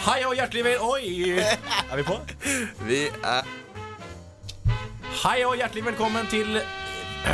Hei 0.00 0.22
og 0.24 0.32
hjertelig 0.32 0.62
vel... 0.64 0.78
Oi! 0.80 1.36
Er 1.90 1.96
vi 1.98 2.04
på? 2.08 2.14
Vi 2.88 3.00
er 3.12 3.44
Hei 5.20 5.44
og 5.44 5.58
hjertelig 5.60 5.84
velkommen 5.90 6.24
til 6.32 6.48
Nå 7.20 7.26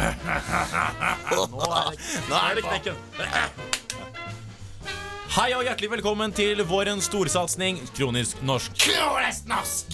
er 1.63 1.93
det, 1.93 2.01
nå 2.27 2.35
er 2.41 2.59
det 2.59 2.65
knekken. 2.67 2.97
Hei 5.37 5.53
og 5.55 5.63
hjertelig 5.69 5.91
velkommen 5.93 6.35
til 6.35 6.65
vårens 6.67 7.07
storsatsing 7.07 7.79
Kronisk 7.95 8.43
norsk. 8.49 8.75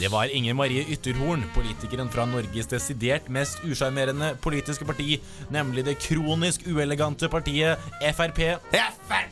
Det 0.00 0.08
var 0.14 0.32
Inger 0.32 0.56
Marie 0.56 0.86
Ytterhorn, 0.96 1.44
politikeren 1.52 2.08
fra 2.14 2.24
Norges 2.30 2.70
desidert 2.72 3.28
mest 3.28 3.60
usjarmerende 3.68 4.32
politiske 4.40 4.88
parti, 4.88 5.20
nemlig 5.52 5.84
det 5.90 5.98
kronisk 6.06 6.64
uelegante 6.72 7.28
partiet 7.28 7.76
Frp, 8.00 8.40
Frp! 8.72 9.31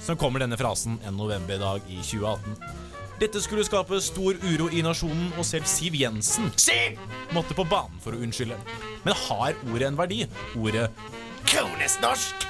Som 0.00 0.16
kommer 0.16 0.42
denne 0.42 0.58
frasen 0.60 0.98
en 1.06 1.16
novemberdag 1.16 1.84
i 1.88 2.00
2018. 2.02 2.56
Dette 3.20 3.40
skulle 3.44 3.66
skape 3.66 3.98
stor 4.00 4.38
uro 4.48 4.70
i 4.72 4.80
nasjonen, 4.82 5.28
og 5.36 5.44
selv 5.44 5.66
Siv 5.68 5.96
Jensen 6.00 6.48
Siv! 6.56 6.96
måtte 7.36 7.56
på 7.56 7.66
banen 7.68 8.00
for 8.00 8.16
å 8.16 8.22
unnskylde. 8.24 8.56
Men 9.04 9.18
har 9.26 9.58
ordet 9.68 9.90
en 9.90 9.98
verdi? 9.98 10.22
Ordet 10.56 10.88
Kronisk 11.44 12.00
norsk! 12.00 12.46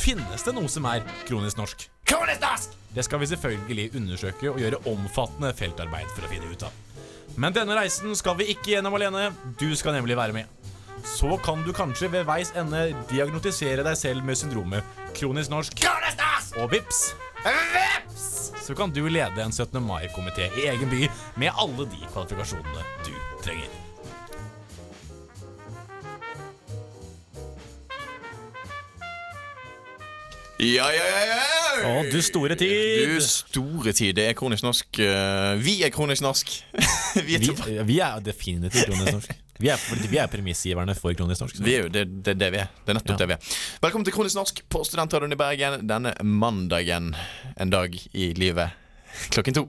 Finnes 0.00 0.42
det 0.46 0.54
noe 0.56 0.70
som 0.72 0.88
er 0.88 1.04
kronisk 1.28 1.60
norsk? 1.60 1.86
Kronisk 2.08 2.40
norsk! 2.40 2.74
Det 2.94 3.04
skal 3.04 3.20
vi 3.20 3.28
selvfølgelig 3.34 3.90
undersøke 3.98 4.50
og 4.52 4.60
gjøre 4.62 4.80
omfattende 4.88 5.52
feltarbeid 5.56 6.08
for 6.14 6.24
å 6.24 6.30
finne 6.32 6.50
ut 6.50 6.66
av. 6.66 6.82
Men 7.36 7.54
denne 7.56 7.76
reisen 7.76 8.14
skal 8.16 8.38
vi 8.38 8.48
ikke 8.54 8.76
gjennom 8.76 8.94
alene. 8.96 9.28
Du 9.60 9.68
skal 9.76 9.96
nemlig 9.96 10.16
være 10.16 10.36
med. 10.36 10.70
Så 11.04 11.36
kan 11.44 11.64
du 11.66 11.72
kanskje 11.76 12.08
ved 12.12 12.24
veis 12.28 12.54
ende 12.56 12.86
diagnotisere 13.10 13.84
deg 13.84 13.98
selv 13.98 14.24
med 14.24 14.40
syndromet 14.40 15.02
kronisk 15.14 15.52
norsk, 15.52 15.76
Kronisk 15.78 16.18
norsk! 16.18 16.33
Og 16.60 16.70
vips, 16.72 17.00
Vips! 17.44 18.52
så 18.64 18.74
kan 18.78 18.92
du 18.94 19.02
lede 19.12 19.42
en 19.44 19.52
17. 19.52 19.80
mai-komité 19.84 20.46
i 20.60 20.68
egen 20.70 20.88
by 20.90 21.02
med 21.40 21.50
alle 21.60 21.86
de 21.92 22.00
kvalifikasjonene 22.12 22.84
du 23.04 23.12
trenger. 23.44 23.72
Ja, 30.58 30.86
ja, 30.94 31.04
ja, 31.10 31.22
ja. 31.28 31.40
Å, 31.84 31.94
du 32.08 32.20
store 32.22 32.54
tid! 32.56 33.08
Du 33.10 33.16
store 33.26 33.92
tid. 33.96 34.14
Det 34.16 34.28
er 34.30 34.36
kronisk 34.38 34.64
norsk. 34.64 35.00
Eh, 35.02 35.54
Vi 35.60 35.80
er 35.84 35.90
kronisk 35.92 36.22
norsk. 36.24 36.52
Vi 37.26 37.34
er 37.36 37.42
Vi, 37.42 37.74
vi 37.90 37.98
er 38.02 38.22
definitivt 38.24 38.86
kronisk 38.88 39.16
norsk. 39.18 39.34
Vi 39.62 39.68
er, 39.70 39.78
vi 40.10 40.18
er 40.18 40.26
premissgiverne 40.30 40.96
for 40.98 41.14
kronisk 41.14 41.44
norsk. 41.44 41.60
Vi 41.62 41.76
er 41.76 41.84
jo 41.86 41.90
det, 41.94 42.02
det, 42.26 42.34
det 42.40 42.48
vi 42.50 42.58
er. 42.58 42.70
Det 42.84 42.90
er 42.90 42.98
nettopp 42.98 43.14
Ja. 43.14 43.20
det 43.22 43.28
vi 43.30 43.34
er. 43.36 43.52
Velkommen 43.84 44.04
til 44.08 44.14
Kronisk 44.16 44.34
norsk 44.40 44.62
på 44.72 44.80
Studentradioen 44.86 45.32
i 45.32 45.38
Bergen 45.38 45.84
denne 45.86 46.10
mandagen. 46.26 47.12
En 47.56 47.70
dag 47.70 47.94
i 48.12 48.32
livet. 48.34 48.74
Klokken 49.30 49.54
to. 49.54 49.68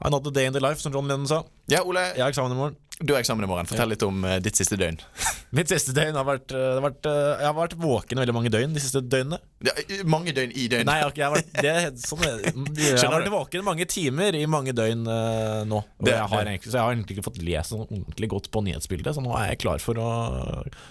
Another 0.00 0.30
day 0.32 0.46
in 0.48 0.52
the 0.56 0.60
life, 0.60 0.80
som 0.80 0.92
John 0.96 1.08
Lennon 1.08 1.28
sa. 1.28 1.42
Ja, 1.72 1.82
Ole, 1.84 2.00
Jeg 2.16 2.22
har 2.24 2.32
eksamen 2.32 2.52
i 2.52 2.56
morgen. 2.56 2.76
du 3.04 3.12
har 3.12 3.20
eksamen 3.20 3.44
i 3.44 3.48
morgen. 3.48 3.66
Fortell 3.68 3.88
litt 3.92 4.02
om 4.02 4.24
eh, 4.24 4.38
ditt 4.40 4.56
siste 4.56 4.76
døgn. 4.80 4.96
Mitt 5.54 5.70
siste 5.70 5.94
døgn 5.94 6.16
har 6.18 6.26
vært, 6.26 6.50
eh, 6.50 6.58
det 6.58 6.80
har 6.80 6.84
vært 6.84 7.06
eh, 7.06 7.32
Jeg 7.38 7.46
har 7.46 7.56
vært 7.56 7.76
våken 7.78 8.20
veldig 8.22 8.34
mange 8.34 8.50
døgn 8.52 8.74
de 8.74 8.82
siste 8.82 9.02
døgnene. 9.04 9.38
Ja, 9.66 9.74
mange 10.08 10.34
døgn 10.36 10.52
i 10.52 10.66
døgn. 10.72 10.88
Nei, 10.88 10.98
har, 11.00 11.12
jeg 11.16 11.26
har 11.26 11.34
vært, 11.36 11.52
det 11.62 12.02
sånn, 12.02 12.24
jeg, 12.76 12.98
har 12.98 13.14
vært 13.14 13.32
våken 13.32 13.66
mange 13.66 13.86
timer 13.90 14.36
i 14.36 14.44
mange 14.50 14.74
døgn 14.76 15.06
uh, 15.06 15.62
nå. 15.68 15.82
Det- 16.02 16.16
jeg 16.16 16.32
har 16.32 16.50
så 16.66 16.74
jeg 16.74 16.82
har 16.82 16.94
egentlig 16.94 17.16
ikke 17.18 17.28
fått 17.28 17.42
lest 17.44 17.72
sånn 17.72 17.84
ordentlig 17.86 18.30
godt 18.32 18.50
på 18.52 18.62
nyhetsbildet, 18.66 19.16
så 19.16 19.22
nå 19.24 19.34
er 19.38 19.52
jeg 19.52 19.62
klar 19.64 19.82
for 19.82 20.00
å 20.00 20.08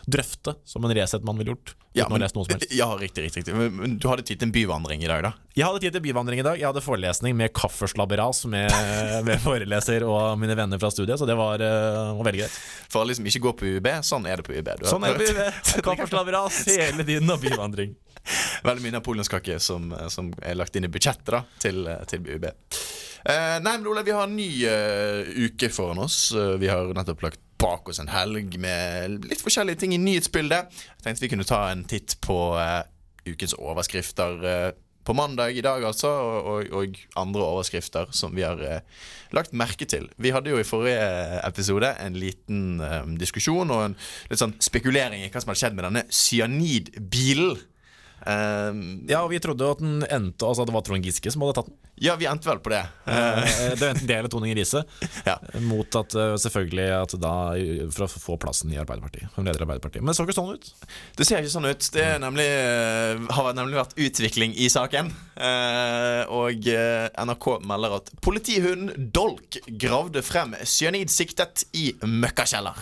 drøfte, 0.09 0.55
som 0.67 0.85
en 0.85 0.95
Resett-mann 0.95 1.37
ville 1.39 1.55
gjort. 1.55 1.75
Ja, 1.95 2.09
men, 2.11 2.21
ja, 2.75 2.97
riktig, 2.99 3.23
riktig, 3.23 3.45
riktig. 3.45 3.55
Men, 3.55 3.95
du 3.99 4.07
hadde 4.11 4.25
tid 4.27 4.41
til 4.41 4.49
en 4.49 4.55
byvandring 4.55 5.03
i 5.05 5.07
dag, 5.07 5.21
da? 5.23 5.31
Jeg 5.55 5.63
hadde 5.63 5.79
tid 5.85 5.95
til 5.95 6.03
byvandring 6.03 6.41
i 6.41 6.43
dag. 6.43 6.59
Jeg 6.59 6.67
hadde 6.67 6.83
forelesning 6.83 7.37
med 7.39 7.53
kaffeslabberas 7.55 8.43
med, 8.51 8.73
med 9.27 9.39
foreleser 9.39 10.03
og 10.03 10.35
mine 10.41 10.57
venner 10.59 10.81
fra 10.81 10.91
studiet, 10.91 11.15
så 11.21 11.27
det 11.29 11.37
var, 11.39 11.63
uh, 11.63 12.19
veldig 12.19 12.41
greit. 12.43 12.57
For 12.91 13.05
alle 13.05 13.15
som 13.15 13.29
ikke 13.31 13.45
går 13.47 13.55
på 13.61 13.71
UB, 13.77 13.87
sånn 14.03 14.27
er 14.27 14.41
det 14.41 14.44
på 14.45 14.55
UiB. 14.55 14.71
Du 14.79 14.87
Sånn 14.89 15.05
er 15.07 15.17
det. 15.19 15.29
hørt. 15.35 15.71
Kaffeslabberas 15.87 16.63
hele 16.71 17.05
tiden 17.07 17.31
og 17.33 17.41
byvandring. 17.43 17.95
Veldig 18.67 18.85
mye 18.85 18.97
napoleonskake 18.97 19.59
som, 19.61 19.91
som 20.09 20.31
er 20.41 20.57
lagt 20.57 20.77
inn 20.77 20.87
i 20.87 20.91
budsjettet 20.91 21.33
da 21.35 21.43
til, 21.61 21.85
til 22.09 22.25
UiB. 22.25 22.47
Eh, 23.25 23.57
nei, 23.61 23.73
men 23.79 23.87
Ole, 23.89 24.03
vi 24.05 24.13
har 24.13 24.27
en 24.27 24.35
ny 24.37 24.49
uh, 24.69 25.25
uke 25.47 25.69
foran 25.73 26.03
oss. 26.03 26.29
Eh, 26.37 26.55
vi 26.61 26.69
har 26.69 26.91
nettopp 26.93 27.23
lagt 27.25 27.41
bak 27.61 27.89
oss 27.89 28.01
en 28.03 28.11
helg 28.11 28.57
med 28.61 29.23
litt 29.29 29.41
forskjellige 29.41 29.81
ting 29.81 29.95
i 29.95 30.01
nyhetsbildet. 30.01 30.75
Jeg 30.97 31.05
tenkte 31.05 31.23
vi 31.23 31.31
kunne 31.31 31.47
ta 31.47 31.63
en 31.71 31.85
titt 31.89 32.17
på 32.21 32.37
uh, 32.53 32.83
ukens 33.25 33.55
overskrifter 33.57 34.43
eh, 34.45 34.67
på 35.05 35.13
mandag 35.13 35.53
i 35.57 35.63
dag, 35.63 35.83
altså, 35.85 36.09
og, 36.09 36.47
og, 36.49 36.71
og 36.73 36.97
andre 37.21 37.45
overskrifter 37.45 38.09
som 38.15 38.33
vi 38.35 38.45
har 38.45 38.61
eh, 38.65 38.81
lagt 39.35 39.53
merke 39.53 39.85
til. 39.89 40.07
Vi 40.17 40.33
hadde 40.33 40.49
jo 40.49 40.59
i 40.59 40.65
forrige 40.67 41.05
episode 41.45 41.91
en 42.01 42.17
liten 42.17 42.81
eh, 42.81 43.03
diskusjon 43.21 43.73
og 43.73 43.83
en 43.85 43.97
litt 44.31 44.41
sånn 44.41 44.57
spekulering 44.63 45.21
i 45.21 45.29
hva 45.29 45.43
som 45.43 45.53
hadde 45.53 45.61
skjedd 45.61 45.77
med 45.77 45.89
denne 45.89 46.05
cyanidbilen. 46.09 47.61
Um, 48.25 49.05
Ja, 49.07 49.19
og 49.21 49.29
vi 49.29 49.37
trodde 49.39 49.67
at 49.69 49.81
den 49.83 49.99
endte 50.09 50.47
Altså 50.47 50.63
at 50.63 50.69
det 50.69 50.73
var 50.73 50.81
Trond 50.87 51.05
Giske 51.05 51.29
som 51.29 51.43
hadde 51.45 51.59
tatt 51.59 51.67
den. 51.69 51.75
ja, 52.01 52.15
vi 52.17 52.25
endte 52.25 52.49
vel 52.49 52.57
på 52.59 52.71
det. 52.73 52.79
Eh, 53.05 53.75
Det 53.75 53.81
var 53.83 53.91
enten 53.93 54.07
det 54.09 54.15
eller 54.17 54.31
Tone 54.33 54.47
Inger 54.49 54.57
Riise. 54.63 54.81
Ja. 55.29 55.35
Mot 55.61 55.95
at 55.99 56.15
eh, 56.17 56.33
selvfølgelig 56.41 56.87
at 56.97 57.13
da 57.21 57.33
For 57.93 58.07
å 58.07 58.09
få 58.09 58.37
plassen 58.41 58.73
i 58.73 58.79
Arbeiderpartiet. 58.81 59.29
Som 59.35 59.45
leder 59.45 59.61
Arbeiderpartiet. 59.67 60.01
Men 60.01 60.11
det 60.11 60.17
så 60.17 60.25
ikke 60.25 60.37
sånn 60.39 60.55
ut. 60.57 60.71
Det 61.19 61.27
ser 61.29 61.43
ikke 61.45 61.53
sånn 61.53 61.69
ut. 61.69 61.87
Det 61.93 62.03
er 62.03 62.19
nemlig, 62.23 62.47
eh, 62.49 63.23
har 63.37 63.53
nemlig 63.57 63.77
vært 63.79 63.95
utvikling 64.07 64.57
i 64.57 64.67
saken. 64.73 65.13
Eh, 65.37 66.21
og 66.33 66.67
eh, 66.71 67.07
NRK 67.29 67.47
melder 67.69 67.99
at 68.01 68.11
politihunden 68.25 69.11
Dolk 69.15 69.61
gravde 69.79 70.25
frem 70.25 70.57
cyanid 70.65 71.13
siktet 71.13 71.67
i 71.77 71.91
møkkakjeller. 72.01 72.79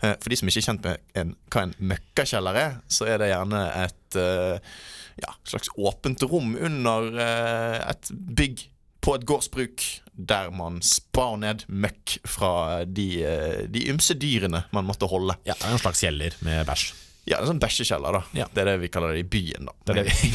Eh, 0.00 0.16
for 0.20 0.32
de 0.32 0.38
som 0.40 0.50
ikke 0.50 0.62
er 0.62 0.66
kjent 0.68 0.86
med 0.86 1.20
en, 1.20 1.34
hva 1.52 1.66
en 1.66 1.76
møkkakjeller 1.92 2.58
er, 2.60 2.76
så 2.90 3.08
er 3.10 3.20
det 3.20 3.30
gjerne 3.32 3.62
et 3.82 4.20
eh, 4.20 4.76
ja, 5.20 5.34
slags 5.48 5.72
åpent 5.76 6.24
rom 6.30 6.54
under 6.56 7.10
eh, 7.20 7.76
et 7.90 8.12
bygg 8.40 8.64
på 9.00 9.16
et 9.16 9.26
gårdsbruk 9.28 9.84
der 10.30 10.50
man 10.52 10.80
spar 10.84 11.38
ned 11.40 11.64
møkk 11.68 12.18
fra 12.28 12.82
de, 12.84 13.08
de 13.72 13.86
ymse 13.88 14.16
dyrene 14.20 14.66
man 14.76 14.88
måtte 14.88 15.08
holde. 15.08 15.38
Ja, 15.48 15.56
det 15.56 15.68
er 15.68 15.76
en 15.78 15.80
slags 15.80 16.02
kjeller 16.04 16.36
med 16.44 16.66
bæsj. 16.68 16.90
Ja, 17.28 17.36
det 17.36 17.44
er 17.44 17.50
sånn 17.50 17.60
bæsjekjeller, 17.62 18.16
da. 18.16 18.20
Ja. 18.36 18.46
Det 18.50 18.62
er 18.62 18.68
det 18.70 18.76
vi 18.80 18.88
kaller 18.92 19.12
det 19.14 19.22
i 19.22 19.28
byen, 19.28 19.68
da. 19.68 19.74
Det 19.84 19.92
er 19.92 20.08
det 20.08 20.14
vi 20.16 20.30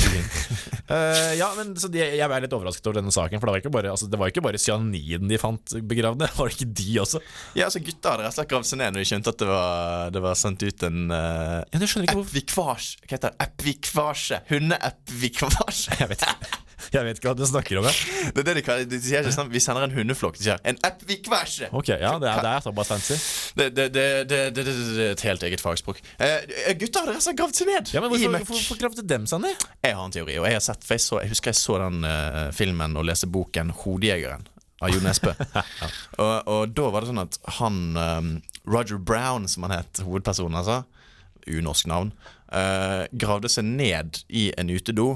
Eh, 0.95 1.31
Ja, 1.39 1.47
men 1.57 1.73
så 1.81 1.89
de, 1.89 1.97
Jeg 1.97 2.21
er 2.21 2.43
litt 2.43 2.53
overrasket 2.53 2.85
over 2.85 2.99
denne 2.99 3.13
saken, 3.13 3.41
for 3.41 3.49
det 3.49 3.55
var 3.55 3.63
ikke 3.63 3.73
bare, 3.73 3.93
altså, 3.95 4.09
det 4.11 4.19
var 4.21 4.29
ikke 4.29 4.43
bare 4.45 4.61
cyaniden 4.61 5.31
de 5.31 5.39
fant 5.41 5.75
begravd 5.89 6.21
ned. 6.21 6.33
Var 6.37 6.51
det 6.51 6.59
ikke 6.59 6.77
de 6.77 6.99
også? 7.01 7.21
Ja, 7.57 7.65
altså 7.69 7.81
Gutta 7.81 8.13
hadde 8.13 8.27
rett 8.27 8.35
og 8.35 8.37
slett 8.37 8.51
gravd 8.53 8.69
seg 8.69 8.81
ned 8.81 8.93
når 8.93 9.01
de 9.01 9.09
skjønte 9.09 9.33
at 9.33 9.41
det 9.41 9.49
var, 9.49 10.13
det 10.13 10.23
var 10.27 10.37
sendt 10.39 10.65
ut 10.67 10.85
en 10.85 11.01
uh, 11.09 11.63
Ja, 11.73 11.81
epvikvasje. 11.81 13.01
Hva 13.05 13.17
heter 13.17 13.33
det? 13.33 13.49
Epvikvasje. 13.49 14.43
Hundeepvikvasje. 14.53 15.97
Jeg 16.03 16.13
vet 16.13 16.29
ikke 16.29 16.64
Jeg 16.93 17.07
vet 17.07 17.19
ikke 17.19 17.31
hva 17.31 17.35
du 17.37 17.45
snakker 17.49 17.79
om. 17.81 17.87
jeg. 17.89 18.31
Det 18.35 18.43
er 18.43 18.47
det 18.49 18.55
de 18.59 18.63
kaller 18.65 18.89
De 18.89 18.99
sier 19.01 19.25
ikke 19.25 19.35
sånn 19.35 19.51
Vi 19.53 19.61
sender 19.63 19.87
en 19.87 19.95
hundeflokk. 19.95 20.37
De 20.39 20.45
sier 20.47 20.61
en 20.67 20.79
epvikvasje. 20.87 21.69
Ok, 21.75 21.91
ja, 21.93 22.15
det 22.21 22.31
er, 22.31 22.41
det 22.45 22.53
er 22.55 22.75
bare 22.79 22.87
fancy. 22.87 23.17
Det, 23.55 23.69
det, 23.75 23.87
det, 23.95 24.07
det, 24.29 24.41
det, 24.55 24.65
er 24.65 25.13
et 25.13 25.25
helt 25.27 25.45
eget 25.49 25.63
fagspråk. 25.63 26.01
Eh, 26.19 26.73
gutta 26.79 27.05
har 27.05 27.13
rett 27.13 27.29
har 27.31 27.37
gravd 27.37 27.59
seg 27.59 27.69
ned 27.71 27.93
Ja, 27.93 28.01
men 28.03 28.11
Hvorfor, 28.11 28.41
hvorfor, 28.51 28.79
gravde 28.81 29.05
dem 29.07 29.29
seg 29.29 29.43
ned? 29.45 29.67
Jeg 29.83 29.95
har 29.97 30.03
en 30.03 30.15
teori, 30.15 30.37
og 30.41 30.49
jeg 30.49 30.59
har 30.59 30.65
sett 30.65 30.85
For 30.85 30.97
jeg, 30.97 31.05
så, 31.05 31.21
jeg 31.23 31.33
husker 31.33 31.53
jeg 31.53 31.59
så 31.59 31.79
den 31.81 32.05
uh, 32.07 32.49
filmen 32.55 32.97
og 32.99 33.07
leste 33.09 33.29
boken 33.31 33.73
'Hodejegeren' 33.75 34.49
av 34.83 34.91
Jo 34.91 34.99
Nesbø. 35.03 35.31
og, 36.23 36.33
og 36.51 36.73
da 36.75 36.89
var 36.91 37.03
det 37.03 37.11
sånn 37.11 37.23
at 37.23 37.37
han 37.59 37.77
um, 37.95 38.31
Roger 38.67 38.99
Brown, 38.99 39.47
som 39.49 39.67
han 39.67 39.77
het, 39.77 40.01
hovedpersonen, 40.03 40.57
altså, 40.59 40.81
unorsk 41.47 41.87
navn, 41.89 42.11
uh, 42.51 43.05
gravde 43.15 43.51
seg 43.51 43.67
ned 43.69 44.21
i 44.27 44.49
en 44.59 44.71
utedo 44.73 45.15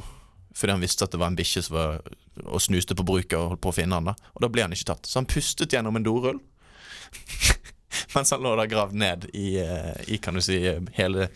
fordi 0.59 0.75
han 0.75 0.83
visste 0.83 1.07
at 1.07 1.15
det 1.15 1.21
var 1.21 1.31
en 1.31 1.39
bikkje 1.39 1.65
som 1.65 1.77
var 1.77 2.01
og 2.45 2.61
snuste 2.63 2.95
på 2.95 3.05
bruket 3.07 3.37
og 3.39 3.53
holdt 3.53 3.63
på 3.63 3.71
å 3.71 3.75
finne 3.75 3.97
han 3.97 4.11
da 4.11 4.15
Og 4.35 4.43
da 4.43 4.51
ble 4.51 4.63
han 4.63 4.75
ikke 4.75 4.91
tatt. 4.93 5.07
Så 5.09 5.19
han 5.19 5.27
pustet 5.29 5.73
gjennom 5.75 5.97
en 5.99 6.05
dorull. 6.05 6.39
Mens 8.13 8.31
han 8.31 8.43
lå 8.43 8.51
da 8.57 8.67
gravd 8.69 8.95
ned 9.01 9.25
i, 9.33 9.57
eh, 9.63 9.95
i 10.13 10.19
kan 10.21 10.37
du 10.37 10.43
si, 10.45 10.59
hele, 10.97 11.27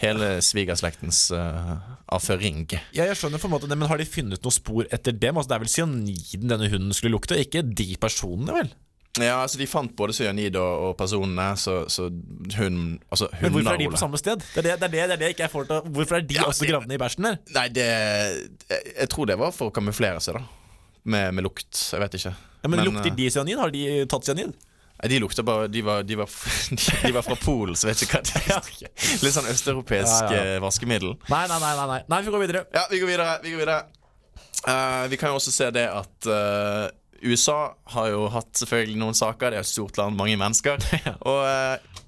hele 0.00 0.28
svigerslektens 0.44 1.26
uh, 1.34 1.74
avføring. 2.14 2.64
Ja, 2.94 3.08
jeg 3.08 3.18
skjønner 3.18 3.42
på 3.42 3.50
en 3.50 3.56
måte 3.56 3.70
det, 3.70 3.78
Men 3.78 3.90
har 3.90 3.98
de 3.98 4.06
funnet 4.08 4.42
noe 4.42 4.54
spor 4.54 4.86
etter 4.94 5.16
dem? 5.16 5.36
Altså, 5.36 5.50
det 5.50 5.56
er 5.58 5.64
vel 5.64 5.72
cyaniden 5.72 6.52
denne 6.52 6.70
hunden 6.70 6.94
skulle 6.96 7.16
lukte, 7.16 7.38
ikke 7.42 7.64
de 7.66 7.88
personene, 8.00 8.54
vel? 8.54 8.70
Ja, 9.22 9.38
altså 9.42 9.58
De 9.60 9.66
fant 9.70 9.92
både 9.96 10.12
cyanid 10.16 10.56
og, 10.60 10.88
og 10.88 10.96
personene, 10.98 11.48
så, 11.56 11.78
så 11.88 12.08
hun 12.58 12.98
altså, 13.10 13.30
Men 13.40 13.54
hvorfor 13.54 13.72
er 13.72 13.80
de 13.80 13.88
på 13.94 14.00
samme 14.00 14.20
sted? 14.20 14.44
Det 14.54 14.60
er 14.60 14.68
det, 14.68 14.76
det, 14.80 14.86
er 14.86 14.90
det, 14.90 14.92
det, 14.92 15.00
er 15.00 15.16
det 15.16 15.30
jeg 15.30 15.36
ikke 15.36 15.46
er 15.48 15.52
for 15.52 15.68
til 15.68 15.88
Hvorfor 15.96 16.18
er 16.18 16.26
de 16.26 16.36
Ja, 16.36 16.44
også 16.50 16.68
gravd 16.68 16.90
ned 16.90 16.98
i 16.98 17.02
bæsjen 17.02 17.28
der? 17.30 17.40
Nei, 17.56 17.66
det 17.72 17.86
jeg, 17.86 19.08
tror 19.12 19.30
det 19.30 19.38
var 19.40 19.54
for 19.56 19.72
å 19.72 19.74
kamuflere 19.74 20.20
seg, 20.20 20.38
da. 20.40 20.44
Med, 21.06 21.36
med 21.38 21.46
lukt. 21.46 21.70
Jeg 21.92 22.02
vet 22.02 22.16
ikke. 22.18 22.32
Ja, 22.64 22.70
men, 22.72 22.82
Lukter 22.82 23.12
eh, 23.12 23.16
de 23.16 23.28
cyanid? 23.30 23.60
Har 23.62 23.70
de 23.70 23.84
tatt 24.10 24.26
cyanid? 24.26 24.56
Nei, 24.96 25.10
de 25.12 25.18
lukta 25.20 25.44
bare 25.44 25.68
De 25.68 25.82
var, 25.84 26.02
de 26.08 26.16
var, 26.18 26.30
de 27.04 27.12
var 27.14 27.24
fra 27.26 27.36
Polen, 27.40 27.76
så 27.76 27.90
vet 27.90 28.02
ikke 28.06 28.18
hva 28.18 28.24
det 28.26 28.42
er. 28.56 28.70
Litt 29.24 29.36
sånn 29.36 29.48
østeuropeisk 29.52 30.32
Ja, 30.32 30.32
ja. 30.32 30.44
eh, 30.56 30.60
vaskemiddel. 30.64 31.16
Nei, 31.30 31.44
nei, 31.50 31.60
nei, 31.62 31.72
nei, 31.78 32.00
nei. 32.10 32.20
vi 32.26 32.34
går 32.34 32.44
videre. 32.46 32.64
Ja, 32.74 32.86
vi 32.90 33.00
går 33.02 33.12
videre. 33.12 33.36
Vi 33.44 33.54
går 33.54 33.64
videre. 33.64 33.80
Uh, 34.66 35.04
vi 35.12 35.18
kan 35.20 35.30
jo 35.30 35.38
også 35.38 35.52
se 35.54 35.68
det 35.70 35.84
at 35.92 36.26
eh, 36.32 36.86
USA 37.22 37.76
har 37.94 38.10
jo 38.12 38.26
hatt 38.32 38.52
selvfølgelig 38.58 38.98
noen 39.00 39.16
saker. 39.16 39.52
Det 39.52 39.60
er 39.60 39.66
et 39.66 39.70
stort 39.70 40.00
land, 40.00 40.18
mange 40.18 40.36
mennesker. 40.40 40.82
Og 41.30 41.40
eh, 41.46 42.02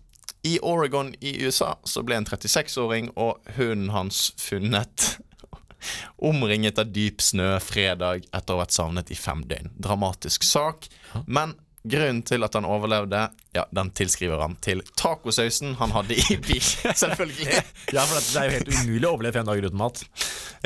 i 0.48 0.58
Oregon 0.62 1.12
i 1.20 1.36
USA 1.44 1.74
så 1.84 2.04
ble 2.06 2.18
en 2.20 2.28
36-åring 2.28 3.10
og 3.18 3.40
hunden 3.56 3.90
hans 3.92 4.28
funnet 4.38 5.18
omringet 6.30 6.78
av 6.78 6.92
dyp 6.94 7.22
snø 7.22 7.56
fredag 7.62 8.26
etter 8.30 8.54
å 8.54 8.58
ha 8.58 8.64
vært 8.64 8.76
savnet 8.76 9.10
i 9.14 9.18
fem 9.18 9.42
døgn. 9.48 9.72
Dramatisk 9.82 10.46
sak. 10.46 10.88
Men 11.26 11.56
grunnen 11.88 12.22
til 12.26 12.44
at 12.44 12.56
han 12.58 12.66
overlevde, 12.68 13.20
ja, 13.56 13.64
den 13.74 13.90
tilskriver 13.96 14.42
han 14.42 14.56
til 14.64 14.82
tacosausen 14.98 15.76
han 15.80 15.94
hadde 15.94 16.18
i 16.18 16.38
bilen. 16.42 16.96
Selvfølgelig. 17.02 17.62
Ja, 17.94 18.04
for 18.04 18.18
det 18.18 18.40
er 18.40 18.48
jo 18.48 18.56
helt 18.58 18.72
umulig 18.74 19.08
å 19.08 19.14
overleve 19.14 19.38
fem 19.40 19.48
dager 19.48 19.68
uten 19.68 19.80
mat. 19.80 20.02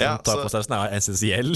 Ja, 0.01 0.17
Tacosausen 0.25 0.77
er 0.79 0.97
essensiell. 0.97 1.55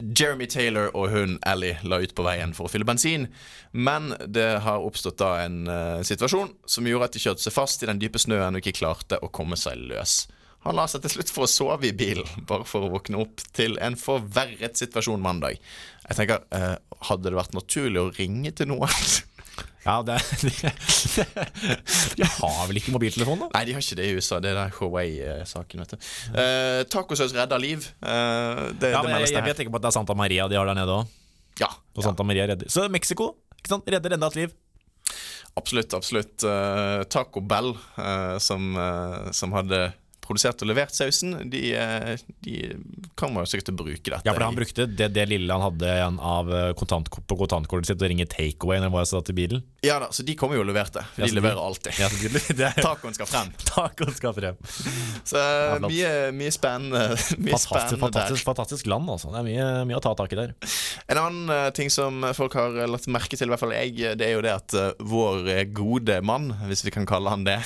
Jeremy 0.00 0.46
Taylor 0.50 0.90
og 0.96 1.08
hun 1.14 1.36
Ellie 1.46 1.78
la 1.88 1.98
ut 2.02 2.12
på 2.16 2.24
veien 2.26 2.52
for 2.56 2.68
å 2.68 2.72
fylle 2.72 2.86
bensin, 2.88 3.28
men 3.72 4.12
det 4.28 4.48
har 4.66 4.84
oppstått 4.84 5.18
da 5.22 5.30
en 5.46 5.62
uh, 5.70 6.04
situasjon 6.04 6.52
som 6.68 6.88
gjorde 6.88 7.08
at 7.08 7.16
de 7.16 7.22
kjørte 7.22 7.46
seg 7.46 7.54
fast 7.56 7.84
i 7.84 7.88
den 7.88 8.00
dype 8.02 8.20
snøen 8.20 8.58
og 8.58 8.60
ikke 8.60 8.82
klarte 8.82 9.20
å 9.24 9.32
komme 9.32 9.56
seg 9.60 9.80
løs. 9.88 10.26
Han 10.66 10.76
la 10.76 10.88
seg 10.90 11.04
til 11.04 11.14
slutt 11.14 11.30
for 11.32 11.46
å 11.46 11.50
sove 11.50 11.88
i 11.88 11.94
bilen, 11.96 12.26
bare 12.48 12.66
for 12.66 12.84
å 12.84 12.90
våkne 12.92 13.20
opp 13.22 13.44
til 13.56 13.78
en 13.82 13.96
forverret 14.00 14.76
situasjon 14.80 15.22
mandag. 15.22 15.60
Jeg 16.08 16.18
tenker, 16.18 16.44
uh, 16.52 16.74
Hadde 17.06 17.28
det 17.28 17.36
vært 17.36 17.56
naturlig 17.56 18.00
å 18.00 18.12
ringe 18.16 18.52
til 18.56 18.72
noen? 18.72 18.90
Ja, 19.86 20.00
det, 20.02 20.16
de, 20.42 20.50
De 22.18 22.26
har 22.26 22.62
vel 22.66 22.80
ikke 22.80 22.94
mobiltelefon, 22.94 23.44
da? 23.44 23.50
Nei, 23.54 23.62
de 23.68 23.76
har 23.76 23.84
ikke 23.84 23.98
det 24.00 24.08
i 24.10 24.16
USA. 24.18 24.40
Det 24.42 24.50
er 24.50 24.58
den 24.58 24.74
Huawei-saken, 24.80 25.84
vet 25.84 25.94
du. 25.94 26.08
Uh, 26.34 26.80
Tacosaus 26.90 27.34
redder 27.36 27.62
liv. 27.62 27.86
Uh, 28.02 28.74
det, 28.74 28.90
Ja, 28.90 29.00
det 29.00 29.06
men 29.06 29.20
jeg, 29.22 29.32
jeg 29.36 29.46
vet 29.46 29.62
ikke 29.64 29.76
på 29.76 29.80
at 29.80 29.86
det 29.86 29.92
er 29.92 29.98
Santa 30.00 30.18
Maria 30.18 30.48
de 30.50 30.58
har 30.58 30.68
der 30.68 30.78
nede 30.80 31.00
òg. 31.00 31.14
Ja, 31.62 31.70
Og 31.96 32.04
Santa 32.04 32.26
Maria 32.26 32.44
redder 32.50 32.68
Så 32.68 32.84
Mexico, 32.92 33.30
ikke 33.56 33.72
sant? 33.72 33.86
redder 33.88 34.16
enda 34.18 34.28
et 34.28 34.40
liv. 34.42 34.56
Absolutt, 35.56 35.94
absolutt. 35.96 36.44
Uh, 36.44 37.00
Taco 37.08 37.40
Bell, 37.40 37.70
uh, 37.96 38.36
som, 38.42 38.74
eh, 38.76 39.30
som 39.32 39.54
hadde 39.56 39.86
produsert 40.26 40.62
og 40.64 40.68
levert 40.70 40.94
sausen, 40.96 41.36
de, 41.50 41.62
eh, 41.78 42.16
de 42.44 42.56
kommer 43.18 43.44
jo 43.44 43.50
sikkert 43.50 43.70
til 43.70 43.76
å 43.76 43.80
bruke 43.80 44.02
dette. 44.12 44.22
Ja, 44.26 44.34
for 44.34 44.44
han 44.46 44.56
brukte 44.58 44.86
det, 44.90 45.08
det 45.14 45.26
lille 45.30 45.52
han 45.52 45.64
hadde 45.64 45.92
igjen 45.92 46.18
av 46.20 46.50
eh, 46.52 46.70
kontant, 46.78 47.10
på 47.10 47.38
kontantkortet 47.38 47.92
sitt, 47.92 48.02
og 48.02 48.10
ringe 48.12 48.26
takeaway 48.30 48.82
når 48.82 48.94
han 48.94 49.08
satt 49.10 49.30
i 49.32 49.36
bilen. 49.36 49.64
Ja 49.86 49.98
da, 50.02 50.10
så 50.14 50.24
de 50.26 50.34
kommer 50.38 50.58
jo 50.58 50.64
og 50.64 50.70
leverte. 50.70 51.04
De, 51.16 51.22
Ja, 51.22 51.30
de 51.30 51.38
leverer 51.38 51.60
alltid. 51.62 51.98
Ja, 52.00 52.10
det, 52.10 52.70
er 52.70 52.80
Tacoen 52.88 53.16
skal 53.16 53.30
frem. 53.30 53.52
Tacoen 53.70 54.16
skal 54.16 54.36
frem. 54.36 54.60
Så 55.26 55.40
eh, 55.40 55.78
mye, 55.86 56.12
mye 56.36 56.54
spennende, 56.54 57.04
mye 57.42 57.54
Fantastisk, 57.54 57.68
spennende 57.70 58.02
fantastisk, 58.06 58.40
der. 58.42 58.48
fantastisk 58.50 58.90
land, 58.90 59.12
altså. 59.16 59.32
Det 59.34 59.42
er 59.42 59.48
mye, 59.50 59.68
mye 59.90 60.00
å 60.00 60.04
ta 60.04 60.14
tak 60.18 60.34
i 60.34 60.40
der. 60.42 60.56
En 61.12 61.22
annen 61.22 61.54
ting 61.76 61.92
som 61.92 62.24
folk 62.36 62.56
har 62.58 62.82
lagt 62.90 63.08
merke 63.12 63.38
til, 63.38 63.48
i 63.48 63.54
hvert 63.54 63.62
fall 63.62 63.74
jeg, 63.76 64.16
det 64.18 64.26
er 64.30 64.34
jo 64.36 64.44
det 64.44 64.54
at 64.56 64.76
vår 65.06 65.52
gode 65.76 66.20
mann, 66.26 66.50
hvis 66.70 66.84
vi 66.86 66.92
kan 66.94 67.06
kalle 67.08 67.32
han 67.32 67.46
det, 67.46 67.60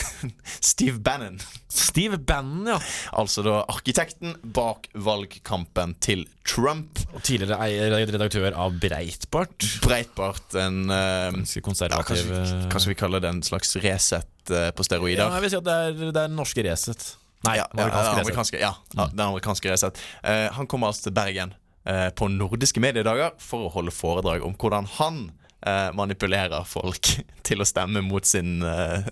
Steve 0.61 0.99
Bannon 1.01 1.39
Steve 1.71 2.19
Bannon, 2.19 2.50
ja. 2.67 2.79
Altså 3.17 3.43
da 3.47 3.61
arkitekten 3.71 4.35
bak 4.57 4.89
valgkampen 4.95 5.95
til 6.03 6.27
Trump. 6.49 6.99
Og 7.15 7.23
tidligere 7.27 7.59
redaktør 8.07 8.55
av 8.59 8.77
Breitbart. 8.83 9.67
Breitbart, 9.85 10.55
en 10.61 10.91
eh, 10.91 11.39
konservativ 11.63 11.97
ja, 11.99 12.03
kanskje, 12.11 12.27
vi- 12.61 12.69
kanskje 12.73 12.93
vi 12.93 12.99
kaller 13.01 13.23
det 13.25 13.31
en 13.35 13.43
slags 13.47 13.75
Resett 13.83 14.51
eh, 14.51 14.71
på 14.75 14.85
Ja, 14.85 14.89
steroider? 14.91 15.25
jeg 15.37 15.45
vil 15.47 15.51
si 15.55 15.59
at 15.61 15.67
det 15.69 15.79
er, 15.81 15.97
det 16.01 16.11
er 16.11 16.19
den 16.23 16.37
norske 16.39 16.65
Resett. 16.67 17.11
Nei, 17.47 17.57
Ja, 17.57 17.65
ja, 17.73 17.89
amerikanske, 18.21 18.59
ja, 18.61 18.75
ja, 18.97 19.07
den 19.15 19.23
amerikanske 19.25 19.71
Resett. 19.73 20.01
Uh, 20.21 20.51
han 20.59 20.67
kommer 20.69 20.91
altså 20.91 21.07
til 21.09 21.15
Bergen 21.17 21.55
uh, 21.89 22.11
på 22.13 22.29
nordiske 22.29 22.83
mediedager 22.85 23.33
for 23.41 23.65
å 23.69 23.71
holde 23.73 23.95
foredrag 23.97 24.45
om 24.45 24.53
hvordan 24.61 24.85
han 24.99 25.23
eh, 25.67 25.91
manipulerer 25.97 26.65
folk 26.69 27.11
til 27.47 27.61
å 27.63 27.69
stemme 27.69 28.03
mot, 28.07 28.27
sin, 28.27 28.61
eh, 28.63 29.07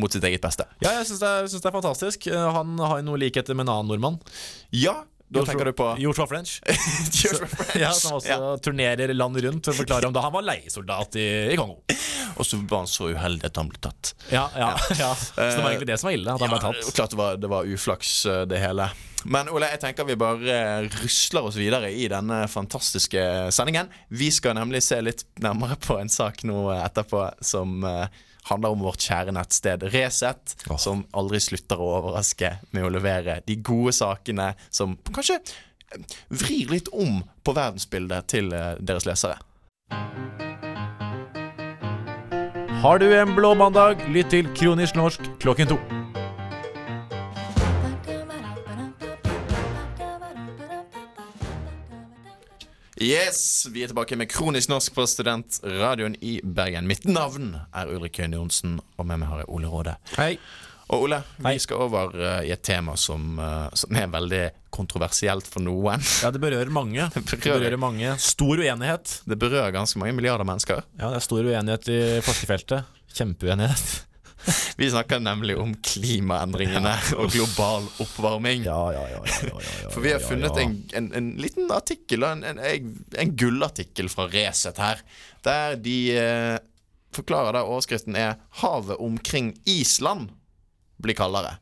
mot 0.00 0.12
sitt 0.12 0.24
eget 0.26 0.42
beste. 0.44 0.66
Ja, 0.82 0.96
jeg 0.98 1.08
syns 1.10 1.22
det, 1.22 1.32
det 1.56 1.70
er 1.70 1.76
fantastisk. 1.78 2.26
Eh, 2.30 2.48
Han 2.58 2.76
har 2.82 3.00
jo 3.00 3.08
noe 3.10 3.20
likheter 3.22 3.56
med 3.56 3.68
en 3.68 3.74
annen 3.76 3.92
nordmann. 3.94 4.20
Ja, 4.74 5.00
da 5.30 5.44
tenker 5.46 5.68
du 5.70 5.72
på 5.78 5.88
Joshua 6.02 6.26
French. 6.26 6.56
Joshua 7.22 7.46
French. 7.46 7.76
Ja, 7.82 7.92
Som 7.94 8.16
også 8.18 8.28
Ja. 8.34 8.56
turnerer 8.62 9.12
landet 9.14 9.44
rundt 9.46 9.64
for 9.68 9.72
å 9.76 9.80
forklare 9.82 10.08
om 10.10 10.14
da 10.16 10.24
han 10.24 10.32
var 10.34 10.42
leiesoldat 10.48 11.14
i, 11.20 11.26
i 11.52 11.58
Kongo. 11.60 11.78
Og 12.40 12.46
så 12.46 12.58
var 12.70 12.82
han 12.84 12.90
så 12.90 13.10
uheldig 13.12 13.46
at 13.50 13.56
han 13.60 13.68
ble 13.70 13.78
tatt. 13.82 14.12
Ja, 14.32 14.48
ja, 14.58 14.72
ja. 14.98 15.12
Så 15.18 15.36
det 15.38 15.62
var 15.62 15.70
egentlig 15.72 15.90
det 15.92 15.98
som 16.00 16.08
var 16.10 16.16
ille, 16.18 16.34
at 16.34 16.42
han 16.42 16.52
ble 16.54 16.60
tatt. 16.62 16.90
klart 16.96 17.14
det 17.14 17.18
var, 17.20 17.38
det 17.42 17.50
var 17.52 17.68
uflaks, 17.70 18.12
eh, 18.30 18.42
det 18.50 18.60
hele. 18.62 18.88
Men 19.28 19.50
Ole, 19.52 19.68
jeg 19.74 19.82
tenker 19.82 20.06
vi 20.08 20.16
bare 20.16 20.54
eh, 20.54 20.86
rusler 21.02 21.44
oss 21.50 21.58
videre 21.60 21.90
i 21.92 22.06
denne 22.08 22.42
fantastiske 22.48 23.24
sendingen. 23.52 23.90
Vi 24.08 24.30
skal 24.32 24.56
nemlig 24.56 24.80
se 24.86 24.98
litt 25.04 25.26
nærmere 25.44 25.76
på 25.82 25.98
en 26.00 26.08
sak 26.10 26.42
nå 26.48 26.70
etterpå 26.78 27.26
som 27.44 27.82
eh, 27.84 28.06
handler 28.50 28.74
om 28.74 28.84
vårt 28.84 29.02
kjære 29.04 29.34
nettsted 29.36 29.86
Resett, 29.94 30.56
som 30.78 31.04
aldri 31.16 31.40
slutter 31.42 31.80
å 31.80 31.90
overraske 32.00 32.56
med 32.74 32.86
å 32.86 32.92
levere 32.92 33.40
de 33.46 33.58
gode 33.64 33.94
sakene 33.96 34.52
som 34.70 34.96
kanskje 35.10 35.38
eh, 35.40 36.18
vrir 36.28 36.74
litt 36.74 36.90
om 36.92 37.22
på 37.44 37.56
verdensbildet 37.56 38.30
til 38.34 38.52
eh, 38.56 38.74
deres 38.80 39.08
lesere. 39.08 39.40
Har 42.80 43.00
du 43.02 43.10
en 43.12 43.34
blå 43.36 43.52
mandag, 43.54 44.00
lytt 44.08 44.30
til 44.32 44.48
Kronisk 44.56 44.96
norsk 44.96 45.26
klokken 45.42 45.74
to. 45.74 45.99
Yes, 53.00 53.66
vi 53.72 53.80
er 53.82 53.88
tilbake 53.88 54.16
med 54.20 54.28
Kronisk 54.28 54.68
norsk 54.68 54.92
på 54.94 55.06
Studentradioen 55.08 56.18
i 56.20 56.34
Bergen. 56.44 56.84
Mitt 56.90 57.06
navn 57.08 57.54
er 57.72 57.88
Ulrik 57.94 58.18
Høyne 58.20 58.36
Johnsen, 58.36 58.74
og 59.00 59.06
med 59.08 59.22
meg 59.22 59.30
har 59.30 59.40
jeg 59.40 59.48
Ole 59.56 59.70
Råde. 59.72 59.94
Hei. 60.18 60.34
Og 60.90 61.06
Ole, 61.06 61.20
vi 61.38 61.54
skal 61.62 61.80
over 61.86 62.12
uh, 62.18 62.40
i 62.44 62.50
et 62.52 62.60
tema 62.66 62.96
som, 62.98 63.38
uh, 63.38 63.70
som 63.78 63.94
er 63.96 64.10
veldig 64.10 64.42
kontroversielt 64.74 65.46
for 65.48 65.62
noen. 65.64 66.02
Ja, 66.20 66.32
det 66.34 66.42
berører 66.42 66.72
mange. 66.74 67.06
Det 67.14 67.22
berører- 67.30 67.62
berører 67.62 67.80
mange. 67.80 68.12
Stor 68.20 68.58
uenighet. 68.60 69.16
Det 69.24 69.38
berører 69.40 69.72
ganske 69.78 70.02
mange 70.02 70.16
milliarder 70.18 70.44
mennesker. 70.50 70.82
Ja, 70.98 71.08
det 71.14 71.22
er 71.22 71.24
stor 71.30 71.46
uenighet 71.46 71.88
i 71.94 72.00
forskerfeltet. 72.26 72.90
Kjempeuenighet. 73.16 73.94
Vi 74.80 74.88
snakker 74.90 75.20
nemlig 75.20 75.56
om 75.60 75.74
klimaendringene 75.84 76.94
og 77.18 77.30
global 77.34 77.86
oppvarming. 78.02 78.64
Ja, 78.68 78.80
ja, 78.94 79.04
ja, 79.12 79.20
ja, 79.20 79.36
ja, 79.44 79.52
ja, 79.52 79.76
ja 79.84 79.92
For 79.92 80.04
vi 80.04 80.14
har 80.14 80.24
funnet 80.24 80.56
en, 80.62 80.76
en, 80.96 81.10
en 81.16 81.30
liten 81.40 81.70
artikkel, 81.74 82.24
en, 82.26 82.44
en, 82.48 82.90
en 83.20 83.36
gullartikkel 83.36 84.10
fra 84.12 84.28
Resett 84.32 84.80
her, 84.80 85.02
der 85.46 85.76
de 85.80 85.96
eh, 86.16 86.56
forklarer 87.16 87.58
der 87.58 87.68
overskriften 87.68 88.16
er 88.16 88.38
'Havet 88.62 89.00
omkring 89.00 89.54
Island 89.68 90.30
blir 91.02 91.18
kaldere'. 91.18 91.58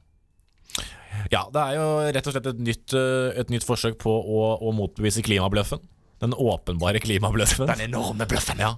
Ja, 1.33 1.47
det 1.53 1.61
er 1.61 1.77
jo 1.79 1.87
rett 2.15 2.27
og 2.29 2.35
slett 2.35 2.51
et 2.53 2.61
nytt, 2.63 2.95
eh, 2.95 3.39
et 3.41 3.51
nytt 3.51 3.67
forsøk 3.67 3.99
på 4.03 4.13
å, 4.13 4.43
å 4.63 4.73
motbevise 4.77 5.25
klimabløffen. 5.27 5.83
Den 6.23 6.35
åpenbare 6.35 7.01
klimabløffen. 7.03 7.69
Den 7.71 7.89
enorme 7.91 8.27
bløffen. 8.27 8.59
Ja. 8.63 8.77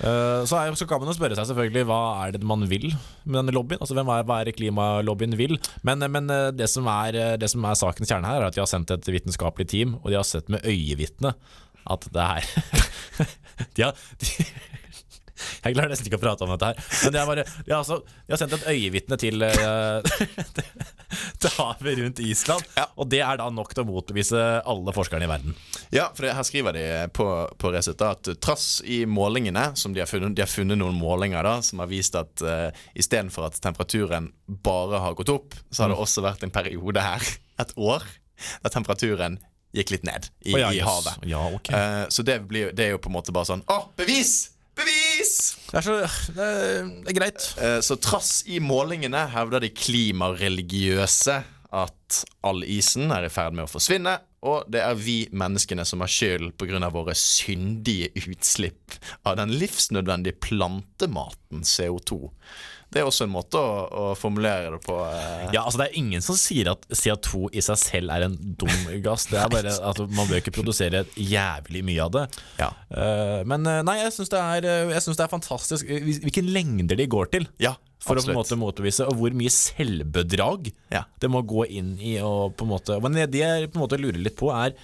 Eh, 0.00 0.42
Så, 0.48 0.56
er, 0.58 0.74
så 0.74 0.86
kan 0.90 0.98
man 1.02 1.10
jo 1.12 1.16
spørre 1.16 1.36
seg 1.38 1.46
selvfølgelig 1.50 1.84
hva 1.86 2.00
er 2.24 2.34
det 2.34 2.42
man 2.46 2.64
vil 2.70 2.88
med 3.24 3.38
denne 3.40 3.54
lobbyen. 3.54 3.78
Altså 3.80 3.94
hvem 3.94 4.10
er, 4.10 4.24
Hva 4.26 4.40
er 4.40 4.50
det 4.50 4.56
klimalobbyen 4.58 5.36
vil? 5.38 5.58
Men, 5.86 6.02
men 6.10 6.30
eh, 6.34 6.50
det, 6.56 6.68
som 6.72 6.88
er, 6.90 7.14
eh, 7.14 7.34
det 7.40 7.50
som 7.52 7.64
er 7.64 7.78
sakens 7.78 8.10
kjerne 8.10 8.26
her, 8.30 8.42
er 8.42 8.50
at 8.50 8.56
de 8.58 8.62
har 8.64 8.70
sendt 8.70 8.90
et 8.94 9.06
vitenskapelig 9.14 9.68
team, 9.70 9.94
og 10.02 10.10
de 10.10 10.18
har 10.18 10.26
sett 10.28 10.50
med 10.52 10.64
øyevitne 10.66 11.34
at 11.84 12.06
det 12.16 12.22
er 12.24 12.46
de 13.76 13.82
har, 13.84 13.98
de, 14.24 14.46
Jeg 15.64 15.76
klarer 15.76 15.92
nesten 15.92 16.08
ikke 16.10 16.18
å 16.20 16.24
prate 16.24 16.46
om 16.46 16.52
dette 16.54 16.70
her. 16.72 16.82
Men 17.04 17.18
har, 17.20 17.28
bare, 17.30 17.44
jeg, 17.46 17.72
har, 17.72 17.80
altså, 17.82 18.00
jeg 18.26 18.34
har 18.36 18.42
sendt 18.42 18.56
et 18.58 18.68
øyevitne 18.74 19.18
til, 19.20 19.44
uh, 19.44 20.54
til 21.42 21.54
havet 21.58 21.98
rundt 22.00 22.22
Island. 22.24 22.64
Ja. 22.78 22.86
Og 23.00 23.08
det 23.12 23.20
er 23.24 23.40
da 23.40 23.48
nok 23.54 23.72
til 23.74 23.84
å 23.84 23.88
motbevise 23.88 24.42
alle 24.64 24.94
forskerne 24.96 25.26
i 25.26 25.30
verden. 25.30 25.56
Ja, 25.94 26.08
for 26.14 26.26
det, 26.26 26.34
her 26.36 26.46
skriver 26.48 26.76
de 26.76 26.84
på, 27.14 27.26
på 27.60 27.72
Resett 27.74 28.02
at 28.04 28.28
trass 28.42 28.80
i 28.84 29.02
målingene 29.08 29.70
som 29.78 29.94
de 29.94 30.02
har 30.02 30.10
funnet, 30.10 30.34
de 30.36 30.44
har 30.44 30.50
funnet 30.50 30.78
noen 30.80 30.96
målinger 30.98 31.44
da, 31.46 31.56
som 31.64 31.82
har 31.84 31.90
vist 31.90 32.16
at 32.18 32.44
uh, 32.44 32.68
istedenfor 32.98 33.48
at 33.48 33.60
temperaturen 33.64 34.30
bare 34.46 35.00
har 35.04 35.16
gått 35.18 35.32
opp, 35.32 35.56
så 35.70 35.84
har 35.84 35.92
det 35.92 35.94
Mm. 35.94 36.02
også 36.02 36.22
vært 36.24 36.42
en 36.42 36.50
periode 36.50 37.00
her, 37.00 37.22
et 37.62 37.70
år, 37.78 38.02
der 38.64 38.72
temperaturen 38.74 39.36
gikk 39.74 39.90
litt 39.94 40.04
ned 40.06 40.26
i, 40.46 40.52
oh, 40.54 40.58
ja, 40.58 40.72
i 40.74 40.80
havet. 40.82 41.22
Ja, 41.30 41.44
okay. 41.54 41.74
uh, 41.74 42.08
så 42.10 42.22
det, 42.26 42.40
blir, 42.50 42.72
det 42.74 42.88
er 42.88 42.90
jo 42.96 42.98
på 43.02 43.10
en 43.10 43.14
måte 43.16 43.34
bare 43.34 43.46
sånn 43.48 43.62
Å, 43.70 43.78
bevis! 43.98 44.53
Det 45.74 45.80
er, 45.80 45.86
så, 45.88 45.94
er, 46.38 46.90
det 47.02 47.10
er 47.10 47.16
greit. 47.16 47.44
Eh, 47.58 47.80
Så 47.82 47.96
trass 47.98 48.44
i 48.46 48.60
målingene 48.62 49.24
hevder 49.32 49.64
de 49.64 49.72
klimareligiøse 49.74 51.40
at 51.74 52.18
all 52.46 52.62
isen 52.70 53.10
er 53.10 53.26
i 53.26 53.32
ferd 53.32 53.56
med 53.58 53.66
å 53.66 53.72
forsvinne, 53.72 54.12
og 54.46 54.68
det 54.70 54.84
er 54.84 54.94
vi 54.94 55.16
menneskene 55.34 55.82
som 55.88 56.04
har 56.04 56.12
skyld 56.12 56.52
pga. 56.60 56.78
våre 56.94 57.16
syndige 57.18 58.12
utslipp 58.14 58.94
av 59.26 59.40
den 59.40 59.56
livsnødvendige 59.58 60.38
plantematen 60.38 61.64
CO2. 61.66 62.28
Det 62.94 63.02
er 63.02 63.08
også 63.08 63.26
en 63.26 63.32
måte 63.34 63.58
å, 63.58 63.70
å 63.90 64.02
formulere 64.14 64.70
det 64.76 64.80
på. 64.84 64.94
eh. 65.02 65.48
Ja, 65.56 65.64
altså 65.64 65.80
Det 65.82 65.88
er 65.88 65.96
ingen 65.98 66.22
som 66.22 66.38
sier 66.38 66.70
at 66.70 66.84
CO2 66.94 67.48
i 67.50 67.62
seg 67.66 67.80
selv 67.80 68.12
er 68.14 68.28
en 68.28 68.36
dum 68.38 68.70
gass. 69.02 69.26
Det 69.30 69.40
er 69.42 69.50
bare 69.50 69.72
at 69.74 70.02
Man 70.14 70.28
bør 70.30 70.38
ikke 70.38 70.54
produsere 70.54 71.02
jævlig 71.18 71.82
mye 71.86 72.04
av 72.06 72.12
det. 72.14 72.24
Ja. 72.60 72.70
Uh, 72.94 73.40
men 73.50 73.66
eh, 73.66 73.82
nei, 73.86 73.98
jeg 74.04 74.14
syns 74.14 74.30
det, 74.30 74.44
eh, 74.62 74.94
det 74.94 75.26
er 75.26 75.32
fantastisk 75.32 75.90
hvilken 75.90 76.22
hvilke 76.28 76.46
lengder 76.46 76.98
de 77.00 77.08
går 77.10 77.32
til. 77.34 77.48
Ja, 77.62 77.74
For 78.04 78.20
å 78.20 78.22
på 78.22 78.30
en 78.30 78.38
måte 78.38 78.58
motbevise, 78.60 79.08
og 79.10 79.18
hvor 79.18 79.34
mye 79.34 79.52
selvbedrag 79.52 80.70
Ja. 80.94 81.04
det 81.20 81.30
må 81.32 81.42
gå 81.42 81.66
inn 81.66 81.96
i. 81.98 82.20
Og 82.22 82.54
på 82.54 82.66
en 82.66 82.76
måte 82.76 83.00
Men 83.02 83.18
det 83.26 83.40
jeg 83.42 83.72
på 83.72 83.80
en 83.80 83.88
måte 83.88 83.98
lurer 83.98 84.22
litt 84.22 84.38
på, 84.38 84.54
er 84.54 84.76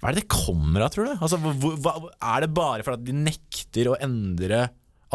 hva 0.00 0.08
er 0.08 0.16
det 0.16 0.22
det 0.24 0.32
kommer 0.32 0.86
av, 0.86 0.92
tror 0.94 1.10
du? 1.10 1.16
Altså, 1.20 1.36
hva, 1.36 1.92
er 2.16 2.44
det 2.46 2.54
bare 2.56 2.84
fordi 2.86 3.10
de 3.10 3.18
nekter 3.20 3.90
å 3.90 3.98
endre 4.00 4.62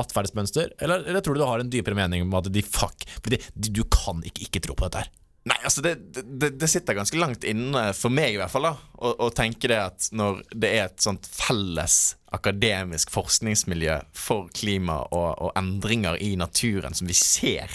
atferdsmønster, 0.01 0.73
eller, 0.79 1.05
eller 1.07 1.23
tror 1.23 1.37
du 1.37 1.43
du 1.43 1.49
har 1.49 1.61
en 1.61 1.69
dypere 1.71 1.97
mening 1.97 2.25
om 2.25 2.33
at 2.39 2.49
de 2.51 2.63
fuck 2.65 3.05
de, 3.29 3.39
Du 3.55 3.83
kan 3.91 4.23
ikke 4.25 4.47
ikke 4.47 4.63
tro 4.67 4.75
på 4.75 4.87
dette 4.87 5.05
her. 5.05 5.13
Nei, 5.45 5.59
altså 5.61 5.83
det, 5.85 5.93
det, 6.25 6.55
det 6.57 6.67
sitter 6.71 6.97
ganske 6.97 7.19
langt 7.21 7.43
inne, 7.45 7.91
for 7.93 8.09
meg 8.09 8.33
i 8.33 8.39
hvert 8.39 8.49
fall, 8.49 8.65
da 8.65 8.71
å, 8.97 9.11
å 9.27 9.29
tenke 9.29 9.69
det 9.69 9.77
at 9.77 10.07
når 10.17 10.41
det 10.57 10.71
er 10.73 10.87
et 10.87 11.05
sånt 11.05 11.27
felles 11.29 12.15
akademisk 12.33 13.13
forskningsmiljø 13.13 13.99
for 14.17 14.49
klima 14.57 15.03
og, 15.05 15.29
og 15.45 15.53
endringer 15.59 16.17
i 16.17 16.33
naturen 16.39 16.97
som 16.97 17.05
vi 17.05 17.17
ser 17.19 17.69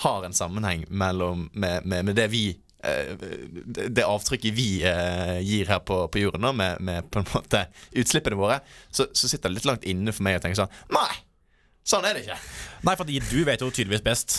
har 0.00 0.24
en 0.24 0.32
sammenheng 0.32 0.86
mellom 0.88 1.50
med, 1.52 1.84
med, 1.84 2.08
med 2.08 2.16
det 2.16 2.30
vi 2.32 2.46
eh, 2.80 3.12
det 3.68 4.06
avtrykket 4.08 4.56
vi 4.56 4.70
eh, 4.88 5.38
gir 5.44 5.68
her 5.68 5.84
på, 5.84 6.06
på 6.08 6.24
jorden, 6.24 6.48
da, 6.48 6.56
med, 6.56 6.80
med 6.80 7.10
på 7.12 7.20
en 7.20 7.28
måte 7.34 7.66
utslippene 7.92 8.40
våre, 8.40 8.62
så, 8.88 9.10
så 9.12 9.28
sitter 9.28 9.52
det 9.52 9.60
litt 9.60 9.68
langt 9.68 9.84
inne 9.84 10.16
for 10.16 10.24
meg 10.24 10.40
å 10.40 10.46
tenke 10.46 10.62
sånn 10.62 10.72
Nei, 10.96 11.10
sånn 11.86 12.04
er 12.06 12.16
det 12.16 12.24
ikke. 12.26 12.36
Nei, 12.86 12.94
for 12.96 13.08
du 13.08 13.40
vet 13.44 13.60
jo 13.60 13.68
tydeligvis 13.70 14.04
best. 14.04 14.36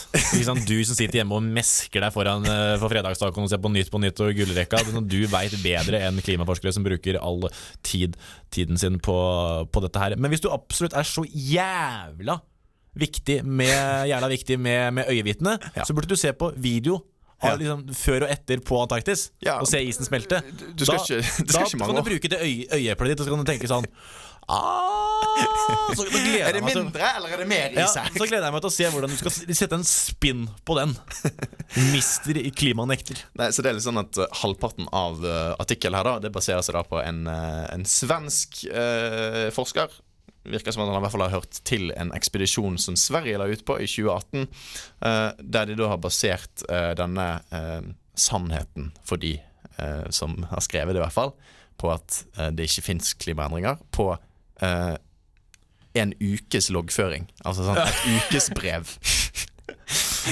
Du 0.66 0.78
som 0.88 0.96
sitter 0.98 1.20
hjemme 1.22 1.36
og 1.38 1.44
mesker 1.46 2.02
deg 2.02 2.14
foran 2.16 2.46
uh, 2.48 2.76
for 2.82 2.90
fredagsdagen 2.94 3.46
og 3.46 3.52
ser 3.52 3.62
på 3.62 3.72
Nytt 3.74 3.92
på 3.94 4.02
Nytt 4.02 4.22
og 4.24 4.34
gullrekka. 4.38 4.82
Du 5.06 5.20
veit 5.30 5.54
bedre 5.62 6.00
enn 6.08 6.22
klimaforskere 6.24 6.74
som 6.74 6.86
bruker 6.88 7.20
all 7.22 7.46
tid, 7.86 8.18
tiden 8.54 8.80
sin 8.82 8.98
på, 9.04 9.18
på 9.70 9.84
dette 9.86 10.02
her. 10.02 10.16
Men 10.18 10.34
hvis 10.34 10.42
du 10.46 10.50
absolutt 10.54 10.96
er 10.98 11.06
så 11.08 11.26
jævla 11.28 12.40
viktig 12.98 13.40
med, 13.48 14.08
jævla 14.10 14.28
viktig 14.32 14.58
med, 14.60 14.94
med 14.98 15.12
øyevitne, 15.12 15.58
Ja. 15.78 15.86
så 15.88 15.94
burde 15.96 16.10
du 16.12 16.18
se 16.20 16.34
på 16.36 16.52
video. 16.60 17.00
Ja. 17.42 17.56
Liksom 17.58 17.88
før 17.98 18.28
og 18.28 18.30
etter 18.36 18.60
på 18.62 18.78
Antarktis, 18.84 19.30
Ja. 19.42 19.56
og 19.60 19.68
se 19.70 19.80
isen 19.82 20.06
smelte. 20.06 20.42
du 20.78 20.86
skal 20.86 20.98
da 20.98 21.04
ikke- 21.04 21.22
du 21.22 21.52
skal 21.54 21.64
da 21.64 21.66
ikke 21.66 21.86
kan 21.88 21.96
du 21.96 22.04
bruke 22.06 22.30
det 22.30 22.40
øye, 22.42 22.68
øyeeplet 22.78 23.10
ditt, 23.16 23.20
og 23.20 23.26
så 23.26 23.32
kan 23.34 23.46
du 23.46 23.52
tenke 23.52 23.68
sånn 23.72 23.88
ah, 24.52 25.96
så, 25.96 26.04
Er 26.06 26.54
det 26.54 26.64
mindre, 26.66 27.08
eller 27.16 27.30
er 27.34 27.38
det 27.44 27.48
mer 27.48 27.72
is 27.72 27.96
her? 27.96 28.10
så 28.14 28.28
gleder 28.28 28.46
jeg 28.50 28.54
meg 28.56 28.62
til 28.66 28.70
å 28.72 28.74
se 28.76 28.90
hvordan 28.94 29.10
du 29.14 29.18
skal 29.20 29.56
sette 29.56 29.78
en 29.78 29.86
spinn 29.88 30.48
på 30.68 30.76
den. 30.80 30.96
Mister 31.94 32.38
i 32.42 32.50
klimanekter. 32.52 33.22
Nei, 33.40 33.48
så 33.56 33.64
det 33.64 33.72
er 33.72 33.78
litt 33.78 33.86
sånn 33.86 34.02
at 34.02 34.18
uh, 34.20 34.26
Halvparten 34.42 34.90
av 34.92 35.22
uh, 35.24 35.56
artikkelen 35.62 35.96
her 35.96 36.04
da 36.10 36.16
Det 36.20 36.34
baserer 36.36 36.66
seg 36.66 36.76
da 36.76 36.84
på 36.84 37.00
en, 37.02 37.22
uh, 37.30 37.68
en 37.72 37.86
svensk 37.88 38.66
uh, 38.74 39.48
forsker. 39.56 39.94
Virker 40.44 40.74
som 40.74 40.84
at 40.84 40.90
han 40.90 40.98
i 40.98 41.04
hvert 41.06 41.14
fall 41.14 41.26
har 41.28 41.36
hørt 41.36 41.62
til 41.68 41.92
en 41.94 42.14
ekspedisjon 42.18 42.80
som 42.82 42.98
Sverige 42.98 43.38
la 43.38 43.50
ut 43.52 43.64
på 43.68 43.78
i 43.78 43.88
2018. 43.90 44.48
uh, 45.06 45.30
der 45.42 45.70
de 45.70 45.78
da 45.78 45.92
har 45.92 46.02
basert 46.02 46.66
uh, 46.70 46.92
denne 46.98 47.28
uh, 47.54 47.82
sannheten 48.18 48.92
for 49.06 49.22
de 49.22 49.38
som 50.14 50.36
har 50.46 50.62
skrevet 50.62 50.94
det, 50.94 51.00
i 51.00 51.02
hvert 51.02 51.16
fall, 51.16 51.32
på 51.82 51.90
at 51.90 52.20
det 52.54 52.68
ikke 52.68 52.84
fins 52.86 53.16
klimaendringer, 53.18 53.80
på 53.90 54.12
en 55.94 56.14
ukes 56.20 56.70
loggføring. 56.70 57.26
Altså 57.42 57.66
sånn 57.66 57.80
et 57.82 58.04
ukesbrev 58.18 58.92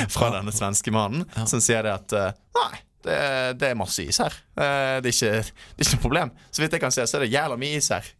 fra 0.09 0.29
denne 0.35 0.53
svenske 0.55 0.93
mannen, 0.93 1.25
som 1.49 1.61
sier 1.63 1.85
det 1.85 1.95
at 1.95 2.15
eh, 2.15 2.37
Nei, 2.59 2.81
det, 3.05 3.17
det 3.61 3.71
er 3.71 3.79
masse 3.79 4.03
is 4.03 4.19
her. 4.21 4.35
Eh, 4.55 4.99
det, 5.03 5.11
er 5.11 5.15
ikke, 5.15 5.31
det 5.41 5.83
er 5.83 5.87
ikke 5.87 5.97
noe 5.97 6.05
problem. 6.05 6.33
Så 6.51 6.63
vidt 6.63 6.77
jeg 6.77 6.83
kan 6.83 6.93
se, 6.95 7.07
så 7.07 7.19
er 7.19 7.25
det 7.25 7.33
jævla 7.33 7.57
mye 7.59 7.79
is 7.79 7.89
her. 7.93 8.11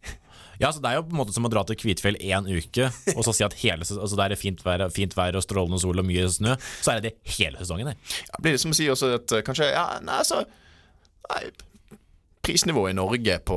Ja, 0.60 0.70
så 0.72 0.82
Det 0.82 0.90
er 0.90 0.98
jo 0.98 1.04
på 1.08 1.14
en 1.14 1.20
måte 1.22 1.32
som 1.36 1.46
å 1.48 1.50
dra 1.52 1.62
til 1.64 1.78
Kvitfjell 1.80 2.18
én 2.20 2.44
uke 2.50 2.90
og 3.16 3.22
så 3.24 3.32
si 3.36 3.44
at 3.46 3.54
hele, 3.62 3.86
altså 3.86 4.18
der 4.18 4.34
er 4.34 4.40
fint 4.40 4.60
vær, 4.66 4.86
fint 4.92 5.16
vær 5.16 5.38
og 5.38 5.44
strålende 5.46 5.80
sol 5.80 6.02
og 6.02 6.06
mye 6.06 6.26
snø. 6.28 6.56
Så 6.84 6.92
er 6.92 7.00
det 7.00 7.10
det 7.14 7.34
hele 7.38 7.58
sesongen. 7.62 7.92
Det. 7.92 7.96
Ja, 8.28 8.42
blir 8.44 8.56
det 8.56 8.60
som 8.62 8.74
å 8.74 8.76
si 8.76 8.88
også 8.92 9.14
at 9.16 9.32
eh, 9.38 9.44
kanskje 9.46 9.70
Ja, 9.72 9.86
nei, 10.04 10.20
så, 10.28 10.42
nei, 11.30 11.42
Prisnivået 12.44 12.94
i 12.94 12.96
Norge 12.96 13.38
på, 13.44 13.56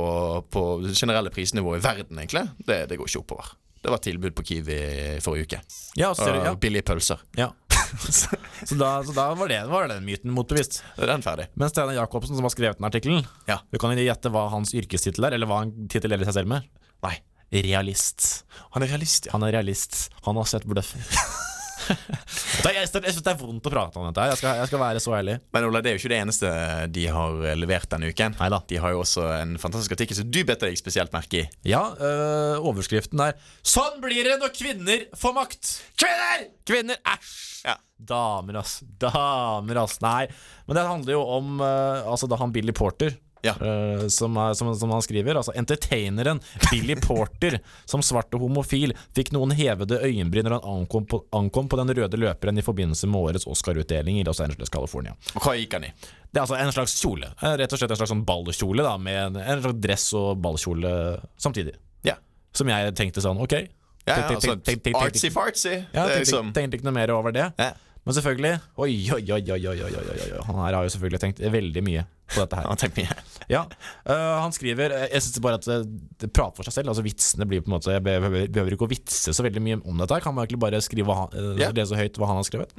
på 0.52 0.62
generelle 0.92 1.30
prisnivået 1.32 1.80
i 1.80 1.84
verden, 1.86 2.18
egentlig, 2.20 2.42
det, 2.68 2.82
det 2.90 2.98
går 3.00 3.08
ikke 3.08 3.22
oppover. 3.22 3.52
Det 3.84 3.92
var 3.92 4.00
tilbud 4.00 4.32
på 4.36 4.44
Kiwi 4.48 4.76
forrige 5.24 5.44
uke. 5.48 5.58
Ja, 6.00 6.10
så, 6.16 6.24
ser 6.24 6.38
Og 6.40 6.46
ja, 6.48 6.52
billige 6.60 6.86
pølser. 6.88 7.20
ja. 7.36 7.50
Så 8.64 8.74
da, 8.80 8.88
så 9.04 9.12
da 9.14 9.26
var, 9.36 9.48
det, 9.52 9.58
var 9.68 9.86
den 9.90 10.06
myten 10.06 10.32
motbevist. 10.34 10.80
Den 10.96 11.22
ferdig. 11.22 11.44
Men 11.60 11.68
Steinar 11.70 11.94
Jacobsen, 11.94 12.34
som 12.34 12.46
har 12.46 12.50
skrevet 12.50 12.80
den 12.80 12.86
artikkelen, 12.88 13.26
Ja. 13.46 13.58
du 13.70 13.76
kan 13.78 13.92
gjette 13.94 14.32
hva 14.32 14.46
hans 14.50 14.72
yrkestittel 14.74 15.26
er, 15.28 15.36
eller 15.36 15.46
hva 15.50 15.60
han 15.60 15.70
titulerer 15.92 16.24
seg 16.26 16.38
selv 16.40 16.50
med? 16.50 16.64
Nei. 17.04 17.16
Realist. 17.54 18.44
Han 18.74 18.82
er 18.82 18.90
realist, 18.96 19.28
ja. 19.28 19.36
Han 19.36 19.46
er 19.46 19.54
realist. 19.60 20.08
Han 20.26 20.40
har 20.40 20.48
sett 20.50 20.66
bløffen. 20.66 21.04
Er- 22.64 22.76
jeg 22.78 22.88
syns 22.88 23.22
det 23.24 23.32
er 23.32 23.38
vondt 23.38 23.66
å 23.68 23.72
prate 23.72 24.00
om 24.00 24.06
dette. 24.08 24.24
Jeg 24.30 24.40
skal, 24.40 24.60
jeg 24.62 24.70
skal 24.70 24.80
være 24.80 25.02
så 25.02 25.14
ærlig. 25.18 25.36
Men 25.54 25.66
Ola, 25.68 25.82
det 25.84 25.90
er 25.90 25.96
jo 25.96 26.02
ikke 26.02 26.12
det 26.14 26.20
eneste 26.22 26.50
de 26.94 27.06
har 27.12 27.40
eh, 27.44 27.56
levert 27.58 27.88
denne 27.92 28.10
uken. 28.12 28.36
Neida. 28.40 28.60
De 28.70 28.80
har 28.80 28.94
jo 28.94 29.02
også 29.04 29.26
en 29.40 29.56
fantastisk 29.60 29.96
artikkel 29.96 30.18
som 30.18 30.30
du 30.32 30.40
bet 30.48 30.64
deg 30.64 30.78
spesielt 30.80 31.14
merke 31.14 31.42
i. 31.42 31.46
Ja, 31.68 31.82
øh, 31.94 32.64
overskriften 32.70 33.20
er 33.26 33.36
'Sånn 33.62 34.00
blir 34.04 34.24
det 34.28 34.38
når 34.40 34.54
kvinner 34.56 35.04
får 35.18 35.36
makt'. 35.36 35.74
Kvinner! 36.00 36.48
Kvinner, 36.68 37.00
æsj! 37.04 37.34
Ja. 37.68 37.76
Damer, 37.94 38.58
ass. 38.60 38.80
Damer, 39.00 39.82
ass. 39.84 40.00
Nei. 40.04 40.26
Men 40.66 40.76
det 40.76 40.88
handler 40.88 41.14
jo 41.14 41.22
om 41.38 41.60
øh, 41.60 42.02
Altså 42.10 42.28
da 42.28 42.36
han 42.40 42.52
Billy 42.52 42.72
Porter 42.76 43.14
ja. 43.44 43.54
uh, 43.60 44.06
som, 44.12 44.36
er, 44.40 44.56
som, 44.58 44.70
som, 44.78 44.92
han 44.94 45.04
skriver. 45.04 45.38
Altså 45.38 45.54
entertaineren 45.58 46.40
Billy 46.70 46.96
Porter 47.00 47.58
som 47.84 48.02
svart 48.04 48.34
og 48.36 48.46
homofil 48.46 48.94
fikk 49.16 49.32
noen 49.36 49.54
hevede 49.56 50.00
øyenbryn 50.02 50.48
når 50.48 50.58
han 50.58 50.68
ankom 50.74 51.08
på, 51.10 51.22
ankom 51.36 51.70
på, 51.70 51.78
den 51.82 51.94
røde 52.00 52.20
løperen 52.20 52.58
i 52.58 52.66
forbindelse 52.66 53.10
med 53.10 53.20
årets 53.20 53.48
Oscar-utdeling 53.50 54.20
i 54.20 54.26
Los 54.26 54.42
Angeles, 54.44 54.72
California. 54.72 55.16
Og 55.34 55.44
hva 55.44 55.56
gikk 55.58 55.78
han 55.78 55.88
i? 55.90 55.94
Det 56.34 56.40
er 56.40 56.44
altså 56.46 56.58
en 56.58 56.74
slags 56.74 56.96
kjole. 56.98 57.30
Rett 57.38 57.72
og 57.72 57.78
slett 57.78 57.94
en 57.94 58.00
slags 58.00 58.10
sånn 58.10 58.26
ballkjole 58.26 58.84
da, 58.86 58.96
med 58.98 59.20
en, 59.28 59.40
en 59.44 59.62
slags 59.62 59.80
dress 59.84 60.10
og 60.18 60.42
ballkjole 60.42 60.92
samtidig. 61.38 61.76
Ja. 62.06 62.18
Som 62.56 62.70
jeg 62.72 62.94
tenkte 62.98 63.22
sånn, 63.24 63.38
ok. 63.42 63.58
Ja, 64.04 64.18
ja 64.18 64.96
Artsy-fartsy. 65.00 65.76
Ja, 65.94 66.08
tenkte 66.52 66.76
ikke 66.76 66.88
noe 66.88 66.96
mer 66.96 67.14
over 67.14 67.32
det. 67.34 67.46
Ja. 67.60 67.72
Men 68.04 68.16
selvfølgelig 68.18 68.58
Oi, 68.76 68.90
oi, 69.14 69.22
oi, 69.32 69.40
oi, 69.54 69.60
oi, 69.70 69.78
oi, 69.80 69.92
oi, 69.96 70.16
oi. 70.26 70.42
Han 70.44 70.60
her 70.60 70.76
har 70.76 70.84
jo 70.84 70.92
selvfølgelig 70.92 71.20
tenkt 71.22 71.40
veldig 71.54 71.84
mye 71.86 72.04
på 72.34 72.42
dette 72.42 72.60
her. 72.60 73.22
Ja, 73.50 73.64
uh, 74.08 74.40
Han 74.40 74.52
skriver 74.56 74.92
eh, 74.94 75.06
Jeg 75.12 75.22
synes 75.26 75.40
bare 75.44 75.58
at 75.60 75.66
det, 75.68 75.78
det 76.22 76.30
prater 76.32 76.56
for 76.60 76.68
seg 76.68 76.78
selv. 76.78 76.92
Altså 76.92 77.04
Vitsene 77.04 77.46
blir 77.48 77.60
på 77.64 77.68
en 77.70 77.76
måte 77.76 77.92
Jeg 77.92 78.04
behøver, 78.06 78.46
behøver 78.48 78.76
ikke 78.76 78.86
å 78.88 78.92
vitse 78.94 79.34
så 79.36 79.44
veldig 79.44 79.62
mye 79.64 79.80
om 79.84 80.00
dette. 80.00 80.20
Kan 80.24 80.34
man 80.36 80.44
egentlig 80.46 80.62
bare 80.64 80.80
skrive 80.84 81.16
han, 81.18 81.34
øh, 81.36 81.54
Ja. 81.60 81.70
lese 81.76 81.98
høyt 81.98 82.16
hva 82.20 82.30
han 82.30 82.40
har 82.40 82.48
skrevet. 82.48 82.72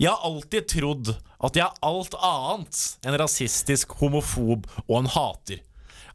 Jeg 0.00 0.10
har 0.10 0.24
alltid 0.26 0.66
trodd 0.72 1.10
at 1.42 1.56
jeg 1.58 1.64
er 1.66 1.84
alt 1.86 2.14
annet 2.18 2.78
enn 3.06 3.18
rasistisk, 3.20 3.92
homofob 4.00 4.66
og 4.88 4.96
en 5.02 5.10
hater. 5.14 5.60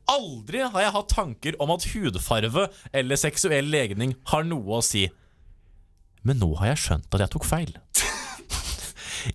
Aldri 0.08 0.62
har 0.64 0.82
jeg 0.86 0.94
hatt 0.96 1.10
tanker 1.12 1.58
om 1.64 1.72
at 1.76 1.86
hudfarve 1.94 2.68
eller 2.96 3.20
seksuell 3.20 3.68
legning 3.72 4.16
har 4.32 4.46
noe 4.48 4.80
å 4.80 4.84
si. 4.84 5.06
Men 6.28 6.40
nå 6.42 6.54
har 6.60 6.74
jeg 6.74 6.84
skjønt 6.86 7.14
at 7.16 7.24
jeg 7.26 7.34
tok 7.36 7.48
feil. 7.48 7.74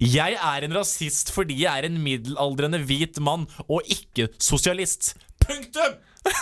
Jeg 0.01 0.39
er 0.39 0.67
en 0.67 0.77
rasist 0.77 1.33
fordi 1.35 1.63
jeg 1.65 1.83
er 1.83 1.89
en 1.89 2.01
middelaldrende 2.03 2.83
hvit 2.87 3.21
mann 3.21 3.49
og 3.69 3.83
ikke 3.91 4.31
sosialist. 4.39 5.15
Punktum! 5.43 5.99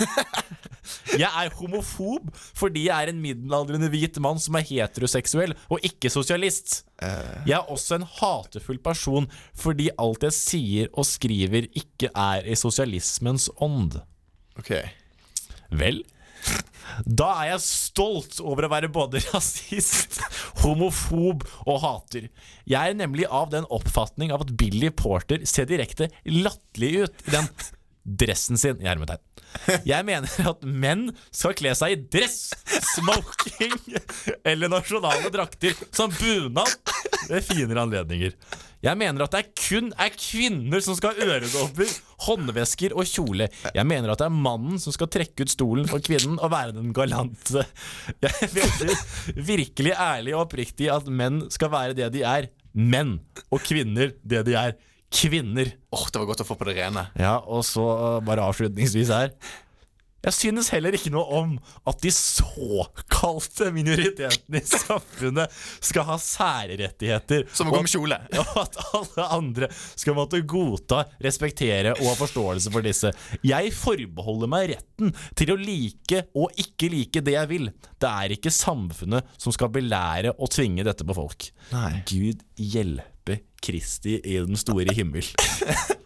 Jeg 1.21 1.28
er 1.28 1.54
homofob 1.57 2.30
fordi 2.59 2.87
jeg 2.88 3.04
er 3.04 3.12
en 3.12 3.21
middelaldrende 3.23 3.88
hvit 3.92 4.19
mann 4.23 4.40
som 4.42 4.59
er 4.59 4.66
heteroseksuell 4.66 5.54
og 5.73 5.85
ikke 5.87 6.11
sosialist. 6.12 6.83
Jeg 7.00 7.57
er 7.57 7.71
også 7.73 8.00
en 8.00 8.07
hatefull 8.19 8.80
person 8.83 9.28
fordi 9.57 9.90
alt 10.00 10.26
jeg 10.26 10.37
sier 10.37 10.90
og 10.92 11.09
skriver 11.09 11.69
ikke 11.71 12.11
er 12.11 12.45
i 12.45 12.59
sosialismens 12.59 13.49
ånd. 13.62 14.00
Ok. 14.61 14.75
Vel, 15.71 16.02
da 17.07 17.31
er 17.41 17.53
jeg 17.53 17.65
stolt 17.65 18.41
over 18.43 18.67
å 18.67 18.73
være 18.73 18.91
både 18.93 19.23
rasist, 19.31 20.21
homofob 20.65 21.45
og 21.67 21.83
hater. 21.85 22.31
Jeg 22.69 22.95
er 22.95 22.99
nemlig 22.99 23.29
av 23.31 23.51
den 23.55 23.69
oppfatning 23.73 24.35
av 24.35 24.47
at 24.47 24.55
Billy 24.59 24.93
Porter 24.95 25.45
ser 25.49 25.69
direkte 25.71 26.11
latterlig 26.29 27.07
ut 27.07 27.29
i 27.29 27.37
den 27.37 27.51
dressen 28.21 28.59
sin. 28.59 28.81
i. 28.81 29.19
Jeg 29.85 30.07
mener 30.07 30.51
at 30.51 30.63
menn 30.65 31.11
skal 31.35 31.55
kle 31.59 31.75
seg 31.77 31.95
i 31.95 32.01
dress, 32.13 32.53
smoking 32.95 33.75
eller 34.47 34.71
nasjonale 34.73 35.31
drakter 35.33 35.77
som 35.91 36.13
bunad 36.15 36.71
ved 37.29 37.45
finere 37.47 37.85
anledninger. 37.85 38.35
Jeg 38.81 38.97
mener 38.97 39.27
at 39.27 39.35
det 39.35 39.41
er 39.43 39.49
kun 39.61 39.91
er 40.01 40.13
kvinner 40.15 40.81
som 40.81 40.97
skal 40.97 41.13
ha 41.13 41.27
øredobber, 41.35 41.91
håndvesker 42.25 42.95
og 42.97 43.05
kjole. 43.09 43.51
Jeg 43.77 43.87
mener 43.89 44.13
at 44.13 44.23
det 44.23 44.29
er 44.31 44.39
mannen 44.47 44.81
som 44.81 44.95
skal 44.97 45.11
trekke 45.13 45.45
ut 45.45 45.53
stolen 45.53 45.89
for 45.91 46.01
kvinnen 46.05 46.39
og 46.41 46.53
være 46.55 46.77
den 46.79 46.95
galante. 46.97 47.67
Jeg 48.25 48.49
mener 48.57 49.03
virkelig 49.37 49.93
ærlig 49.93 50.35
og 50.37 50.47
oppriktig 50.47 50.89
at 50.93 51.11
menn 51.13 51.43
skal 51.53 51.73
være 51.75 51.99
det 51.99 52.09
de 52.17 52.25
er, 52.25 52.49
menn, 52.73 53.19
og 53.53 53.61
kvinner 53.69 54.15
det 54.25 54.45
de 54.49 54.57
er, 54.57 54.79
kvinner. 55.13 55.75
Åh, 55.93 56.07
Det 56.09 56.23
var 56.23 56.31
godt 56.33 56.45
å 56.45 56.49
få 56.49 56.57
på 56.57 56.71
det 56.71 56.79
rene. 56.81 57.05
Ja, 57.21 57.37
og 57.43 57.67
så 57.69 57.85
uh, 57.85 58.21
bare 58.25 58.47
avslutningsvis 58.49 59.13
her. 59.13 59.35
Jeg 60.21 60.37
synes 60.37 60.69
heller 60.75 60.97
ikke 60.97 61.12
noe 61.12 61.25
om 61.41 61.55
at 61.89 62.00
de 62.05 62.11
såkalte 62.12 63.71
minoritetene 63.73 64.61
i 64.61 64.69
samfunnet 64.69 65.53
skal 65.81 66.07
ha 66.11 66.17
særrettigheter. 66.21 67.47
Som 67.57 67.71
å 67.71 67.77
gå 67.77 67.83
med 67.87 67.93
kjole. 67.93 68.19
Og 68.43 68.59
at 68.61 68.79
alle 68.97 69.29
andre 69.39 69.71
skal 69.73 70.17
måtte 70.19 70.43
godta, 70.45 71.05
respektere 71.25 71.95
og 71.97 72.07
ha 72.11 72.17
forståelse 72.19 72.73
for 72.73 72.85
disse. 72.85 73.12
Jeg 73.47 73.73
forbeholder 73.77 74.50
meg 74.50 74.71
retten 74.75 75.15
til 75.39 75.55
å 75.55 75.59
like 75.61 76.25
og 76.37 76.61
ikke 76.61 76.91
like 76.93 77.23
det 77.25 77.37
jeg 77.37 77.50
vil. 77.50 77.71
Det 78.00 78.11
er 78.11 78.37
ikke 78.37 78.53
samfunnet 78.53 79.37
som 79.41 79.55
skal 79.55 79.73
belære 79.73 80.35
og 80.37 80.53
tvinge 80.53 80.85
dette 80.87 81.07
på 81.07 81.17
folk. 81.17 81.49
Nei. 81.73 82.03
Gud 82.09 82.45
hjelpe 82.61 83.20
Kristi 83.61 84.19
i 84.25 84.38
den 84.40 84.59
store 84.61 84.95
himmel. 84.97 85.26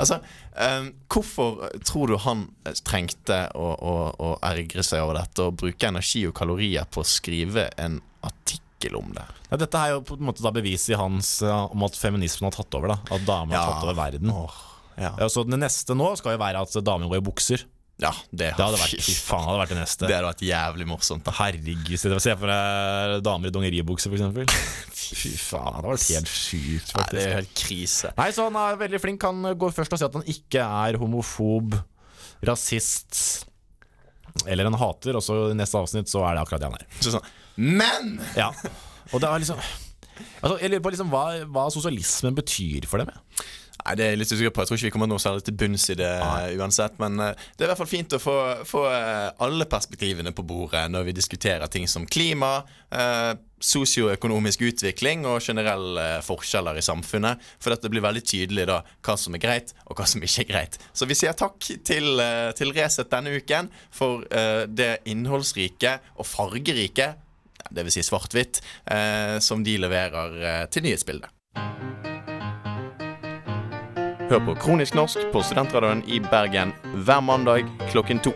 Altså, 0.00 0.16
um, 0.56 0.86
Hvorfor 1.12 1.66
tror 1.84 2.08
du 2.08 2.16
han 2.24 2.46
trengte 2.86 3.42
å, 3.58 3.66
å, 3.76 3.94
å 4.16 4.30
ergre 4.48 4.84
seg 4.86 5.04
over 5.04 5.18
dette 5.20 5.44
og 5.44 5.58
bruke 5.60 5.90
energi 5.90 6.24
og 6.28 6.34
kalorier 6.38 6.88
på 6.88 7.02
å 7.02 7.08
skrive 7.08 7.66
en 7.80 7.98
artikkel 8.24 8.96
om 8.96 9.12
det? 9.16 9.26
Ja, 9.50 9.58
dette 9.60 9.82
er 9.82 9.94
jo 9.96 10.02
på 10.08 10.16
en 10.16 10.28
måte 10.30 10.44
da 10.46 10.54
beviset 10.54 10.96
hans 11.00 11.34
uh, 11.44 11.66
om 11.68 11.84
at 11.84 11.98
feminismen 12.00 12.48
har 12.48 12.56
tatt 12.56 12.78
over. 12.78 12.94
da 12.94 13.16
At 13.16 13.28
damer 13.28 13.58
har 13.58 13.74
tatt 13.74 13.88
over 13.88 13.98
verden. 13.98 14.32
Ja. 14.32 15.14
Ja, 15.20 15.28
så 15.32 15.46
Det 15.48 15.56
neste 15.56 15.96
nå 15.96 16.10
skal 16.20 16.34
jo 16.34 16.42
være 16.42 16.60
at 16.60 16.74
damer 16.84 17.08
går 17.08 17.22
i 17.22 17.28
bukser. 17.30 17.62
Ja, 18.00 18.10
det, 18.30 18.52
Det 18.56 18.64
hadde 18.64 18.78
vært, 18.80 19.02
fy 19.04 19.12
faen, 19.12 19.42
det 19.44 19.50
hadde 19.50 19.60
vært 19.60 19.72
det 19.74 19.78
neste. 19.80 20.06
Det 20.08 20.14
hadde 20.16 20.30
vært 20.30 20.44
jævlig 20.46 20.86
morsomt. 20.88 21.24
da 21.26 21.34
Herregud, 21.36 21.92
se 22.00 22.36
for 22.40 22.52
deg 22.52 23.16
damer 23.26 23.50
i 23.50 23.54
dongeribukse, 23.54 24.08
eksempel. 24.14 24.48
Fy 25.10 25.34
faen, 25.36 25.74
det 25.74 25.80
hadde 25.80 25.90
vært 25.90 26.06
helt 26.14 26.32
sjukt, 26.32 26.94
Nei, 26.96 27.04
det 27.10 27.22
er 27.26 27.36
helt 27.40 27.52
krise. 27.58 28.12
Nei, 28.16 28.28
så 28.36 28.46
han 28.48 28.56
er 28.62 28.80
veldig 28.80 29.00
flink. 29.02 29.26
Han 29.28 29.52
går 29.58 29.74
først 29.76 29.96
og 29.96 30.00
sier 30.00 30.10
at 30.12 30.18
han 30.20 30.28
ikke 30.32 30.64
er 30.86 30.98
homofob, 31.02 31.76
rasist 32.46 33.46
eller 34.46 34.68
en 34.70 34.78
hater, 34.78 35.16
og 35.18 35.24
så 35.24 35.36
i 35.50 35.56
neste 35.58 35.80
avsnitt 35.80 36.10
så 36.10 36.22
er 36.28 36.38
det 36.38 36.44
akkurat 36.44 36.62
det 36.62 36.70
han 36.70 36.78
er. 36.78 36.86
Så 37.02 37.14
sånn, 37.16 37.30
Men! 37.60 38.14
Ja, 38.38 38.52
og 39.10 39.20
det 39.20 39.28
er 39.28 39.42
liksom 39.42 39.60
Altså, 40.40 40.56
jeg 40.60 40.70
lurer 40.70 40.82
på 40.84 40.90
liksom 40.92 41.08
hva, 41.12 41.24
hva 41.48 41.62
sosialismen 41.72 42.36
betyr 42.36 42.84
for 42.88 43.00
dem. 43.00 43.08
jeg. 43.12 43.46
Nei, 43.90 43.96
Det 43.98 44.06
er 44.06 44.18
litt 44.18 44.30
usikker 44.30 44.52
på. 44.54 44.62
Jeg 44.62 44.70
tror 44.70 44.78
ikke 44.78 44.88
vi 44.88 44.94
kommer 44.94 45.10
noe 45.10 45.22
særlig 45.22 45.44
til 45.46 45.56
bunns 45.58 45.88
i 45.90 45.96
det 45.98 46.10
Nei. 46.22 46.56
uansett. 46.60 46.98
Men 47.02 47.18
eh, 47.18 47.46
det 47.56 47.64
er 47.64 47.68
i 47.68 47.70
hvert 47.72 47.80
fall 47.82 47.90
fint 47.90 48.14
å 48.14 48.20
få, 48.22 48.34
få 48.68 48.84
eh, 48.86 49.30
alle 49.42 49.66
perspektivene 49.70 50.32
på 50.36 50.44
bordet 50.46 50.84
når 50.92 51.08
vi 51.08 51.14
diskuterer 51.16 51.70
ting 51.72 51.88
som 51.90 52.06
klima, 52.06 52.60
eh, 52.94 53.32
sosioøkonomisk 53.60 54.62
utvikling 54.68 55.26
og 55.28 55.40
generelle 55.42 56.04
eh, 56.16 56.20
forskjeller 56.24 56.78
i 56.78 56.84
samfunnet. 56.86 57.42
For 57.58 57.74
dette 57.74 57.90
blir 57.90 58.04
veldig 58.04 58.22
tydelig 58.22 58.68
da 58.70 58.80
hva 58.86 59.16
som 59.18 59.34
er 59.34 59.42
greit, 59.42 59.74
og 59.88 59.98
hva 59.98 60.06
som 60.08 60.22
ikke 60.22 60.46
er 60.46 60.50
greit. 60.52 60.78
Så 60.94 61.08
vi 61.10 61.18
sier 61.18 61.34
takk 61.34 61.58
til, 61.66 62.22
til 62.58 62.76
Resett 62.76 63.10
denne 63.10 63.34
uken 63.40 63.72
for 63.90 64.22
eh, 64.30 64.68
det 64.70 65.00
innholdsrike 65.10 65.98
og 66.14 66.30
fargerike, 66.30 67.10
det 67.70 67.84
vil 67.86 67.92
si 67.94 68.06
svart-hvitt, 68.06 68.62
eh, 68.90 69.36
som 69.42 69.66
de 69.66 69.76
leverer 69.82 70.70
til 70.70 70.86
nyhetsbildet. 70.86 72.09
Hør 74.30 74.38
på 74.46 74.52
Kronisk 74.54 74.94
norsk 74.94 75.24
på 75.32 75.40
Studentradioen 75.42 76.04
i 76.06 76.20
Bergen 76.22 76.70
hver 76.94 77.20
mandag 77.20 77.64
klokken 77.90 78.20
to. 78.22 78.30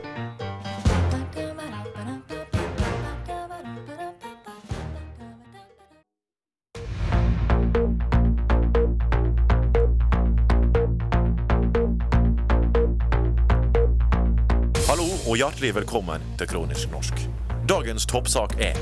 Hallo 14.88 15.06
og 15.28 15.36
hjertelig 15.36 15.76
velkommen 15.78 16.26
til 16.42 16.50
Kronisk 16.50 16.90
norsk. 16.90 17.22
Dagens 17.70 18.10
toppsak 18.10 18.58
er 18.58 18.74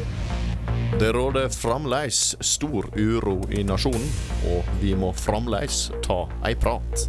Det 1.00 1.12
råder 1.16 1.48
fremdeles 1.48 2.36
stor 2.40 2.86
uro 2.96 3.38
i 3.50 3.64
nasjonen, 3.66 4.06
og 4.52 4.68
vi 4.82 4.94
må 4.94 5.12
fremdeles 5.16 5.88
ta 6.04 6.24
ei 6.46 6.54
prat. 6.54 7.08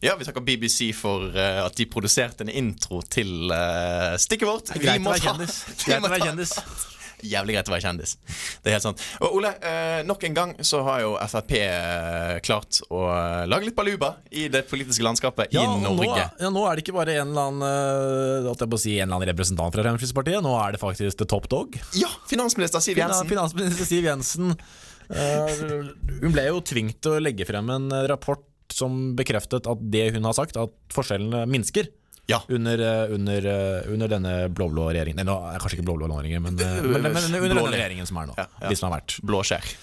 Ja, 0.00 0.16
vi 0.18 0.24
takker 0.24 0.40
BBC 0.40 0.92
for 0.94 1.24
uh, 1.34 1.64
at 1.64 1.74
de 1.76 1.86
produserte 1.90 2.44
en 2.46 2.52
intro 2.54 3.00
til 3.10 3.50
uh, 3.50 4.14
stikket 4.20 4.46
vårt. 4.46 4.70
Vi 4.76 4.84
Greit 4.84 5.02
å 5.02 5.08
må 5.08 5.16
være 5.16 5.24
ta- 5.24 6.28
kjendis. 6.28 6.54
Jævlig 7.26 7.56
greit 7.56 7.70
å 7.70 7.74
være 7.74 7.82
kjendis. 7.82 8.14
Det 8.62 8.70
er 8.70 8.76
helt 8.76 8.84
sant. 8.84 9.02
Og 9.24 9.38
Ole, 9.38 9.50
eh, 9.66 10.00
nok 10.06 10.24
en 10.28 10.36
gang 10.36 10.52
så 10.66 10.82
har 10.86 11.02
jo 11.02 11.14
Frp 11.18 11.54
eh, 11.58 12.34
klart 12.46 12.80
å 12.94 13.02
eh, 13.10 13.44
lage 13.50 13.68
litt 13.68 13.76
baluba 13.78 14.12
i 14.30 14.46
det 14.52 14.64
politiske 14.70 15.04
landskapet 15.06 15.54
Ja, 15.54 15.64
i 15.64 15.82
Norge. 15.82 16.06
nå, 16.06 16.18
ja, 16.44 16.52
nå 16.54 16.64
er 16.68 16.78
det 16.78 16.86
ikke 16.86 16.96
bare 16.98 17.18
en 17.18 17.32
eller 17.32 17.50
annen 17.50 18.46
uh, 18.46 18.52
jeg 18.52 18.70
på 18.70 18.78
å 18.78 18.82
si, 18.82 18.94
en 18.98 19.08
eller 19.08 19.18
annen 19.18 19.32
representant 19.32 19.74
fra 19.74 19.86
Fremskrittspartiet. 19.86 20.42
Nå 20.44 20.54
er 20.60 20.76
det 20.76 20.82
faktisk 20.82 21.18
the 21.18 21.28
top 21.28 21.48
dog. 21.50 21.78
Ja, 21.98 22.10
finansminister 22.30 22.82
Siv 22.84 23.00
Jensen. 23.00 23.30
Finansminister 23.30 23.88
Siv 23.88 24.06
Jensen. 24.06 24.54
hun 25.08 26.34
ble 26.34 26.50
jo 26.50 26.60
tvunget 26.60 27.00
til 27.02 27.16
å 27.16 27.22
legge 27.22 27.46
frem 27.48 27.70
en 27.72 27.88
rapport 28.10 28.44
som 28.74 29.14
bekreftet 29.16 29.66
at 29.70 29.86
det 29.92 30.10
hun 30.14 30.26
har 30.28 30.36
sagt, 30.36 30.58
at 30.60 30.74
forskjellene 30.92 31.46
minsker. 31.50 31.88
Ja. 32.28 32.42
Under, 32.52 32.78
eh, 32.78 33.14
under, 33.14 33.46
eh, 33.46 33.92
under 33.92 34.08
denne 34.08 34.32
blå-blå 34.52 34.90
regjeringen. 34.92 35.16
Nei, 35.16 35.24
nå 35.24 35.36
er 35.48 35.54
det 35.56 35.62
kanskje 35.62 35.78
ikke 35.78 35.86
blå-blå 35.88 36.08
lenger, 36.12 36.42
men, 36.44 36.58
eh, 36.60 36.82
men, 36.84 37.02
men, 37.08 37.14
men 37.14 37.38
under 37.40 37.54
denne 37.56 37.72
regjeringen 37.72 38.08
som 38.10 38.20
er 38.20 38.28
nå. 38.28 38.34
Ja, 38.36 38.44
ja. 38.60 38.68
De 38.68 38.76
som 38.76 38.90
har 38.90 39.00
vært. 39.00 39.16
Blåskjær. 39.24 39.70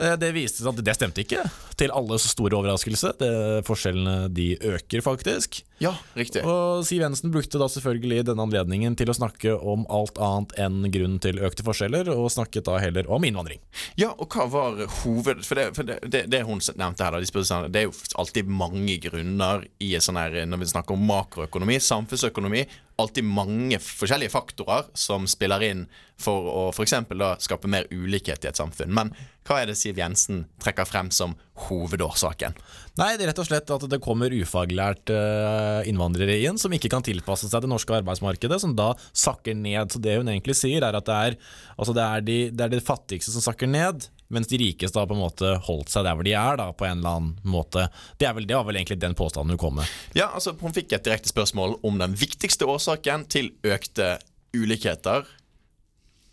Eh, 0.00 0.14
Det 0.20 0.28
viste 0.32 0.62
seg 0.62 0.68
at 0.70 0.84
det 0.86 0.92
stemte 0.94 1.22
ikke, 1.24 1.40
til 1.76 1.90
alles 1.90 2.22
store 2.30 2.54
overraskelse. 2.60 3.10
Det, 3.18 3.30
forskjellene 3.66 4.28
de 4.32 4.52
øker 4.70 5.02
faktisk. 5.02 5.64
Ja, 5.82 5.90
riktig. 6.14 6.44
Og 6.46 6.84
Siv 6.86 7.02
Jensen 7.02 7.32
brukte 7.34 7.58
da 7.58 7.66
selvfølgelig 7.72 8.20
denne 8.28 8.44
anledningen 8.44 8.94
til 9.00 9.10
å 9.10 9.16
snakke 9.16 9.56
om 9.58 9.82
alt 9.90 10.20
annet 10.22 10.54
enn 10.62 10.86
grunn 10.94 11.16
til 11.24 11.40
økte 11.42 11.64
forskjeller, 11.66 12.12
og 12.14 12.28
snakket 12.32 12.68
da 12.68 12.76
heller 12.82 13.08
om 13.10 13.24
innvandring. 13.26 13.58
Ja, 13.98 14.12
og 14.14 14.30
hva 14.36 14.46
var 14.52 14.78
hoved... 15.00 15.42
For 15.48 15.58
det, 15.58 15.66
for 15.74 15.88
det, 15.88 15.98
det, 16.06 16.22
det 16.30 16.44
hun 16.46 16.62
nevnte 16.62 17.02
her, 17.08 17.16
da, 17.16 17.22
de 17.24 17.28
spurte 17.32 17.48
sånn, 17.50 17.66
det 17.72 17.82
er 17.82 17.88
jo 17.88 17.96
alltid 18.22 18.52
mange 18.62 18.94
grunner 19.02 19.66
i 19.82 19.90
sånn 20.04 20.20
her, 20.20 20.38
når 20.46 20.62
vi 20.62 20.70
snakker 20.70 20.94
om 20.94 21.06
makroøkonomi, 21.10 21.79
samfunnsøkonomi, 21.84 22.64
alltid 23.00 23.26
mange 23.26 23.80
forskjellige 23.82 24.32
faktorer 24.32 24.88
som 24.98 25.26
spiller 25.30 25.64
inn 25.66 25.84
for 26.20 26.48
å 26.50 26.64
f.eks. 26.74 26.96
skape 27.44 27.70
mer 27.70 27.88
ulikhet 27.90 28.44
i 28.44 28.50
et 28.50 28.60
samfunn. 28.60 28.92
Men 28.96 29.14
hva 29.50 29.64
er 29.64 29.72
det 29.72 29.74
Siv 29.80 29.98
Jensen 29.98 30.44
trekker 30.62 30.86
frem 30.86 31.08
som 31.10 31.32
hovedårsaken? 31.66 32.54
Nei, 33.00 33.08
det 33.18 33.24
er 33.24 33.30
rett 33.32 33.40
og 33.42 33.48
slett 33.48 33.72
at 33.74 33.86
det 33.90 33.98
kommer 34.02 34.30
ufaglært 34.30 35.10
eh, 35.10 35.88
innvandrere 35.90 36.36
inn 36.46 36.60
som 36.60 36.70
ikke 36.70 36.90
kan 36.92 37.02
tilpasse 37.02 37.50
seg 37.50 37.64
det 37.64 37.70
norske 37.72 37.96
arbeidsmarkedet, 37.98 38.60
som 38.62 38.76
da 38.78 38.92
sakker 39.10 39.58
ned. 39.58 39.90
Så 39.90 39.98
det 40.04 40.14
hun 40.20 40.30
egentlig 40.30 40.54
sier, 40.60 40.86
er 40.86 40.94
at 40.94 41.08
det 41.08 41.18
er, 41.30 41.36
altså 41.74 41.96
det 41.98 42.06
er, 42.06 42.24
de, 42.28 42.38
det 42.54 42.66
er 42.66 42.74
de 42.76 42.82
fattigste 42.84 43.34
som 43.34 43.42
sakker 43.48 43.70
ned, 43.70 44.06
mens 44.30 44.46
de 44.46 44.62
rikeste 44.62 45.02
har 45.02 45.10
på 45.10 45.18
en 45.18 45.24
måte 45.24 45.52
holdt 45.66 45.90
seg 45.90 46.06
der 46.06 46.14
hvor 46.14 46.30
de 46.30 46.38
er, 46.38 46.62
da, 46.62 46.70
på 46.70 46.86
en 46.86 47.02
eller 47.02 47.18
annen 47.18 47.52
måte. 47.56 47.88
Det, 48.22 48.30
er 48.30 48.38
vel, 48.38 48.46
det 48.46 48.54
var 48.54 48.70
vel 48.70 48.78
egentlig 48.78 49.00
den 49.02 49.18
påstanden 49.18 49.58
hun 49.58 49.64
kom 49.66 49.80
med. 49.82 49.98
Ja, 50.14 50.30
altså 50.30 50.54
Hun 50.62 50.76
fikk 50.76 50.94
et 50.94 51.08
direkte 51.10 51.32
spørsmål 51.32 51.80
om 51.82 51.98
den 51.98 52.14
viktigste 52.18 52.70
årsaken 52.70 53.26
til 53.32 53.50
økte 53.66 54.20
ulikheter. 54.54 55.26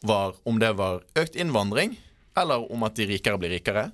Var 0.06 0.38
om 0.46 0.62
det 0.62 0.76
var 0.78 1.02
økt 1.18 1.40
innvandring, 1.40 1.98
eller 2.38 2.68
om 2.72 2.86
at 2.88 2.96
de 2.98 3.08
rikere 3.10 3.40
blir 3.42 3.56
rikere. 3.58 3.88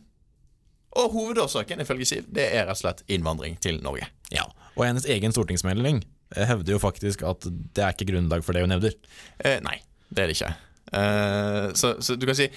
Og 1.00 1.14
hovedårsaken 1.16 1.82
ifølge 1.82 2.06
Siv, 2.06 2.28
det 2.30 2.46
er 2.54 2.68
rett 2.68 2.78
og 2.78 2.84
slett 2.84 3.02
innvandring 3.12 3.56
til 3.64 3.80
Norge. 3.86 4.06
Ja, 4.34 4.46
Og 4.76 4.86
hennes 4.86 5.08
egen 5.10 5.34
stortingsmelding 5.34 6.04
eh, 6.36 6.46
hevder 6.50 6.76
jo 6.76 6.82
faktisk 6.82 7.24
at 7.26 7.46
det 7.48 7.82
er 7.82 7.96
ikke 7.96 8.12
grunnlag 8.12 8.46
for 8.46 8.54
det 8.54 8.64
hun 8.66 8.74
hevder. 8.76 8.96
Eh, 9.40 9.60
nei, 9.66 9.80
det 10.10 10.24
er 10.24 10.30
det 10.32 10.38
ikke. 10.38 10.54
Eh, 10.94 11.68
så, 11.80 11.96
så 12.04 12.18
du 12.20 12.28
kan 12.30 12.38
si 12.38 12.50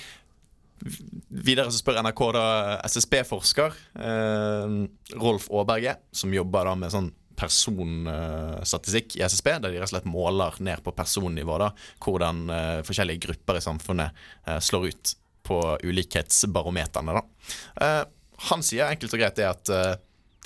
Videre 1.33 1.71
så 1.73 1.79
spør 1.81 2.03
NRK 2.05 2.21
da 2.37 2.43
SSB-forsker 2.85 3.77
eh, 3.97 4.75
Rolf 5.17 5.47
Aaberge, 5.49 5.97
som 6.13 6.35
jobber 6.37 6.69
da 6.69 6.75
med 6.77 6.93
sånn 6.93 7.09
personstatistikk 7.37 9.17
i 9.19 9.25
SSB, 9.25 9.49
der 9.61 9.73
de 9.73 9.81
rett 9.81 9.89
og 9.89 9.95
slett 9.95 10.09
måler 10.09 10.57
ned 10.65 10.81
på 10.85 10.93
personnivå 10.97 11.59
da, 11.61 11.71
hvordan 12.05 12.45
eh, 12.53 12.81
forskjellige 12.87 13.25
grupper 13.27 13.59
i 13.59 13.65
samfunnet 13.65 14.23
eh, 14.47 14.61
slår 14.65 14.89
ut 14.93 15.15
på 15.47 15.61
ulikhetsbarometerne. 15.87 17.17
da. 17.17 17.23
Eh, 17.87 18.03
han 18.51 18.67
sier 18.67 18.91
enkelt 18.91 19.15
og 19.15 19.23
greit 19.23 19.39
det 19.39 19.47
at 19.49 19.73
eh, 19.73 19.95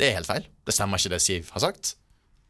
det 0.00 0.08
er 0.08 0.20
helt 0.20 0.30
feil. 0.30 0.46
Det 0.64 0.76
stemmer 0.76 1.00
ikke 1.00 1.14
det 1.16 1.22
Siv 1.24 1.50
har 1.54 1.64
sagt. 1.64 1.94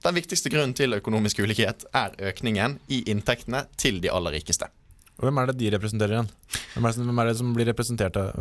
Den 0.04 0.16
viktigste 0.16 0.52
grunnen 0.52 0.74
til 0.76 0.96
økonomisk 0.96 1.42
ulikhet 1.44 1.84
er 1.96 2.14
økningen 2.30 2.78
i 2.88 3.02
inntektene 3.12 3.66
til 3.80 4.00
de 4.00 4.12
aller 4.12 4.38
rikeste. 4.38 4.70
Hvem 5.20 5.38
er 5.42 5.50
det 5.50 5.56
de 5.60 5.70
representerer 5.74 6.14
igjen? 6.16 6.28
Hvem 6.74 6.86
er 6.86 6.88
det 6.88 6.96
som, 6.96 7.06
hvem 7.10 7.18
er 7.20 7.28
det 7.28 7.36
som 7.36 7.48
Hvem 7.52 7.60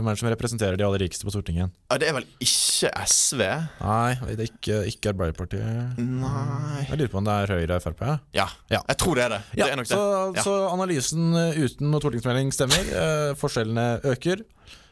er 0.07 0.13
det 0.15 0.19
som 0.21 0.29
representerer 0.31 0.77
de 0.79 0.85
aller 0.87 1.01
rikeste 1.03 1.27
på 1.27 1.33
Stortinget? 1.33 1.73
Ja, 1.91 1.97
Det 1.99 2.07
er 2.07 2.13
vel 2.15 2.27
ikke 2.39 2.91
SV? 3.03 3.41
Nei, 3.83 4.13
det 4.29 4.39
er 4.39 4.51
ikke, 4.53 4.77
ikke 4.93 5.11
Arbeiderpartiet. 5.13 5.97
Nei 5.99 6.85
Jeg 6.87 6.99
lurer 7.01 7.11
på 7.11 7.19
om 7.19 7.27
det 7.27 7.35
er 7.35 7.53
Høyre 7.55 7.79
og 7.79 7.83
Frp. 7.83 8.03
Ja, 8.37 8.47
Ja. 8.71 8.79
jeg 8.87 8.97
tror 9.03 9.15
det 9.19 9.23
er 9.25 9.29
det. 9.35 9.41
Ja, 9.57 9.65
det 9.65 9.71
er 9.73 9.81
nok 9.81 9.89
så. 9.91 9.99
Ja. 10.35 10.43
så 10.45 10.55
analysen 10.71 11.33
eh, 11.35 11.59
uten 11.65 11.91
noe 11.91 11.99
stortingsmelding 12.03 12.53
stemmer. 12.55 12.93
Eh, 13.03 13.33
forskjellene 13.39 13.87
øker. 14.13 14.45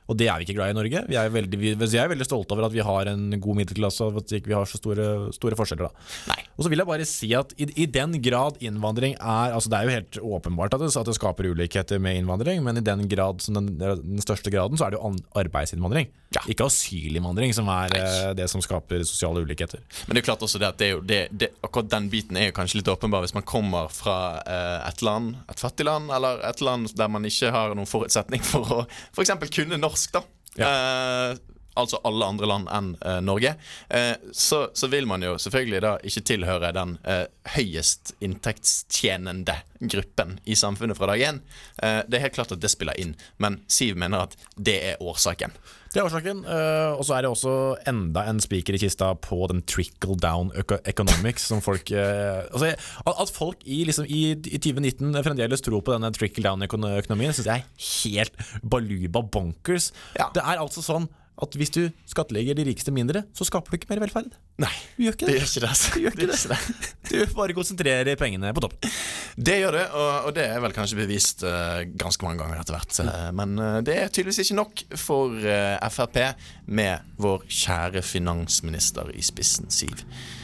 Og 0.07 0.17
det 0.19 0.29
er 0.31 0.39
vi 0.39 0.47
ikke 0.47 0.57
glad 0.59 0.71
i 0.71 0.75
i 0.75 0.77
Norge. 0.77 1.03
Vi 1.09 1.17
er 1.19 1.31
veldig, 1.33 1.59
vi, 1.59 1.73
jeg 1.75 2.01
er 2.03 2.11
veldig 2.11 2.27
stolte 2.27 2.55
over 2.55 2.67
at 2.67 2.75
vi 2.75 2.83
har 2.85 3.09
en 3.11 3.25
god 3.43 3.59
middelklasse, 3.59 4.07
og 4.07 4.21
at 4.21 4.33
ikke 4.37 4.51
vi 4.51 4.57
har 4.57 4.69
så 4.69 4.79
store, 4.79 5.07
store 5.35 5.57
forskjeller. 5.59 5.89
Da. 5.89 6.37
Og 6.55 6.65
så 6.65 6.71
vil 6.71 6.81
jeg 6.81 6.89
bare 6.89 7.07
si 7.07 7.31
at 7.37 7.53
i, 7.59 7.67
i 7.83 7.87
den 7.91 8.15
grad 8.23 8.59
innvandring 8.63 9.17
er 9.17 9.55
altså 9.57 9.71
Det 9.71 9.79
er 9.79 9.87
jo 9.87 9.95
helt 9.97 10.19
åpenbart 10.37 10.77
at 10.77 10.85
det, 10.85 10.93
at 10.95 11.09
det 11.09 11.17
skaper 11.17 11.51
ulikheter 11.51 12.01
med 12.03 12.21
innvandring, 12.21 12.63
men 12.65 12.79
i 12.79 12.85
den 12.85 13.07
grad 13.11 13.43
som 13.43 13.59
den, 13.59 13.73
den 13.79 14.23
største 14.23 14.53
graden 14.53 14.79
så 14.79 14.87
er 14.87 14.95
det 14.95 15.01
jo 15.01 15.13
arbeidsinnvandring. 15.37 16.09
Ja. 16.35 16.41
Ikke 16.51 16.65
asylinnvandring 16.67 17.53
som 17.55 17.69
er 17.71 17.93
Nei. 17.93 18.07
det 18.35 18.49
som 18.51 18.61
skaper 18.63 19.03
sosiale 19.07 19.45
ulikheter. 19.47 19.79
Men 20.07 20.17
det 20.17 20.23
er 20.23 20.27
klart 20.27 20.43
også 20.43 20.59
det 20.59 20.67
at 20.67 20.79
det 20.81 20.89
jo, 20.91 21.01
det, 21.07 21.21
det, 21.31 21.53
akkurat 21.63 21.89
den 21.93 22.09
biten 22.11 22.39
er 22.39 22.49
jo 22.49 22.57
kanskje 22.57 22.81
litt 22.81 22.91
åpenbar 22.91 23.23
hvis 23.23 23.35
man 23.37 23.47
kommer 23.47 23.91
fra 23.93 24.17
eh, 24.43 24.89
et 24.89 25.03
land, 25.07 25.37
et 25.47 25.63
fattig 25.63 25.87
land, 25.87 26.11
eller 26.11 26.43
et 26.49 26.63
land 26.65 26.91
der 26.99 27.11
man 27.11 27.27
ikke 27.27 27.53
har 27.55 27.77
noen 27.77 27.87
forutsetning 27.87 28.43
for 28.43 28.81
å 28.81 28.81
f.eks. 29.15 29.37
kunne 29.55 29.79
norsk, 29.79 30.17
da. 30.17 30.25
Eh, 30.57 31.37
altså 31.77 31.99
alle 32.07 32.25
andre 32.25 32.49
land 32.49 32.69
enn 32.73 32.91
eh, 33.05 33.19
Norge. 33.23 33.53
Eh, 33.89 34.13
så, 34.31 34.63
så 34.73 34.89
vil 34.91 35.07
man 35.09 35.23
jo 35.23 35.35
selvfølgelig 35.41 35.81
da 35.85 35.93
ikke 36.09 36.25
tilhøre 36.31 36.73
den 36.75 36.97
eh, 37.07 37.25
høyest 37.55 38.15
inntektstjenende 38.23 39.59
gruppen 39.93 40.39
i 40.45 40.57
samfunnet 40.57 40.97
fra 40.97 41.11
dag 41.13 41.25
én. 41.29 41.41
Eh, 41.77 42.01
det 42.07 42.19
er 42.19 42.27
helt 42.27 42.37
klart 42.39 42.55
at 42.55 42.63
det 42.63 42.73
spiller 42.73 42.97
inn, 42.99 43.15
men 43.41 43.61
Siv 43.71 43.97
mener 43.99 44.27
at 44.27 44.37
det 44.55 44.79
er 44.91 45.03
årsaken. 45.03 45.53
Det 45.93 46.01
er 46.01 46.07
årsaken. 46.07 46.43
eh, 46.45 46.93
og 46.97 47.05
så 47.07 47.17
er 47.17 47.23
det 47.23 47.31
også 47.31 47.53
enda 47.89 48.25
en 48.29 48.41
spiker 48.43 48.75
i 48.75 48.81
kista 48.81 49.13
på 49.23 49.47
den 49.51 49.63
trickle 49.69 50.17
down 50.19 50.51
eco 50.57 50.79
economics 50.85 51.47
som 51.49 51.61
folk 51.63 51.91
eh, 51.91 52.43
altså, 52.51 52.73
at, 53.07 53.31
folk 53.33 53.63
i, 53.65 53.83
liksom, 53.87 54.05
i, 54.09 54.35
i 54.35 54.59
2019 54.59 55.23
fremdeles 55.23 55.63
tror 55.63 55.81
på 55.81 55.95
denne 55.95 56.11
trickle 56.15 56.43
down 56.43 56.63
økonomien, 56.63 57.33
syns 57.33 57.47
jeg 57.47 57.63
er 57.63 57.87
helt 58.01 58.61
baluba 58.63 59.23
bonkers. 59.23 59.91
Ja. 60.19 60.29
Det 60.35 60.43
er 60.43 60.61
altså 60.61 60.83
sånn 60.85 61.07
at 61.37 61.57
hvis 61.59 61.71
du 61.75 61.81
skattlegger 62.09 62.57
de 62.57 62.65
rikeste 62.67 62.93
mindre, 62.93 63.23
så 63.37 63.45
skaper 63.47 63.73
du 63.73 63.77
ikke 63.77 63.91
mer 63.91 64.01
velferd. 64.05 64.31
Nei, 64.57 64.71
Du 64.97 65.03
gjør 65.05 65.13
ikke 65.17 65.27
det 65.27 65.35
det. 65.35 65.41
gjør 65.41 65.49
ikke 65.51 65.61
det. 65.61 65.69
altså. 65.69 65.91
Du 65.93 65.99
gjør 66.01 66.15
ikke 66.15 66.27
Det 66.27 66.39
det. 66.49 66.85
Du 67.07 67.35
bare 67.37 67.55
konsentrerer 67.55 68.17
pengene 68.19 68.49
på 68.57 68.63
toppen. 68.65 68.95
Det 69.37 69.59
gjør 69.61 69.77
det, 69.77 69.83
og, 69.93 70.09
og 70.27 70.33
det 70.35 70.47
er 70.49 70.63
vel 70.63 70.73
kanskje 70.75 70.97
bevist 70.97 71.43
uh, 71.45 71.83
ganske 71.99 72.25
mange 72.25 72.41
ganger 72.41 72.63
etter 72.63 72.75
hvert. 72.75 72.97
Mm. 72.97 73.37
men 73.37 73.61
uh, 73.61 73.77
det 73.85 73.95
er 74.01 74.09
tydeligvis 74.09 74.41
ikke 74.43 74.57
nok 74.57 74.83
for 74.97 75.35
uh, 75.45 75.89
Frp 75.93 76.17
med 76.65 77.05
vår 77.21 77.45
kjære 77.45 78.01
finansminister 78.05 79.13
i 79.13 79.21
spissen, 79.25 79.69
Siv. 79.73 80.01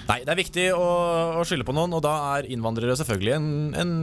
Nei, 0.07 0.19
det 0.27 0.33
er 0.33 0.39
viktig 0.39 0.65
å, 0.75 0.87
å 1.39 1.43
skylde 1.47 1.65
på 1.67 1.75
noen, 1.75 1.95
og 1.95 2.03
da 2.05 2.13
er 2.35 2.49
innvandrere 2.53 2.95
selvfølgelig 2.99 3.33
en, 3.37 3.49
en, 3.79 3.93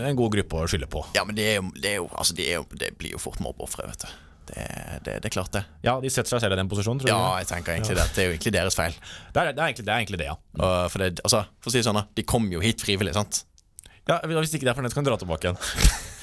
en 0.00 0.18
god 0.18 0.36
gruppe 0.38 0.62
å 0.64 0.70
skylde 0.70 0.88
på. 0.90 1.04
Ja, 1.18 1.26
men 1.28 1.36
det, 1.38 1.48
er 1.52 1.60
jo, 1.60 1.68
det, 1.76 1.90
er 1.92 2.00
jo, 2.00 2.08
altså, 2.14 2.36
det, 2.38 2.48
er 2.48 2.60
jo, 2.62 2.66
det 2.78 2.94
blir 2.98 3.16
jo 3.16 3.22
fort 3.22 3.42
mobbeofre, 3.44 3.88
vet 3.90 4.06
du. 4.06 4.27
Det, 4.48 4.66
det, 5.04 5.14
det 5.22 5.28
er 5.28 5.34
klart, 5.34 5.52
det. 5.54 5.64
Ja, 5.84 5.98
de 6.02 6.10
setter 6.12 6.34
seg 6.34 6.44
selv 6.44 6.56
i 6.56 6.60
den 6.60 6.70
posisjonen, 6.70 7.02
tror 7.02 7.10
du? 7.10 7.14
Ja, 7.14 7.38
jeg 7.42 7.50
tenker 7.50 7.76
egentlig 7.76 7.98
det. 7.98 8.06
Det 8.14 8.22
er 8.22 8.30
jo 8.30 8.36
egentlig 8.36 8.54
deres 8.56 8.78
feil. 8.78 8.96
Det 8.96 9.42
er, 9.42 9.52
det, 9.52 9.60
er 9.60 9.66
egentlig, 9.66 9.86
det 9.86 9.94
er 9.94 10.02
egentlig 10.02 10.20
det, 10.22 10.28
ja. 10.30 10.36
Og 10.58 10.76
for, 10.92 11.04
det, 11.04 11.24
altså, 11.26 11.44
for 11.60 11.70
å 11.70 11.74
si 11.74 11.82
det 11.82 11.88
sånn, 11.88 12.02
de 12.18 12.26
kom 12.28 12.48
jo 12.52 12.64
hit 12.64 12.84
frivillig, 12.84 13.16
sant? 13.18 13.42
ja. 14.08 14.20
Hvis 14.24 14.56
ikke 14.56 14.64
det 14.64 14.72
er 14.72 14.78
fornøyd, 14.78 14.94
så 14.94 14.98
kan 14.98 15.06
du 15.08 15.12
dra 15.12 15.20
tilbake 15.20 15.50
igjen. 15.50 15.60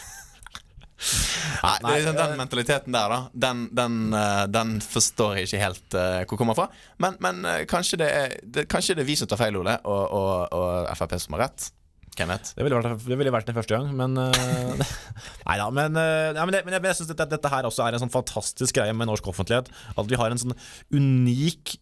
Nei, 1.65 1.75
det 1.81 1.89
er 1.89 1.99
liksom 1.99 2.17
Den 2.17 2.35
mentaliteten 2.39 2.95
der, 2.95 3.11
da, 3.11 3.19
den, 3.45 3.63
den, 3.75 3.97
eh, 4.15 4.43
den 4.51 4.75
forstår 4.83 5.39
jeg 5.39 5.49
ikke 5.49 5.61
helt 5.61 5.97
uh, 5.97 6.21
hvor 6.29 6.39
kommer 6.39 6.57
fra. 6.57 6.67
Men, 7.01 7.17
men 7.23 7.41
eh, 7.49 7.63
kanskje, 7.69 7.99
det 8.01 8.09
er, 8.09 8.35
det, 8.43 8.67
kanskje 8.71 8.97
det 8.97 9.05
er 9.05 9.09
vi 9.09 9.17
som 9.19 9.29
tar 9.29 9.41
feil, 9.41 9.57
Ole, 9.59 9.77
og, 9.83 10.03
og, 10.15 10.55
og 10.55 10.89
Frp 10.97 11.17
som 11.21 11.37
har 11.37 11.47
rett. 11.47 11.69
Vet? 12.15 12.51
Det 12.55 12.63
ville 12.63 12.79
vært, 12.79 13.03
det 13.03 13.17
ville 13.19 13.33
vært 13.33 13.49
den 13.49 13.57
første 13.57 13.75
gang, 13.75 13.89
men 13.97 14.15
uh, 14.15 14.93
Nei 15.47 15.57
da. 15.59 15.67
Men, 15.75 15.99
uh, 15.99 16.31
ja, 16.31 16.45
men, 16.45 16.55
det, 16.55 16.63
men 16.67 16.77
jeg, 16.77 16.85
jeg 16.87 16.99
syns 17.01 17.11
dette, 17.11 17.27
dette 17.35 17.51
her 17.51 17.67
også 17.67 17.83
er 17.83 17.97
en 17.97 18.05
sånn 18.05 18.13
fantastisk 18.13 18.79
greie 18.79 18.95
med 18.95 19.09
norsk 19.09 19.27
offentlighet. 19.33 19.67
At 19.99 20.09
vi 20.09 20.19
har 20.19 20.31
en 20.31 20.41
sånn 20.41 20.55
unik 20.95 21.75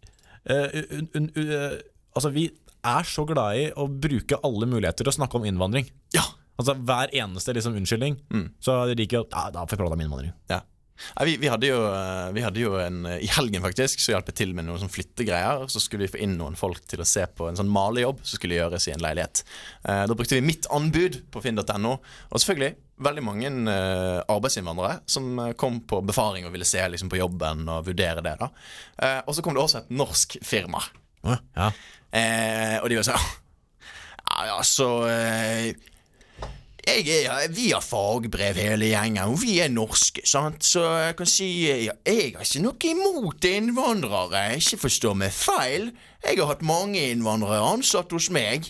uh, 0.50 0.82
un, 0.98 1.10
un, 1.22 1.30
Altså, 2.14 2.30
vi 2.34 2.48
er 2.84 3.08
så 3.10 3.24
glad 3.30 3.58
i 3.58 3.68
å 3.80 3.88
bruke 3.88 4.38
alle 4.46 4.68
muligheter 4.70 5.06
til 5.06 5.14
å 5.14 5.18
snakke 5.22 5.40
om 5.40 5.46
innvandring. 5.50 5.88
Ja! 6.16 6.26
Altså 6.60 6.76
Hver 6.78 7.10
eneste 7.18 7.56
liksom, 7.58 7.78
unnskyldning. 7.80 8.20
Så 8.62 8.76
liker 8.94 9.22
jo 9.22 9.26
ja, 9.26 9.48
Da 9.54 9.64
får 9.66 9.74
jeg 9.74 9.82
prate 9.82 9.98
om 9.98 10.04
innvandring. 10.06 10.36
Ja. 10.52 10.60
Nei, 11.18 11.26
vi, 11.26 11.34
vi, 11.42 11.50
hadde 11.50 11.68
jo, 11.68 11.80
eh, 11.90 12.30
vi 12.36 12.44
hadde 12.46 12.62
jo 12.62 12.76
en 12.78 13.00
I 13.10 13.28
helgen 13.34 13.64
faktisk 13.64 14.00
Så 14.00 14.14
hjalp 14.14 14.28
jeg 14.30 14.38
til 14.38 14.54
med 14.56 14.68
noen 14.68 14.80
sånn 14.84 14.94
flyttegreier. 14.94 15.66
Så 15.72 15.82
skulle 15.84 16.06
vi 16.06 16.14
få 16.14 16.22
inn 16.24 16.38
noen 16.40 16.58
folk 16.60 16.84
til 16.90 17.02
å 17.04 17.08
se 17.08 17.26
på 17.28 17.50
en 17.50 17.60
sånn 17.60 17.72
malejobb 17.74 18.22
som 18.22 18.38
skulle 18.38 18.60
gjøres 18.60 18.88
i 18.88 18.96
en 18.96 19.04
leilighet. 19.04 19.44
Eh, 19.84 20.06
da 20.10 20.18
brukte 20.18 20.38
vi 20.38 20.46
mitt 20.46 20.70
anbud 20.74 21.24
på 21.34 21.44
finn.no. 21.44 21.98
Og 22.30 22.42
selvfølgelig 22.42 22.76
veldig 23.04 23.24
mange 23.26 23.50
eh, 23.50 24.20
arbeidsinnvandrere 24.32 25.02
som 25.10 25.40
eh, 25.42 25.54
kom 25.60 25.82
på 25.90 26.02
befaring 26.06 26.48
og 26.48 26.54
ville 26.54 26.68
se 26.68 26.84
liksom, 26.94 27.12
på 27.12 27.20
jobben 27.20 27.66
og 27.72 27.88
vurdere 27.90 28.24
det. 28.26 28.36
da 28.42 28.50
eh, 28.50 29.22
Og 29.26 29.36
så 29.36 29.46
kom 29.46 29.58
det 29.58 29.64
også 29.64 29.84
et 29.84 29.96
norsk 29.96 30.38
firma. 30.46 30.84
Ja. 31.24 31.72
Eh, 32.14 32.78
og 32.82 32.90
de 32.92 33.00
var 33.00 33.08
sånn 33.08 33.32
Ja, 34.34 34.58
altså 34.58 34.88
eh, 35.08 35.72
jeg 35.72 35.76
er, 36.88 37.48
Vi 37.54 37.70
har 37.72 37.82
fagbrev 37.82 38.56
hele 38.60 38.90
gjengen, 38.92 39.24
og 39.32 39.40
vi 39.42 39.60
er 39.64 39.70
norske, 39.72 40.22
sant? 40.28 40.64
Så 40.68 40.82
jeg 40.84 41.16
kan 41.20 41.30
si 41.30 41.48
ja, 41.86 41.94
Jeg 42.06 42.34
har 42.36 42.44
ikke 42.44 42.62
noe 42.64 42.90
imot 42.92 43.46
innvandrere, 43.50 44.56
ikke 44.60 44.80
forstå 44.84 45.14
meg 45.16 45.32
feil. 45.32 45.92
Jeg 46.24 46.40
har 46.40 46.48
hatt 46.54 46.62
mange 46.64 47.00
innvandrere 47.12 47.60
ansatt 47.74 48.12
hos 48.16 48.30
meg. 48.32 48.70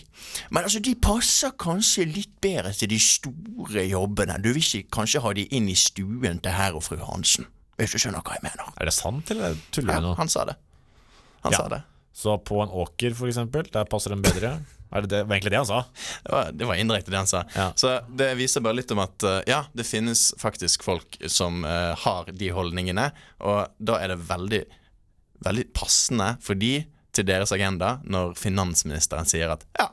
Men 0.50 0.64
altså, 0.66 0.80
de 0.82 0.94
passer 0.94 1.52
kanskje 1.58 2.06
litt 2.10 2.32
bedre 2.42 2.72
til 2.74 2.90
de 2.90 2.98
store 2.98 3.84
jobbene. 3.86 4.38
Du 4.42 4.50
vil 4.52 4.62
ikke 4.62 4.90
kanskje 5.00 5.22
ha 5.22 5.32
de 5.38 5.46
inn 5.54 5.68
i 5.70 5.76
stuen 5.78 6.40
til 6.42 6.54
herr 6.56 6.74
og 6.74 6.82
fru 6.86 6.96
Hansen. 7.06 7.46
Hvis 7.78 7.94
du 7.94 7.98
skjønner 7.98 8.22
hva 8.22 8.36
jeg 8.36 8.44
mener. 8.46 8.70
Er 8.78 8.86
det 8.90 8.94
sant, 8.94 9.30
eller 9.34 9.56
tuller 9.74 9.94
Ja, 9.96 10.00
du 10.00 10.06
nå? 10.08 10.14
han 10.18 10.28
sa 10.30 10.44
det. 10.46 10.54
Han 11.42 11.52
Ja. 11.52 11.58
sa 11.58 11.68
det. 11.68 11.82
Så 12.14 12.36
på 12.46 12.62
en 12.62 12.68
åker, 12.70 13.14
for 13.14 13.26
eksempel, 13.26 13.66
der 13.72 13.84
passer 13.90 14.10
den 14.14 14.22
bedre? 14.22 14.60
Er 14.90 15.06
det, 15.08 15.24
var 15.24 15.36
egentlig 15.36 15.52
det 15.54 15.60
han 15.62 15.66
sa? 15.66 15.80
Det 16.22 16.32
var, 16.32 16.52
det 16.52 16.68
var 16.68 16.78
indirekte 16.78 17.10
det 17.10 17.20
han 17.22 17.30
sa. 17.30 17.42
Ja. 17.54 17.72
Så 17.76 17.96
det 18.08 18.30
viser 18.38 18.62
bare 18.64 18.78
litt 18.78 18.92
om 18.94 19.02
at 19.02 19.26
eh, 19.26 19.40
ja, 19.50 19.64
det 19.72 19.86
finnes 19.88 20.28
faktisk 20.38 20.86
folk 20.86 21.18
som 21.26 21.64
eh, 21.64 21.92
har 22.04 22.30
de 22.30 22.50
holdningene, 22.54 23.08
og 23.42 23.74
da 23.78 23.98
er 24.02 24.14
det 24.14 24.20
veldig, 24.28 24.62
veldig 25.46 25.66
passende 25.74 26.34
for 26.44 26.58
de 26.58 26.76
til 27.14 27.26
deres 27.26 27.52
agenda 27.54 27.98
når 28.10 28.34
finansministeren 28.38 29.28
sier 29.28 29.52
at 29.54 29.62
ja, 29.78 29.88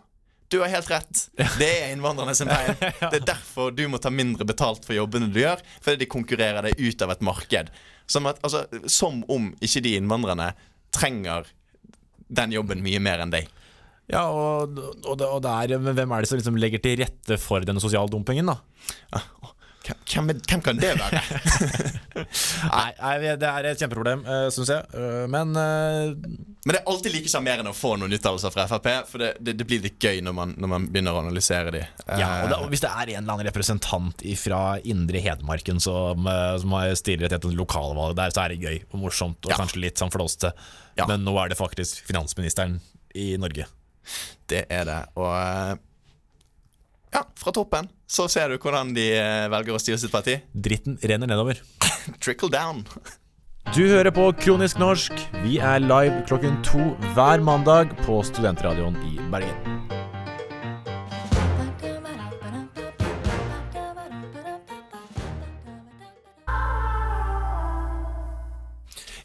du 0.51 0.59
har 0.59 0.71
helt 0.73 0.89
rett. 0.91 1.21
Det 1.59 1.69
er 1.69 1.93
innvandrerne 1.93 2.33
sin 2.35 2.49
feil. 2.51 2.73
Det 3.11 3.21
er 3.21 3.27
derfor 3.29 3.71
du 3.71 3.85
må 3.87 4.01
ta 4.03 4.11
mindre 4.11 4.43
betalt 4.47 4.83
for 4.83 4.97
jobbene 4.97 5.29
du 5.31 5.39
gjør, 5.39 5.61
fordi 5.79 6.03
de 6.03 6.09
konkurrerer 6.11 6.67
deg 6.67 6.81
ut 6.81 7.05
av 7.05 7.13
et 7.13 7.23
marked. 7.23 7.71
Som, 8.11 8.27
at, 8.27 8.41
altså, 8.43 8.65
som 8.91 9.21
om 9.31 9.53
ikke 9.63 9.83
de 9.85 9.95
innvandrerne 9.95 10.49
trenger 10.91 11.47
den 12.27 12.51
jobben 12.51 12.83
mye 12.83 12.99
mer 13.03 13.23
enn 13.23 13.31
deg. 13.31 13.47
Ja, 14.11 14.25
og, 14.27 14.77
og, 15.07 15.23
og 15.23 15.47
er, 15.47 15.77
men 15.79 15.95
hvem 15.97 16.13
er 16.13 16.23
det 16.23 16.31
som 16.31 16.39
liksom 16.41 16.59
legger 16.59 16.83
til 16.83 16.99
rette 17.01 17.39
for 17.41 17.63
denne 17.67 17.83
sosiale 17.83 18.11
dumpingen, 18.11 18.51
da? 18.51 18.59
Hvem, 19.81 20.27
hvem, 20.45 20.61
kan 20.61 20.77
det 20.77 20.91
være? 20.99 21.19
Nei, 22.75 23.33
det 23.39 23.47
er 23.49 23.67
et 23.71 23.81
kjempeproblem, 23.81 24.21
uh, 24.27 24.47
syns 24.53 24.69
jeg. 24.69 24.85
Eh, 24.93 25.23
men 25.31 25.55
uh... 25.57 26.13
Men 26.61 26.75
det 26.75 26.77
er 26.77 26.89
alltid 26.91 27.15
like 27.15 27.31
sjarmerende 27.31 27.71
å 27.73 27.75
få 27.75 27.95
noen 27.97 28.13
uttalelser 28.13 28.53
fra 28.53 28.67
Frp. 28.69 28.89
For 29.09 29.23
det, 29.23 29.31
det, 29.41 29.55
det 29.57 29.65
blir 29.65 29.81
litt 29.81 29.97
gøy 29.97 30.21
når 30.21 30.35
man, 30.37 30.53
når 30.61 30.71
man 30.75 30.85
begynner 30.93 31.17
å 31.17 31.23
analysere 31.23 31.73
de. 31.73 31.81
ja, 31.81 32.29
og, 32.43 32.51
det, 32.51 32.59
Eh, 32.59 32.61
og 32.61 32.69
hvis 32.69 32.85
det 32.85 32.91
er 32.91 33.13
en 33.15 33.23
eller 33.23 33.33
annen 33.33 33.49
representant 33.49 34.23
fra 34.43 34.61
indre 34.93 35.23
Hedmarken 35.25 35.81
som, 35.81 36.29
eh, 36.29 36.53
som 36.61 36.77
har 36.77 36.93
stiller 36.99 37.33
til 37.33 37.39
et 37.39 37.57
lokalvalg 37.57 38.13
der, 38.21 38.35
så 38.35 38.45
er 38.45 38.53
det 38.53 38.61
gøy 38.61 38.77
og 38.91 39.01
morsomt 39.07 39.49
og 39.49 39.55
Ja. 39.55 39.57
kanskje 39.63 39.81
litt 39.81 39.97
sånn 39.97 40.13
flåste. 40.13 40.53
Ja. 40.99 41.09
Men 41.09 41.25
nå 41.25 41.33
er 41.41 41.49
det 41.49 41.57
faktisk 41.57 42.05
finansministeren 42.05 42.77
i 43.17 43.33
Norge. 43.41 43.65
Det 44.51 44.65
er 44.69 44.85
det. 44.87 44.99
Og 45.19 45.31
eh, 45.35 45.79
ja, 47.11 47.25
fra 47.39 47.55
toppen 47.55 47.89
så 48.11 48.27
ser 48.31 48.51
du 48.51 48.59
hvordan 48.59 48.93
de 48.95 49.07
eh, 49.15 49.47
velger 49.51 49.75
å 49.77 49.81
styre 49.81 49.99
sitt 50.01 50.13
parti. 50.13 50.37
Dritten 50.51 50.99
renner 51.03 51.31
nedover. 51.31 51.61
Trickle 52.23 52.51
down. 52.53 52.85
Du 53.75 53.83
hører 53.85 54.09
på 54.09 54.23
Kronisk 54.41 54.79
norsk. 54.81 55.13
Vi 55.43 55.59
er 55.61 55.83
live 55.85 56.23
klokken 56.27 56.57
to 56.65 56.81
hver 57.13 57.45
mandag 57.45 57.93
på 58.07 58.17
Studentradioen 58.25 58.97
i 59.05 59.21
Bergen. 59.31 59.70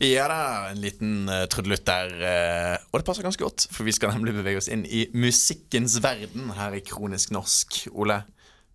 Ja 0.03 0.27
da, 0.29 0.41
en 0.73 0.83
liten 0.83 1.31
uh, 1.31 1.47
trudelutt 1.53 1.87
der. 1.89 2.13
Uh, 2.21 2.77
og 2.91 3.01
det 3.01 3.07
passer 3.09 3.25
ganske 3.27 3.43
godt, 3.43 3.67
for 3.73 3.89
vi 3.89 3.95
skal 3.97 4.13
nemlig 4.13 4.35
bevege 4.37 4.61
oss 4.61 4.71
inn 4.73 4.85
i 4.85 5.07
musikkens 5.17 5.99
verden 6.05 6.51
her 6.57 6.77
i 6.77 6.83
Kronisk 6.85 7.33
norsk. 7.37 7.87
Ole, 7.97 8.21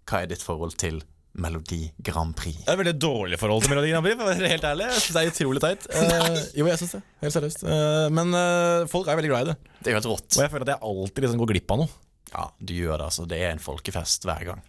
hva 0.10 0.24
er 0.24 0.32
ditt 0.32 0.46
forhold 0.46 0.78
til 0.82 1.02
Melodi 1.42 1.86
Grand 2.04 2.36
Prix? 2.36 2.58
Det 2.64 2.68
er 2.68 2.76
et 2.76 2.82
veldig 2.82 2.98
dårlig 3.00 3.40
forhold 3.40 3.64
til 3.64 3.74
Melodi 3.76 3.94
Grand 3.94 4.08
Prix, 4.08 4.18
for 4.18 4.28
å 4.28 4.34
være 4.34 4.52
helt 4.52 4.68
ærlig. 4.68 4.90
Jeg 4.90 5.04
synes 5.06 5.18
det 5.18 5.22
er 5.22 5.34
utrolig 5.36 5.66
teit. 5.68 5.90
Uh, 6.02 6.40
jo, 6.58 6.68
jeg 6.68 6.82
synes 6.82 6.96
det. 6.98 7.04
Helt 7.22 7.36
seriøst. 7.38 7.66
Uh, 7.68 8.08
men 8.14 8.34
uh, 8.36 8.88
folk 8.92 9.08
er 9.08 9.20
veldig 9.20 9.32
glad 9.32 9.46
i 9.46 9.52
det. 9.54 9.76
Det 9.80 9.92
er 9.92 9.96
jo 9.96 10.02
helt 10.02 10.12
rått. 10.12 10.30
Og 10.36 10.44
jeg 10.44 10.54
føler 10.54 10.68
at 10.68 10.74
jeg 10.74 10.86
alltid 10.90 11.26
liksom 11.28 11.44
går 11.44 11.54
glipp 11.54 11.76
av 11.76 11.84
noe. 11.84 11.94
Ja, 12.32 12.46
du 12.60 12.74
gjør 12.76 12.98
det, 12.98 13.08
altså. 13.12 13.28
Det 13.30 13.40
er 13.44 13.54
en 13.54 13.64
folkefest 13.64 14.28
hver 14.28 14.46
gang. 14.48 14.62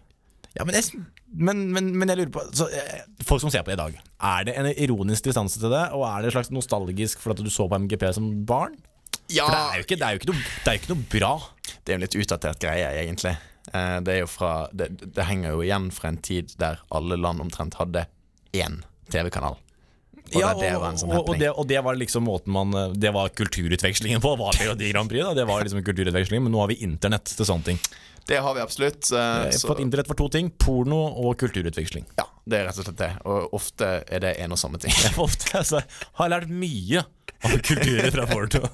Ja, 0.52 0.66
men, 0.68 0.76
jeg, 0.76 1.00
men, 1.32 1.62
men, 1.72 1.90
men 1.96 2.12
jeg 2.12 2.18
lurer 2.20 2.32
på 2.34 2.42
så, 2.52 2.66
eh, 2.76 3.04
Folk 3.24 3.40
som 3.40 3.52
ser 3.52 3.64
på 3.64 3.72
det 3.72 3.78
i 3.78 3.80
dag, 3.80 3.94
er 4.32 4.48
det 4.48 4.56
en 4.60 4.68
ironisk 4.74 5.24
distanse 5.30 5.60
til 5.60 5.72
det? 5.72 5.86
Og 5.96 6.04
er 6.08 6.26
det 6.26 6.34
slags 6.34 6.52
nostalgisk 6.52 7.22
for 7.22 7.32
at 7.32 7.40
du 7.40 7.48
så 7.52 7.68
på 7.70 7.78
MGP 7.86 8.04
som 8.18 8.28
barn? 8.48 8.76
Ja, 9.32 9.46
For 9.46 9.54
det 9.54 9.62
er 9.62 9.80
jo 9.80 9.86
ikke, 9.86 9.96
det 9.96 10.06
er 10.06 10.12
jo 10.12 10.20
ikke, 10.20 10.30
noe, 10.32 10.44
det 10.44 10.68
er 10.68 10.76
jo 10.76 10.82
ikke 10.82 10.92
noe 10.92 11.08
bra. 11.14 11.32
Det 11.80 11.92
er 11.92 11.96
en 11.96 12.04
litt 12.04 12.18
utdatert 12.20 12.60
greie, 12.60 12.92
egentlig. 13.00 13.34
Eh, 13.72 13.98
Det, 14.04 14.18
jo 14.20 14.28
fra, 14.30 14.52
det, 14.76 14.90
det 15.16 15.28
henger 15.28 15.56
jo 15.56 15.64
igjen 15.64 15.90
fra 15.94 16.12
en 16.12 16.20
tid 16.24 16.52
der 16.60 16.82
alle 16.92 17.16
land 17.20 17.40
omtrent 17.44 17.78
hadde 17.80 18.06
én 18.52 18.82
TV-kanal. 19.12 19.56
Og 20.32 20.38
Ja, 20.38 20.52
det, 20.54 20.68
det 20.70 20.92
sånn 21.00 21.10
og, 21.12 21.28
og, 21.28 21.34
det, 21.40 21.48
og 21.50 21.66
det 21.68 21.80
var 21.84 21.96
liksom 21.98 22.24
måten 22.24 22.52
man 22.54 22.70
eh, 22.78 22.92
Det 22.96 23.10
var 23.12 23.32
kulturutvekslingen 23.36 24.22
på. 24.22 24.36
Var 24.38 24.60
Melodi 24.60 24.92
Grand 24.92 25.10
Prix 25.10 25.26
da 25.26 25.32
Det 25.36 25.44
var 25.48 25.64
liksom 25.64 25.82
kulturutvekslingen 25.84 26.46
Men 26.46 26.54
nå 26.54 26.60
har 26.62 26.70
vi 26.70 26.78
internett 26.86 27.26
til 27.32 27.48
sånne 27.48 27.66
ting. 27.72 27.80
Det 28.26 28.38
har 28.38 28.54
vi 28.54 28.60
absolutt. 28.62 29.08
Uh, 29.12 29.50
fått 29.66 29.82
internett 29.82 30.10
for 30.10 30.18
to 30.18 30.28
ting. 30.32 30.50
Porno 30.50 31.00
og 31.24 31.34
kulturutveksling. 31.40 32.06
Ja, 32.18 32.26
det 32.44 32.60
er 32.60 32.68
rett 32.68 32.78
og 32.78 32.86
slett 32.86 33.00
det. 33.00 33.10
Og 33.28 33.56
ofte 33.58 33.88
er 34.06 34.22
det 34.24 34.36
en 34.44 34.54
og 34.54 34.60
samme 34.60 34.80
ting. 34.82 34.94
Jeg 34.94 35.16
ofte 35.26 35.58
altså, 35.58 35.82
har 36.20 36.32
lært 36.32 36.52
mye 36.52 37.02
av 37.42 37.56
kulturer 37.66 38.12
fra 38.14 38.28
porno. 38.30 38.68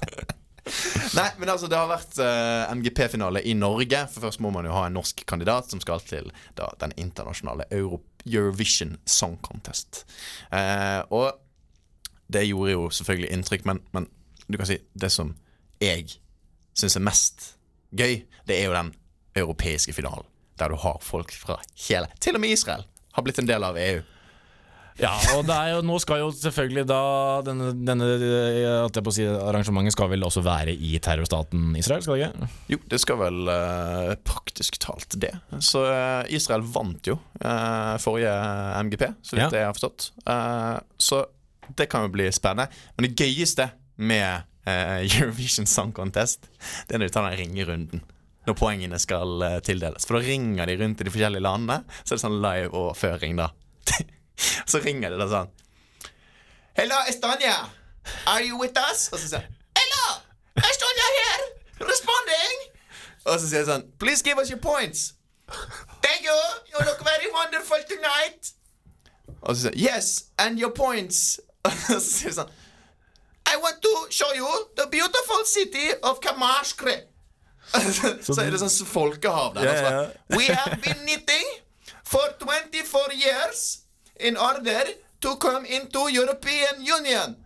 Nei, 1.17 1.25
men 1.41 1.49
altså, 1.49 1.69
det 1.71 1.79
har 1.79 1.89
vært 1.89 2.19
uh, 2.21 2.69
MGP-finale 2.77 3.41
i 3.47 3.55
Norge. 3.57 4.03
For 4.13 4.27
først 4.27 4.43
må 4.43 4.53
man 4.53 4.69
jo 4.69 4.75
ha 4.75 4.85
en 4.87 4.97
norsk 4.99 5.25
kandidat 5.29 5.71
som 5.71 5.81
skal 5.83 6.03
til 6.05 6.29
da, 6.59 6.69
den 6.83 6.93
internasjonale 7.01 7.67
Euro 7.73 8.03
Eurovision 8.27 8.97
Song 9.07 9.37
Contest. 9.41 10.03
Uh, 10.53 11.01
og 11.09 11.39
det 12.29 12.45
gjorde 12.45 12.75
jo 12.75 12.89
selvfølgelig 12.93 13.31
inntrykk, 13.33 13.65
men, 13.65 13.79
men 13.95 14.09
du 14.49 14.57
kan 14.59 14.69
si 14.69 14.77
det 14.93 15.09
som 15.13 15.33
jeg 15.81 16.19
syns 16.77 16.97
er 16.99 17.05
mest 17.05 17.45
gøy, 17.95 18.21
det 18.47 18.59
er 18.59 18.67
jo 18.67 18.75
den 18.75 18.91
europeiske 19.35 19.93
finalen. 19.93 20.25
Der 20.59 20.69
du 20.69 20.75
har 20.75 20.97
folk 21.01 21.31
fra 21.31 21.55
hele 21.87 22.09
Til 22.19 22.35
og 22.35 22.41
med 22.43 22.51
Israel 22.55 22.83
har 23.15 23.25
blitt 23.25 23.39
en 23.41 23.49
del 23.49 23.63
av 23.65 23.77
EU. 23.79 24.01
Ja, 24.99 25.13
og 25.37 25.45
det 25.47 25.55
er 25.55 25.69
jo, 25.71 25.83
nå 25.87 25.95
skal 26.03 26.19
jo 26.19 26.27
selvfølgelig 26.35 26.83
da 26.89 26.99
denne, 27.47 27.69
denne 27.87 28.07
eh, 28.17 29.11
si, 29.15 29.23
arrangementet 29.23 29.95
skal 29.95 30.09
vel 30.11 30.25
også 30.27 30.43
være 30.43 30.73
i 30.75 30.91
terrorstaten 31.03 31.71
Israel, 31.79 32.03
skal 32.03 32.19
det 32.19 32.27
ikke? 32.27 32.49
Jo, 32.73 32.79
det 32.91 32.99
skal 32.99 33.19
vel 33.21 33.39
uh, 33.47 34.11
praktisk 34.27 34.79
talt 34.83 35.15
det. 35.23 35.31
Så 35.63 35.85
uh, 35.87 36.27
Israel 36.35 36.67
vant 36.67 37.07
jo 37.07 37.15
uh, 37.15 37.95
forrige 38.03 38.35
MGP, 38.89 39.07
så 39.23 39.39
vidt 39.39 39.45
Ja. 39.45 39.61
jeg 39.61 39.69
har 39.69 39.77
forstått. 39.77 40.11
Så 40.99 41.23
det 41.79 41.87
kan 41.91 42.03
jo 42.07 42.11
bli 42.11 42.27
spennende. 42.35 42.67
Men 42.97 43.07
det 43.07 43.15
gøyeste 43.15 43.71
med 43.95 44.43
Eurovision 44.67 45.67
Song 45.69 45.95
Contest, 45.95 46.49
det 46.89 46.97
er 46.97 46.99
når 46.99 47.07
de 47.07 47.15
tar 47.15 47.29
den 47.29 47.39
ringerunden. 47.39 48.03
Når 48.49 48.55
poengene 48.57 48.97
skal 48.97 49.43
uh, 49.45 49.59
tildeles. 49.61 50.07
For 50.09 50.17
da 50.17 50.25
ringer 50.25 50.65
de 50.65 50.77
rundt 50.79 51.01
i 51.01 51.05
de 51.05 51.11
forskjellige 51.13 51.43
landene. 51.45 51.83
Så 52.01 52.15
er 52.15 52.17
det 52.17 52.23
sånn 52.23 52.39
live 52.41 52.71
overføring, 52.73 53.35
da. 53.37 53.51
så 54.71 54.81
ringer 54.81 55.13
de 55.13 55.19
da 55.19 55.27
sånn 55.29 55.51
Hello, 56.79 56.97
Estonia! 57.11 57.57
Are 58.25 58.41
you 58.41 58.57
with 58.57 58.79
us? 58.89 59.09
Og 59.13 59.19
så 59.21 59.27
sier 59.27 59.43
jeg 59.43 59.51
Hello! 59.77 60.15
Estonia 60.63 61.09
here! 61.17 61.49
Responding! 61.83 62.63
Og 63.27 63.35
så 63.35 63.43
sier 63.43 63.59
jeg 63.59 63.67
sånn 63.69 63.85
Please 64.01 64.25
give 64.25 64.41
us 64.41 64.49
your 64.49 64.61
points. 64.63 65.13
Thank 66.01 66.25
you! 66.25 66.39
You 66.71 66.81
look 66.87 67.05
very 67.05 67.29
wonderful 67.35 67.85
tonight. 67.91 68.55
Og 69.41 69.53
så 69.53 69.67
sier 69.67 69.77
Yes, 69.77 70.31
and 70.41 70.57
your 70.57 70.73
points. 70.73 71.37
Og 71.67 71.77
så 71.77 71.99
sier 72.01 72.31
jeg 72.31 72.39
sånn 72.39 72.57
I 73.49 73.61
want 73.61 73.81
to 73.81 73.93
show 74.09 74.33
you 74.33 74.49
the 74.77 74.89
beautiful 74.89 75.45
city 75.45 75.93
of 76.01 76.21
Kamashkre. 76.21 76.97
Så, 78.25 78.35
er 78.41 78.49
det 78.53 78.61
sånn 78.61 78.87
folkehav 78.89 79.53
der. 79.57 79.67
Ja, 79.69 79.73
og 79.73 79.93
ja, 79.93 80.01
We 80.37 80.47
have 80.49 80.79
been 80.83 81.03
knitting 81.05 81.51
for 82.03 82.33
24 82.41 83.15
years 83.17 83.83
in 84.19 84.37
order 84.37 84.89
to 85.21 85.35
come 85.41 85.67
into 85.67 86.07
European 86.09 86.81
Union. 86.81 87.37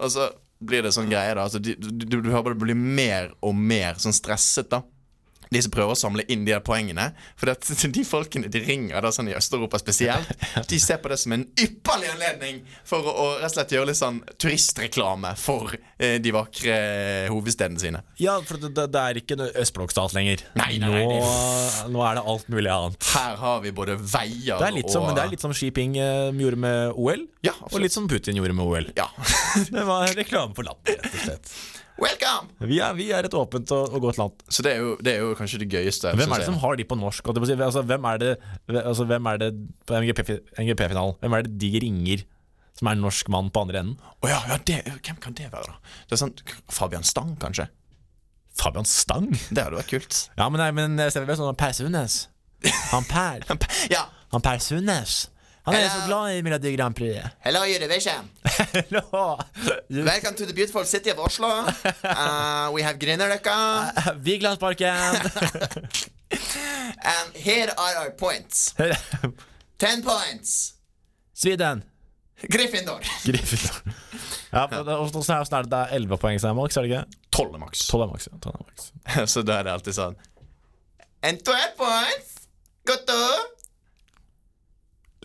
Og 0.00 0.12
så 0.12 0.30
blir 0.60 0.84
det 0.84 0.92
sånn 0.96 1.08
greie, 1.10 1.32
da. 1.36 1.46
Altså, 1.48 1.60
du, 1.62 1.72
du, 1.76 2.20
du 2.20 2.30
hører 2.30 2.50
bare 2.50 2.56
det 2.58 2.64
blir 2.66 2.78
mer 2.78 3.32
og 3.40 3.56
mer 3.56 4.00
sånn 4.02 4.16
stresset, 4.16 4.70
da. 4.72 4.82
De 5.50 5.62
som 5.64 5.72
prøver 5.74 5.96
å 5.96 5.98
samle 5.98 6.24
inn 6.30 6.44
de 6.46 6.54
poengene. 6.62 7.10
For 7.40 7.50
de 7.96 8.04
folkene 8.06 8.50
de 8.52 8.62
ringer, 8.64 9.00
da 9.02 9.10
sånn 9.14 9.30
i 9.32 9.36
Øst-Europa 9.36 9.80
spesielt, 9.82 10.30
de 10.70 10.78
ser 10.82 11.00
på 11.02 11.10
det 11.10 11.18
som 11.22 11.34
en 11.34 11.46
ypperlig 11.58 12.12
anledning 12.14 12.60
for 12.86 13.06
å, 13.06 13.26
rett 13.40 13.50
og 13.50 13.56
slett 13.56 13.74
gjøre 13.74 13.90
litt 13.90 14.00
sånn 14.00 14.20
turistreklame 14.40 15.34
for 15.40 15.74
eh, 15.74 16.18
de 16.22 16.34
vakre 16.34 16.76
hovedstedene 17.32 17.82
sine. 17.82 18.04
Ja, 18.22 18.38
for 18.46 18.62
det, 18.62 18.72
det, 18.78 19.00
er 19.00 19.20
ikke 19.20 19.38
en 19.38 19.46
østblokkstat 19.48 20.14
lenger. 20.16 20.44
Nei, 20.60 20.78
nei, 20.82 20.92
nei, 20.94 21.04
nå, 21.10 21.90
nå 21.96 22.06
er 22.06 22.20
det 22.20 22.24
alt 22.34 22.52
mulig 22.52 22.72
annet. 22.74 23.10
Her 23.10 23.36
har 23.40 23.60
vi 23.64 23.74
både 23.74 23.98
veier 23.98 24.60
Det 24.60 24.70
er 24.70 24.76
litt 24.76 24.92
som, 24.92 25.08
og 25.08 25.18
det 25.18 25.24
er 25.24 25.34
litt 25.34 25.42
som 25.42 25.54
Xi 25.56 25.70
eh, 25.70 26.30
gjorde 26.30 26.62
med 26.62 26.94
OL, 26.94 27.26
Ja, 27.46 27.56
og 27.70 27.78
litt 27.82 27.94
som 27.94 28.08
Putin 28.10 28.38
gjorde 28.38 28.56
med 28.56 28.66
OL. 28.66 28.90
Ja. 28.98 29.10
Det 29.70 29.84
var 29.86 30.10
reklame 30.16 30.54
for 30.56 30.66
landet, 30.66 31.00
rett 31.00 31.14
og 31.14 31.22
slett. 31.24 31.54
Welcome! 32.00 32.48
Vi 32.64 32.78
er, 32.80 32.94
vi 32.96 33.10
er 33.12 33.26
et 33.28 33.34
åpent 33.36 33.70
og, 33.76 33.94
og 33.94 34.04
godt 34.06 34.18
land. 34.20 34.42
Så 34.48 34.64
det 34.64 34.72
er, 34.72 34.78
jo, 34.80 34.92
det 35.04 35.12
er 35.12 35.18
jo 35.20 35.34
kanskje 35.36 35.60
det 35.60 35.68
gøyeste. 35.72 36.12
Hvem 36.16 36.32
er 36.32 36.40
det 36.40 36.48
som 36.48 36.56
har 36.62 36.78
de 36.80 36.86
på 36.88 36.96
norsk? 36.96 37.28
Altså, 37.28 37.82
hvem, 37.84 38.06
er 38.08 38.22
det, 38.22 38.30
altså, 38.80 39.04
hvem 39.04 39.26
er 39.28 39.40
det 39.42 39.50
på 39.86 40.00
MGP-finalen? 40.00 41.18
Hvem 41.20 41.36
er 41.36 41.44
det 41.44 41.52
de 41.60 41.70
ringer 41.84 42.24
som 42.80 42.88
er 42.88 42.96
norsk 42.96 43.28
mann 43.28 43.50
på 43.52 43.66
andre 43.66 43.82
enden? 43.82 43.98
Oh, 44.22 44.30
ja, 44.30 44.40
ja 44.48 44.56
det, 44.64 44.78
hvem 45.04 45.20
kan 45.20 45.36
det 45.36 45.50
være, 45.52 45.74
da? 45.74 45.96
Det 46.08 46.16
er 46.16 46.22
sånn 46.22 46.32
Fabian 46.72 47.04
Stang, 47.04 47.34
kanskje? 47.42 47.68
Fabian 48.56 48.88
Stang? 48.88 49.28
Det 49.50 49.60
hadde 49.60 49.76
vært 49.82 49.92
kult. 49.92 50.22
Ja, 50.40 50.48
men, 50.48 50.60
nei, 50.62 50.70
men 50.76 50.96
ser 51.12 51.28
vel 51.28 51.36
sånn 51.36 51.52
Per 51.60 51.76
Sundnes. 51.76 52.22
Han 52.94 53.04
Per. 53.08 53.44
Ja. 53.92 54.06
Han 54.32 54.44
Per 54.44 54.64
Sundnes. 54.64 55.26
Han 55.64 55.74
er 55.74 55.78
Hello. 55.78 56.00
så 56.00 56.06
glad 56.06 56.36
i 56.36 56.42
Melodi 56.42 56.76
Grand 56.76 56.96
Prix. 56.96 57.20
Hello, 57.46 57.60
Eurovision. 57.64 58.28
Welcome 59.90 60.34
to 60.36 60.46
the 60.46 60.54
beautiful 60.54 60.84
city 60.84 61.10
of 61.10 61.18
Oslo. 61.18 61.48
Uh, 61.48 62.70
we 62.74 62.82
have 62.82 62.98
Grünerløkka. 62.98 63.56
Vigelandsparken! 64.26 65.16
And 67.02 67.36
here 67.46 67.68
are 67.76 67.94
our 68.04 68.10
points. 68.10 68.74
Ten 69.78 70.02
points. 70.02 70.74
Sweden. 71.34 71.84
Gryffindor. 72.48 73.00
Gryffindor. 73.24 73.92
Ja, 74.52 74.66
det, 74.66 74.76
er 74.78 74.84
det, 75.44 75.70
det 75.70 75.78
er 75.78 75.94
11 75.94 76.16
poeng 76.18 76.40
som 76.40 76.50
er 76.50 76.56
maks, 76.62 76.76
er 76.76 76.82
det 76.86 76.90
ikke? 76.90 77.04
Tolv 77.36 77.54
er 77.54 77.60
maks. 77.62 77.84
12 77.86 78.02
er 78.02 78.10
maks. 78.14 78.28
Ja, 78.32 78.38
12 78.42 78.64
maks. 78.64 78.92
Så 79.32 79.42
da 79.42 79.58
er 79.60 79.68
det 79.68 79.72
alltid 79.76 79.96
sånn 79.98 80.16
And 81.22 81.42
twelve 81.44 81.74
points 81.76 82.48
go 82.88 82.96
to 83.06 83.18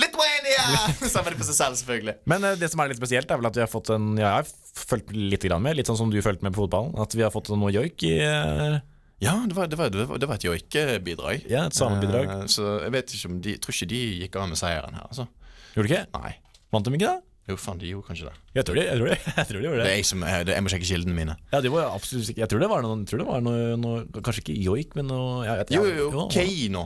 Lithuania! 0.01 0.63
Samme 1.13 1.31
det 1.31 1.39
på 1.39 1.45
seg 1.47 1.55
selv, 1.57 1.77
selvfølgelig. 1.79 2.17
Men 2.31 2.43
eh, 2.49 2.57
det 2.59 2.67
som 2.71 2.81
er 2.83 2.91
litt 2.91 2.99
spesielt, 2.99 3.29
er 3.31 3.39
vel 3.39 3.47
at 3.49 3.55
vi 3.59 3.63
har 3.63 3.71
fått 3.71 3.91
en 3.95 4.09
Ja, 4.19 4.33
jeg 4.35 4.45
har 4.45 4.85
fulgt 4.89 5.13
litt 5.15 5.45
grann 5.47 5.63
med, 5.63 5.77
litt 5.79 5.87
sånn 5.91 5.99
som 5.99 6.11
du 6.11 6.17
fulgte 6.25 6.43
med 6.47 6.55
på 6.55 6.65
fotballen. 6.65 6.95
At 6.99 7.15
vi 7.15 7.23
har 7.25 7.31
fått 7.33 7.51
noe 7.55 7.71
joik 7.75 8.03
i 8.09 8.15
eh, 8.19 8.79
Ja, 9.23 9.37
det 9.47 9.55
var, 9.55 9.69
det 9.71 9.79
var, 9.79 9.93
det 9.93 10.07
var, 10.09 10.19
det 10.19 10.27
var 10.31 10.35
et 10.41 10.47
joikebidrag. 10.49 11.45
Ja, 11.51 11.67
et 11.69 11.77
samebidrag. 11.77 12.27
Eh, 12.41 12.49
Så 12.51 12.65
jeg 12.83 12.91
vet 12.97 13.15
ikke 13.15 13.31
om 13.31 13.37
de 13.45 13.55
tror 13.63 13.77
ikke 13.77 13.91
de 13.93 14.01
gikk 14.25 14.35
av 14.41 14.51
med 14.51 14.59
seieren 14.59 14.99
her, 14.99 15.07
altså. 15.07 15.29
Gjorde 15.77 15.87
de 15.87 15.95
ikke? 15.95 16.19
Nei. 16.19 16.35
Vant 16.75 16.87
de 16.89 16.97
ikke, 16.99 17.13
da? 17.15 17.21
Jo, 17.45 17.55
faen, 17.61 17.77
de 17.77 17.85
gjorde 17.91 18.07
kanskje 18.09 18.25
det. 18.25 18.31
Jeg 18.57 18.65
tror 18.65 18.77
de, 18.79 18.83
jeg 18.87 18.97
tror 18.97 19.09
de, 19.11 19.15
jeg 19.37 19.47
tror 19.51 19.59
de 19.61 19.65
gjorde 19.67 19.77
Det 19.79 19.85
det. 19.85 19.91
er 19.93 19.99
jeg 20.01 20.05
som 20.09 20.23
jeg, 20.25 20.45
jeg 20.49 20.63
må 20.65 20.71
sjekke 20.73 20.87
kildene 20.89 21.13
mine. 21.15 21.35
Ja, 21.53 21.59
de 21.61 21.69
var 21.71 21.91
absolutt 21.93 22.31
ikke 22.33 22.41
Jeg 22.41 22.49
tror 22.51 22.63
det 22.63 22.69
var 22.71 22.81
noe, 22.81 22.95
tror 23.05 23.21
det 23.21 23.27
var 23.29 23.43
noe, 23.45 23.65
noe 23.77 23.99
Kanskje 24.25 24.41
ikke 24.41 24.55
joik, 24.65 24.95
men 24.97 25.07
noe 25.11 25.43
jeg 25.45 25.59
vet, 25.61 25.73
Jo, 25.77 25.83
jo, 25.85 26.07
jo. 26.15 26.23
Keino. 26.33 26.81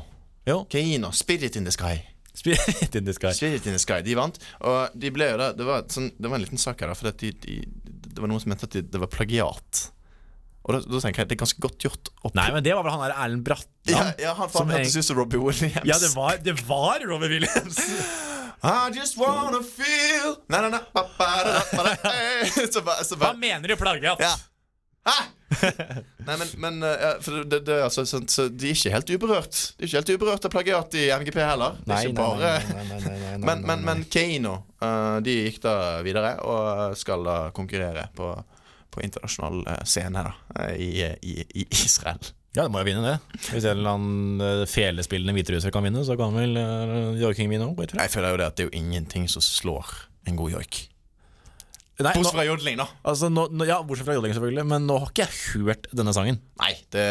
Jo. 0.49 0.57
Keino. 0.73 1.13
Spirit 1.15 1.55
in 1.55 1.63
the 1.69 1.71
Sky. 1.71 1.95
Spirit 2.41 2.95
in 2.95 3.05
the 3.05 3.13
sky. 3.13 3.31
Spirit 3.35 3.65
in 3.67 3.73
the 3.75 3.79
Sky, 3.81 4.01
De 4.05 4.15
vant. 4.15 4.35
Og 4.61 4.93
de 4.95 5.09
ble 5.11 5.31
jo 5.31 5.37
da 5.41 5.51
Det 5.57 5.65
var, 5.67 5.85
sånn, 5.91 6.11
det 6.17 6.29
var 6.29 6.39
en 6.39 6.45
liten 6.45 6.61
sak 6.61 6.81
her, 6.85 6.93
for 6.95 7.11
de, 7.11 7.31
de, 7.45 7.55
det 8.09 8.19
var 8.21 8.29
noen 8.31 8.39
som 8.43 8.49
mente 8.53 8.67
at 8.69 8.75
de, 8.77 8.83
det 8.85 9.01
var 9.01 9.09
plagiat. 9.11 9.87
Og 10.69 10.75
da, 10.75 10.79
da 10.85 10.99
tenker 11.01 11.23
jeg 11.23 11.29
det 11.31 11.35
er 11.37 11.41
ganske 11.41 11.61
godt 11.63 11.85
gjort. 11.87 12.11
Opp. 12.21 12.33
Nei, 12.37 12.49
men 12.53 12.63
det 12.63 12.75
var 12.77 12.83
vel 12.85 12.93
han 12.93 13.01
der 13.07 13.15
Erlend 13.15 13.45
Bratland. 13.47 13.89
ja, 13.89 14.03
ja, 14.21 14.33
han 14.37 14.51
faen 14.53 14.69
hørtes 14.75 14.97
ut 14.99 15.07
som 15.07 15.17
Robbie 15.17 15.39
Williams. 15.41 15.87
Ja, 15.87 15.97
det 16.01 16.11
var, 16.13 16.37
det 16.45 16.55
var 16.67 17.01
Robbie 17.09 17.31
Williams. 17.37 17.79
I 18.61 18.91
just 18.93 19.15
wanna 19.17 19.61
feel 19.63 20.35
na, 20.51 20.59
na, 20.61 20.69
na, 20.73 20.79
ba, 20.93 21.05
ba, 21.17 21.29
da, 21.47 21.53
da, 21.53 21.63
ba, 21.77 21.83
da. 22.03 22.11
Så 22.73 22.81
bare, 22.83 23.05
så 23.07 23.15
Hva 23.15 23.31
mener 23.39 23.71
du 23.71 23.75
plagiat? 23.79 24.19
ja. 24.19 24.33
Hæ? 25.07 25.17
Nei, 26.27 26.35
men, 26.37 26.49
men 26.61 26.83
eh, 26.83 27.01
ja, 27.01 27.11
for 27.23 27.43
det, 27.43 27.59
det, 27.65 27.77
altså, 27.83 28.03
så, 28.05 28.19
så 28.29 28.45
De 28.53 28.69
er 28.69 28.77
ikke 28.77 28.93
helt 28.93 29.11
uberørt 29.15 29.59
De 29.79 29.83
er 29.83 29.87
ikke 29.87 29.97
helt 29.97 30.11
uberørt 30.13 30.45
av 30.45 30.53
plagiat 30.53 30.97
i 30.99 31.07
MGP 31.09 31.39
heller. 31.41 31.79
Det 31.85 31.95
er 31.95 32.09
ikke 32.09 32.19
bare 32.19 32.51
Men, 33.41 33.63
men, 33.65 33.85
men 33.87 34.03
Keiino 34.11 34.55
uh, 34.83 35.17
De 35.25 35.39
gikk 35.47 35.61
da 35.65 35.75
videre 36.05 36.35
og 36.45 36.97
skal 36.99 37.25
da 37.25 37.37
konkurrere 37.55 38.05
på, 38.15 38.29
på 38.93 39.01
internasjonal 39.05 39.63
eh, 39.65 39.81
scene 39.89 40.25
da 40.27 40.35
eh, 40.65 40.75
i, 40.77 40.91
i, 41.25 41.33
i 41.63 41.65
Israel. 41.79 42.21
Ja, 42.55 42.63
det 42.65 42.71
må 42.73 42.81
jo 42.81 42.87
vinne, 42.87 43.05
det. 43.05 43.41
Hvis 43.51 43.65
en 43.69 43.77
eller 43.77 43.91
annen 43.93 44.69
felespillende 44.69 45.35
hviteruser 45.37 45.73
kan 45.73 45.85
vinne, 45.85 46.01
så 46.05 46.17
kan 46.17 46.33
vel 46.33 46.57
uh, 46.57 47.11
joiking 47.19 47.51
vinne 47.51 47.67
òg. 47.69 47.83
Jeg 47.93 48.13
føler 48.13 48.33
jo 48.33 48.39
det 48.41 48.47
at 48.47 48.57
det 48.57 48.65
er 48.65 48.71
jo 48.71 48.79
ingenting 48.79 49.27
som 49.29 49.45
slår 49.45 49.91
en 50.29 50.39
god 50.39 50.57
joik. 50.57 50.81
Nei, 51.99 52.13
Bortsett 52.15 52.37
fra 52.37 52.45
jodling, 52.47 52.77
da. 52.79 52.85
altså, 53.11 53.27
nå, 53.27 53.47
nå, 53.51 53.65
ja, 53.67 53.81
bortsett 53.83 54.07
fra 54.07 54.13
jodling, 54.15 54.31
selvfølgelig. 54.37 54.63
Men 54.71 54.85
nå 54.87 54.95
har 55.01 55.09
ikke 55.11 55.25
jeg 55.25 55.65
hørt 55.65 55.89
denne 55.91 56.13
sangen. 56.15 56.37
Nei, 56.61 56.71
det, 56.95 57.07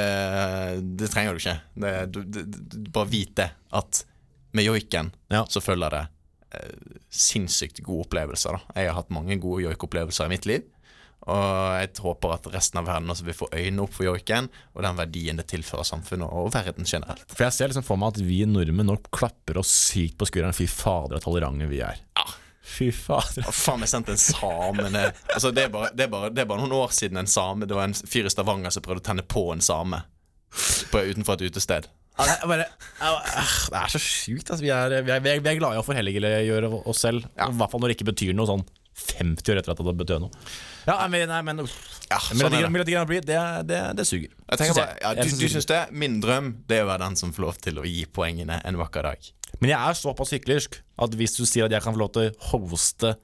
det 1.01 1.11
trenger 1.13 1.37
du 1.37 1.43
ikke. 1.43 1.57
Det, 1.85 1.93
du, 2.15 2.23
du, 2.25 2.41
du, 2.49 2.79
bare 2.95 3.11
vite. 3.13 3.51
At 3.77 4.05
med 4.57 4.65
joiken 4.65 5.11
Ja. 5.35 5.43
så 5.53 5.61
følger 5.61 5.93
det 5.93 6.01
eh, 6.57 6.97
sinnssykt 7.13 7.83
gode 7.85 8.07
opplevelser. 8.07 8.57
Da. 8.57 8.81
Jeg 8.81 8.89
har 8.91 8.97
hatt 9.03 9.13
mange 9.13 9.37
gode 9.43 9.67
joikopplevelser 9.67 10.25
i 10.31 10.33
mitt 10.33 10.49
liv. 10.49 10.65
Og 11.29 11.45
jeg 11.83 11.91
håper 12.01 12.33
at 12.39 12.47
resten 12.55 12.79
av 12.81 12.87
verden 12.89 13.13
også 13.13 13.27
vil 13.27 13.37
få 13.37 13.49
øynene 13.53 13.83
opp 13.85 13.93
for 13.93 14.07
joiken 14.07 14.47
og 14.73 14.85
den 14.87 14.97
verdien 14.97 15.37
det 15.37 15.49
tilfører 15.51 15.85
samfunnet 15.85 16.31
og 16.33 16.49
verden 16.55 16.87
generelt. 16.89 17.27
For 17.29 17.45
jeg 17.45 17.57
ser 17.59 17.69
liksom 17.73 17.85
for 17.85 18.01
meg 18.01 18.15
at 18.15 18.23
vi 18.25 18.39
nordmenn 18.49 18.89
nå 18.89 18.97
klapper 19.13 19.61
oss 19.61 19.73
sykt 19.91 20.17
på 20.17 20.29
skulderen. 20.31 20.57
Fy 20.57 20.65
fader, 20.71 21.19
så 21.21 21.27
tolerante 21.29 21.69
vi 21.69 21.83
er. 21.85 22.01
Ja. 22.17 22.25
Fy 22.69 22.91
fader. 22.93 23.47
Hva 23.47 23.55
faen 23.55 23.85
jeg 23.85 23.91
sendte 23.95 24.13
en 24.13 24.21
same 24.21 24.91
ned 24.93 25.17
altså, 25.33 25.51
det, 25.57 25.65
er 25.67 25.73
bare, 25.73 25.89
det, 25.97 26.05
er 26.05 26.11
bare, 26.13 26.29
det 26.35 26.43
er 26.45 26.49
bare 26.51 26.61
noen 26.61 26.75
år 26.77 26.93
siden 26.95 27.17
en 27.21 27.31
same 27.31 27.65
Det 27.65 27.77
var 27.79 27.89
en 27.89 27.97
fyr 27.97 28.29
i 28.29 28.33
Stavanger 28.33 28.75
som 28.75 28.85
prøvde 28.85 29.01
å 29.01 29.07
tenne 29.09 29.25
på 29.25 29.47
en 29.55 29.65
same 29.65 30.03
på, 30.93 31.01
utenfor 31.01 31.37
et 31.37 31.51
utested. 31.53 31.89
Ja, 32.19 32.25
det, 32.25 32.35
er 32.43 32.51
bare, 32.51 32.67
det 33.69 33.79
er 33.79 33.93
så 33.93 34.01
sjukt. 34.01 34.49
Altså. 34.49 34.63
Vi, 34.65 34.71
er, 34.75 34.95
vi, 35.05 35.13
er, 35.13 35.21
vi, 35.23 35.35
vi 35.45 35.51
er 35.53 35.59
glade 35.61 35.77
i 35.77 35.83
å 35.83 35.87
forhelliggjøre 35.87 36.71
oss 36.81 37.03
selv. 37.05 37.29
Ja. 37.37 37.47
I 37.47 37.59
hvert 37.61 37.71
fall 37.71 37.85
når 37.85 37.93
det 37.93 37.99
ikke 37.99 38.09
betyr 38.09 38.33
noe 38.35 38.49
sånn 38.49 38.65
50 38.99 39.53
år 39.53 39.61
etter 39.61 39.75
at 39.75 39.83
det 39.87 39.95
betød 40.01 40.25
noe. 40.25 40.47
Ja, 40.89 40.97
men, 41.11 41.29
nei, 41.31 41.39
men 41.47 41.63
uff. 41.63 41.77
Ja, 42.09 42.19
sånn 42.25 42.73
Melodi 42.73 42.97
Grand 42.97 43.11
Prix, 43.11 43.23
det, 43.29 43.39
det, 43.69 43.81
det 43.99 44.07
suger. 44.09 44.33
Jeg 44.33 44.61
tenker 44.61 44.81
bare, 44.81 44.97
ja, 45.05 45.13
du, 45.15 45.29
du 45.29 45.47
syns 45.53 45.69
det? 45.69 45.83
Min 45.93 46.19
drøm 46.25 46.55
Det 46.67 46.81
er 46.81 46.87
å 46.87 46.89
være 46.89 47.05
den 47.05 47.19
som 47.21 47.35
får 47.37 47.45
lov 47.45 47.61
til 47.63 47.79
å 47.83 47.85
gi 47.87 48.07
poengene 48.11 48.59
en 48.65 48.81
vakker 48.81 49.07
dag. 49.11 49.29
Men 49.59 49.73
jeg 49.73 49.79
er 49.79 49.99
såpass 49.99 50.35
hyklersk 50.37 50.79
at 51.05 51.17
hvis 51.19 51.35
du 51.39 51.45
sier 51.49 51.67
at 51.67 51.75
jeg 51.75 51.85
kan 51.85 51.97
få 51.97 52.03
lov 52.03 52.13
til 52.15 52.31
å 52.31 52.51
hoste 52.53 53.17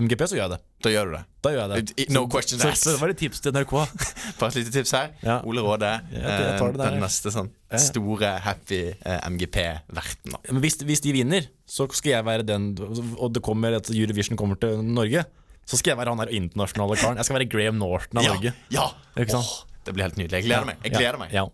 MGP, 0.00 0.22
så 0.30 0.36
gjør 0.36 0.44
jeg 0.46 0.52
det. 0.54 0.58
Da 0.80 0.92
gjør 0.92 1.08
du 1.10 1.14
det. 1.16 1.22
Da 1.44 1.50
gjør 1.52 1.72
jeg 1.74 1.86
det. 1.90 2.04
No 2.14 2.22
questions 2.30 2.62
Så, 2.62 2.70
asked. 2.70 2.84
så 2.86 2.94
det 2.94 3.00
var 3.02 3.12
et 3.12 3.18
tips 3.20 3.42
til 3.44 3.54
NRK. 3.56 3.72
Bare 4.40 4.48
et 4.48 4.58
lite 4.60 4.72
tips 4.74 4.92
her. 4.96 5.10
Ja. 5.24 5.36
Ole 5.48 5.64
Råde. 5.64 5.90
Ja, 6.14 6.36
eh, 6.36 6.62
der, 6.62 6.76
den 6.78 7.00
neste 7.02 7.32
sånn 7.34 7.50
store, 7.84 8.30
happy 8.44 8.80
eh, 8.94 9.18
MGP-verten. 9.28 10.38
Men 10.48 10.62
hvis, 10.64 10.78
hvis 10.86 11.04
de 11.04 11.14
vinner, 11.16 11.50
så 11.68 11.88
skal 11.92 12.16
jeg 12.16 12.26
være 12.26 12.46
den 12.48 12.72
Og 12.80 13.28
det 13.34 13.42
kommer 13.46 13.76
at 13.78 13.90
Eurovision 13.92 14.38
kommer 14.40 14.58
til 14.62 14.80
Norge, 14.82 15.26
så 15.68 15.78
skal 15.78 15.92
jeg 15.92 16.00
være 16.00 16.14
han 16.14 16.22
der 16.24 16.32
internasjonale 16.38 16.96
karen. 16.98 17.20
Jeg 17.20 17.28
skal 17.28 17.40
være 17.40 17.50
Graham 17.52 17.82
Norton 17.82 18.22
av 18.22 18.30
Norge. 18.32 18.54
Ja! 18.74 18.88
ja. 19.18 19.26
Oh, 19.38 19.52
det 19.86 19.94
blir 19.96 20.08
helt 20.08 20.18
nydelig. 20.18 20.40
Jeg 20.40 20.48
gleder 20.48 20.70
meg. 20.70 20.80
Jeg 20.86 20.96
gleder 20.96 21.20
meg. 21.20 21.34
Ja. 21.34 21.46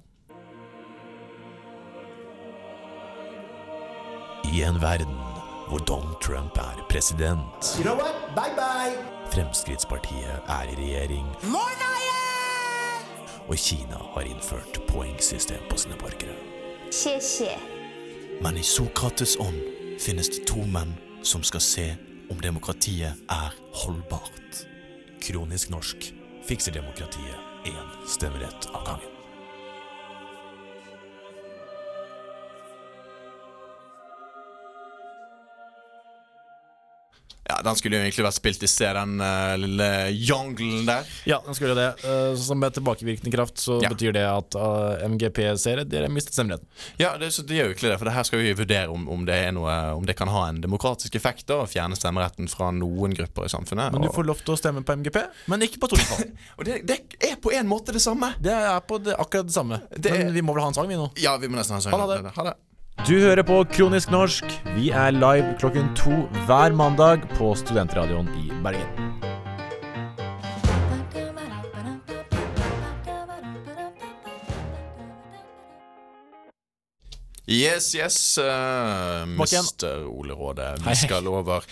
I 4.53 4.63
en 4.63 4.83
verden 4.83 5.17
hvor 5.69 5.79
Donald 5.79 6.21
Trump 6.23 6.59
er 6.59 6.87
president, 6.89 7.77
You 7.77 7.83
know 7.83 7.97
what? 7.97 8.15
Bye 8.35 8.55
bye. 8.57 8.97
Fremskrittspartiet 9.33 10.43
er 10.49 10.63
i 10.63 10.75
regjering, 10.77 11.27
og 13.49 13.57
Kina 13.57 13.99
har 14.15 14.21
innført 14.21 14.81
poengsystem 14.89 15.63
på 15.71 15.77
sine 15.77 15.95
borgere. 15.99 16.37
Men 18.43 18.57
i 18.57 18.63
Sokrates 18.63 19.37
ånd 19.41 19.59
finnes 20.01 20.29
det 20.29 20.47
to 20.47 20.63
menn 20.67 20.95
som 21.23 21.43
skal 21.43 21.61
se 21.61 21.89
om 22.31 22.41
demokratiet 22.41 23.19
er 23.31 23.59
holdbart. 23.83 24.63
Kronisk 25.23 25.71
norsk 25.71 26.13
fikser 26.47 26.73
demokratiet 26.73 27.67
én 27.67 27.93
stemmerett 28.07 28.71
av 28.75 28.87
gangen. 28.87 29.16
Ja, 37.49 37.61
Den 37.63 37.77
skulle 37.79 37.99
jo 38.01 38.03
egentlig 38.03 38.25
vært 38.27 38.37
spilt 38.41 38.65
i 38.67 38.69
sted, 38.71 38.97
den 38.97 39.21
uh, 39.23 39.55
lille 39.61 39.89
jonglen 40.19 40.87
der. 40.89 41.07
Ja, 41.29 41.39
den 41.47 41.55
skulle 41.55 41.77
det. 41.79 41.89
Uh, 42.03 42.35
som 42.41 42.59
med 42.59 42.75
tilbakevirkende 42.75 43.31
kraft 43.31 43.61
så 43.63 43.79
Ja. 43.85 43.91
betyr 43.93 44.13
det 44.17 44.25
at 44.27 44.57
uh, 44.59 44.99
MGP-seere 45.07 45.85
dere 45.87 46.11
mistet 46.11 46.35
stemmeretten. 46.35 46.67
Ja, 46.99 47.15
det, 47.21 47.31
så 47.37 47.45
det 47.47 47.61
gjør 47.61 47.71
jo 47.71 47.77
ikke 47.77 47.87
det, 47.87 47.99
for 48.01 48.11
det 48.11 48.17
her 48.17 48.27
skal 48.27 48.43
vi 48.43 48.55
vurdere 48.59 48.91
om, 48.91 49.07
om, 49.13 49.25
det 49.29 49.39
noe, 49.55 49.77
om 49.95 50.07
det 50.09 50.17
kan 50.19 50.31
ha 50.33 50.49
en 50.51 50.61
demokratisk 50.65 51.15
effekt 51.19 51.47
da, 51.47 51.63
å 51.63 51.71
fjerne 51.71 51.99
stemmeretten 51.99 52.51
fra 52.51 52.73
noen 52.75 53.15
grupper 53.15 53.47
i 53.47 53.55
samfunnet. 53.55 53.95
Men 53.95 54.09
du 54.09 54.11
får 54.15 54.27
lov 54.27 54.43
til 54.43 54.57
å 54.57 54.61
stemme 54.61 54.83
på 54.87 54.99
MGP, 54.99 55.23
men 55.53 55.67
ikke 55.69 55.83
på 55.83 55.93
stortingsvalg. 55.93 56.35
og 56.59 56.67
det, 56.67 56.81
det 56.89 57.01
er 57.31 57.39
på 57.39 57.55
en 57.55 57.71
måte 57.71 57.95
det 57.95 58.03
samme. 58.03 58.35
Det 58.43 58.55
er 58.55 58.81
på 58.87 58.99
det, 59.07 59.15
akkurat 59.15 59.47
det 59.47 59.55
samme. 59.55 59.81
Det 59.95 60.11
Men 60.17 60.35
vi 60.35 60.43
må 60.43 60.57
vel 60.57 60.67
ha 60.67 60.73
en 60.75 60.79
sang, 60.79 60.91
vi 60.91 60.99
nå. 60.99 61.13
Ja, 61.23 61.37
vi 61.39 61.51
må 61.51 61.61
nesten 61.61 61.79
ha 61.79 61.83
en 61.83 61.87
sang. 61.87 61.95
Ha 61.95 62.11
det. 62.11 62.35
Ha 62.35 62.51
det. 62.51 62.57
Du 63.05 63.13
hører 63.21 63.45
på 63.47 63.59
Kronisk 63.71 64.11
norsk. 64.11 64.49
Vi 64.75 64.89
er 64.89 65.13
live 65.13 65.53
klokken 65.61 65.91
to 65.99 66.15
hver 66.47 66.73
mandag 66.75 67.27
på 67.37 67.53
Studentradioen 67.55 68.31
i 68.41 68.49
Bergen. 68.65 68.89
Yes, 77.47 77.93
yes, 77.95 78.39
uh, 78.43 79.23
mister 79.39 80.03
Ole 80.09 80.35
Råde. 80.35 80.73
Vi 80.83 80.97
skal 80.99 81.29
over 81.31 81.63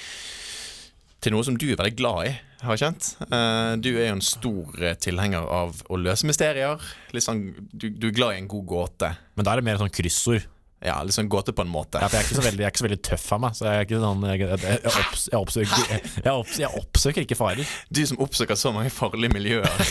til 1.24 1.34
noe 1.34 1.42
som 1.46 1.56
du 1.58 1.70
er 1.72 1.80
veldig 1.80 1.96
glad 1.98 2.28
i, 2.28 2.32
har 2.62 2.76
jeg 2.76 2.84
kjent. 2.84 3.10
Uh, 3.26 3.74
du 3.82 3.94
er 3.96 4.10
jo 4.12 4.16
en 4.20 4.22
stor 4.24 4.82
eh, 4.84 4.94
tilhenger 5.00 5.42
av 5.50 5.80
å 5.90 5.98
løse 5.98 6.28
mysterier. 6.28 6.78
Litt 7.16 7.26
sånn, 7.26 7.46
du, 7.72 7.88
du 7.90 8.10
er 8.12 8.14
glad 8.16 8.36
i 8.36 8.42
en 8.44 8.50
god 8.54 8.68
gåte. 8.70 9.10
Men 9.34 9.48
da 9.48 9.54
er 9.54 9.62
det 9.64 9.66
mer 9.72 9.80
sånn 9.82 9.90
kryssord. 9.90 10.46
Ja, 10.84 10.98
litt 11.00 11.16
sånn 11.16 11.30
gåte 11.32 11.54
på 11.56 11.64
en 11.64 11.70
måte. 11.72 11.96
Ja, 12.02 12.10
for 12.12 12.20
jeg 12.20 12.36
er 12.36 12.44
veldig, 12.44 12.60
jeg 12.60 12.68
er 12.68 12.72
ikke 12.74 12.82
så 12.82 12.86
veldig 12.86 13.02
tøff 13.08 13.24
av 13.32 13.40
meg. 13.40 13.56
Så 13.56 13.64
jeg 13.64 13.80
er 13.80 13.86
ikke 13.86 14.00
sånn 14.02 14.24
Jeg, 14.28 14.40
jeg, 14.44 14.80
opps, 14.90 15.22
jeg, 15.30 15.38
oppsøker, 15.38 16.08
opps, 16.34 16.58
oppsøker 16.82 17.24
ikke 17.24 17.38
farer. 17.38 17.76
Du 17.88 18.02
som 18.04 18.20
oppsøker 18.20 18.58
så 18.60 18.72
mange 18.74 18.92
farlige 18.92 19.32
miljøer 19.32 19.86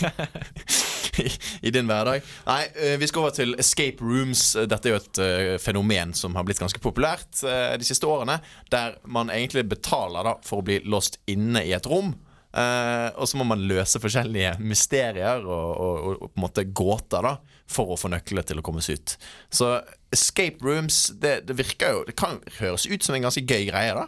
i, 1.23 1.31
i 1.65 1.73
din 1.73 1.89
hverdag. 1.89 2.21
Nei, 2.45 2.59
eh, 2.77 2.93
vi 3.01 3.09
skal 3.09 3.23
over 3.23 3.33
til 3.33 3.57
escape 3.61 4.05
rooms. 4.05 4.51
Dette 4.69 4.89
er 4.89 4.93
jo 4.93 4.99
et 5.01 5.21
uh, 5.23 5.55
fenomen 5.61 6.13
som 6.17 6.37
har 6.37 6.45
blitt 6.45 6.61
ganske 6.61 6.81
populært 6.83 7.41
uh, 7.41 7.73
de 7.79 7.89
siste 7.89 8.09
årene. 8.09 8.37
Der 8.73 8.99
man 9.09 9.33
egentlig 9.33 9.65
betaler 9.73 10.29
da 10.29 10.37
for 10.45 10.61
å 10.61 10.67
bli 10.67 10.77
låst 10.85 11.17
inne 11.31 11.65
i 11.65 11.73
et 11.73 11.89
rom. 11.89 12.13
Uh, 12.53 13.09
og 13.17 13.25
så 13.25 13.39
må 13.39 13.49
man 13.49 13.65
løse 13.65 13.97
forskjellige 13.97 14.59
mysterier 14.61 15.41
og, 15.41 15.69
og, 15.73 16.09
og, 16.13 16.27
på 16.27 16.37
en 16.37 16.43
måte 16.45 16.69
gåter 16.69 17.25
da 17.25 17.37
for 17.69 17.93
å 17.93 17.97
få 17.97 18.09
nøklene 18.11 18.43
til 18.45 18.59
å 18.59 18.63
komme 18.65 18.81
seg 18.83 18.99
ut. 18.99 19.15
Så 19.53 19.69
escape 20.13 20.61
rooms, 20.65 21.07
det, 21.21 21.39
det 21.47 21.55
virker 21.57 21.95
jo 21.95 22.03
Det 22.05 22.13
kan 22.19 22.35
høres 22.59 22.85
ut 22.85 23.01
som 23.05 23.15
en 23.15 23.23
ganske 23.25 23.41
gøy 23.45 23.69
greie, 23.71 23.93
da. 23.97 24.07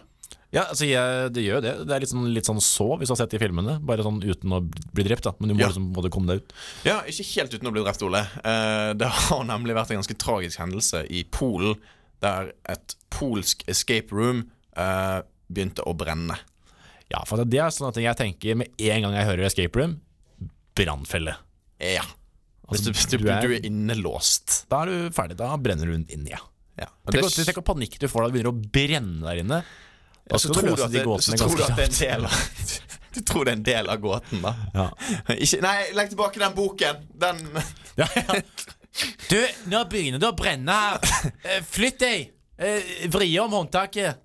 Ja, 0.53 0.61
altså 0.71 0.85
jeg, 0.87 1.31
det 1.35 1.41
gjør 1.43 1.63
det. 1.65 1.71
Det 1.89 1.95
er 1.95 2.03
litt 2.03 2.11
sånn, 2.11 2.27
litt 2.31 2.47
sånn 2.47 2.61
så, 2.63 2.85
hvis 2.99 3.09
du 3.09 3.13
har 3.15 3.17
sett 3.19 3.33
de 3.33 3.39
filmene. 3.41 3.73
Bare 3.83 4.05
sånn 4.05 4.21
uten 4.23 4.53
å 4.55 4.61
bli 4.95 5.03
drept, 5.03 5.25
da. 5.27 5.33
Men 5.39 5.49
du 5.51 5.55
må 5.57 5.65
Ja. 5.65 5.67
liksom 5.71 5.89
både 5.95 6.11
komme 6.13 6.29
deg 6.31 6.43
ut. 6.43 6.53
Ja, 6.87 7.01
ikke 7.11 7.25
helt 7.33 7.55
uten 7.57 7.67
å 7.67 7.73
bli 7.75 7.83
drept, 7.83 8.03
Ole. 8.07 8.21
Eh, 8.39 8.93
det 8.95 9.09
har 9.25 9.43
nemlig 9.49 9.75
vært 9.75 9.91
en 9.91 9.99
ganske 9.99 10.15
tragisk 10.21 10.61
hendelse 10.61 11.01
i 11.11 11.25
Polen, 11.27 11.75
der 12.23 12.53
et 12.71 12.95
polsk 13.11 13.65
escape 13.67 14.15
room 14.15 14.45
eh, 14.79 15.19
begynte 15.51 15.83
å 15.83 15.91
brenne. 15.97 16.37
Ja, 17.11 17.25
for 17.27 17.43
det 17.43 17.59
er 17.59 17.73
sånne 17.75 17.91
ting 17.97 18.07
jeg 18.07 18.17
tenker 18.17 18.55
med 18.61 18.71
en 18.79 19.03
gang 19.05 19.13
jeg 19.17 19.27
hører 19.27 19.49
Escape 19.49 19.77
Room. 19.81 19.97
Brannfelle. 20.75 21.35
Ja. 21.83 22.05
Du, 22.65 22.73
Altså, 22.73 22.91
hvis 22.95 23.05
du, 23.11 23.17
du 23.21 23.27
er- 23.29 23.41
du 23.45 23.51
er 23.53 23.65
innelåst. 23.67 24.65
Da 24.69 24.81
er 24.83 24.85
du 24.89 25.09
ferdig. 25.13 25.37
Da 25.37 25.51
brenner 25.61 25.85
du 25.85 25.93
inn, 26.13 26.25
ja. 26.27 26.39
Ja. 26.79 26.87
Tenk, 27.07 27.21
det- 27.21 27.23
å- 27.29 27.45
tenk 27.45 27.59
hvor 27.61 27.67
panikk 27.75 27.99
du 28.01 28.07
får 28.09 28.25
da 28.25 28.27
det 28.31 28.33
begynner 28.39 28.51
å 28.51 28.71
brenne 28.71 29.21
der 29.27 29.41
inne. 29.43 29.59
Da 30.27 30.37
skal 30.41 30.53
du 30.55 30.59
tror 30.59 30.65
du 30.65 30.71
løse 30.73 30.89
de 30.89 30.97
det, 30.97 31.05
gåtene 31.05 31.37
ganske 31.37 31.65
kjapt. 31.69 32.81
Du 33.15 33.21
tror 33.21 33.45
det 33.45 33.51
er 33.53 33.55
en 33.55 33.63
del 33.63 33.89
av 33.93 33.99
gåten, 34.01 34.41
da. 34.41 34.55
Ja. 34.73 34.87
Ikke, 35.37 35.61
nei, 35.61 35.75
legg 35.93 36.09
tilbake 36.11 36.41
den 36.41 36.55
boken! 36.57 37.05
Den 37.15 37.43
Ja, 38.01 38.07
ja. 38.15 38.41
Du, 39.29 39.37
nå 39.71 39.83
begynner 39.91 40.19
det 40.19 40.27
å 40.27 40.35
brenne 40.35 40.71
her. 40.71 40.99
Eh, 41.45 41.61
Flytt 41.63 41.99
deg! 42.01 42.31
Eh, 42.57 43.07
Vri 43.13 43.29
om 43.39 43.51
håndtaket. 43.55 44.24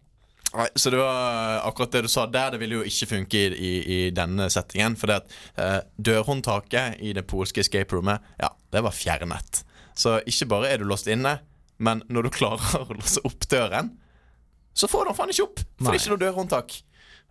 Nei, 0.54 0.66
Så 0.74 0.90
det 0.90 0.98
var 0.98 1.60
akkurat 1.68 1.92
det 1.94 2.02
du 2.06 2.10
sa 2.10 2.26
der, 2.26 2.54
det 2.54 2.60
ville 2.62 2.80
jo 2.80 2.86
ikke 2.86 3.08
funke 3.12 3.38
i, 3.38 3.50
i, 3.54 3.72
i 3.94 4.00
denne 4.14 4.48
settingen. 4.50 4.96
For 4.98 5.10
det 5.10 5.20
at 5.22 5.36
eh, 5.62 5.78
dørhåndtaket 6.10 7.00
i 7.06 7.14
det 7.16 7.26
polske 7.30 7.62
escape 7.62 7.94
roomet, 7.94 8.24
ja, 8.40 8.50
det 8.74 8.82
var 8.86 8.96
fjernet. 8.96 9.62
Så 9.94 10.18
ikke 10.26 10.50
bare 10.50 10.72
er 10.72 10.82
du 10.82 10.88
låst 10.90 11.10
inne, 11.10 11.38
men 11.78 12.04
når 12.10 12.28
du 12.28 12.34
klarer 12.40 12.82
å 12.82 12.98
låse 12.98 13.22
opp 13.26 13.46
døren, 13.50 13.94
så 14.74 14.88
får 14.90 15.04
du 15.04 15.10
den 15.10 15.18
faen 15.18 15.34
ikke 15.34 15.48
opp. 15.48 15.64
For 15.64 15.86
Nei. 15.86 15.90
det 15.90 15.98
er 15.98 16.02
ikke 16.02 16.14
noe 16.14 16.24
dørhåndtak. 16.24 16.78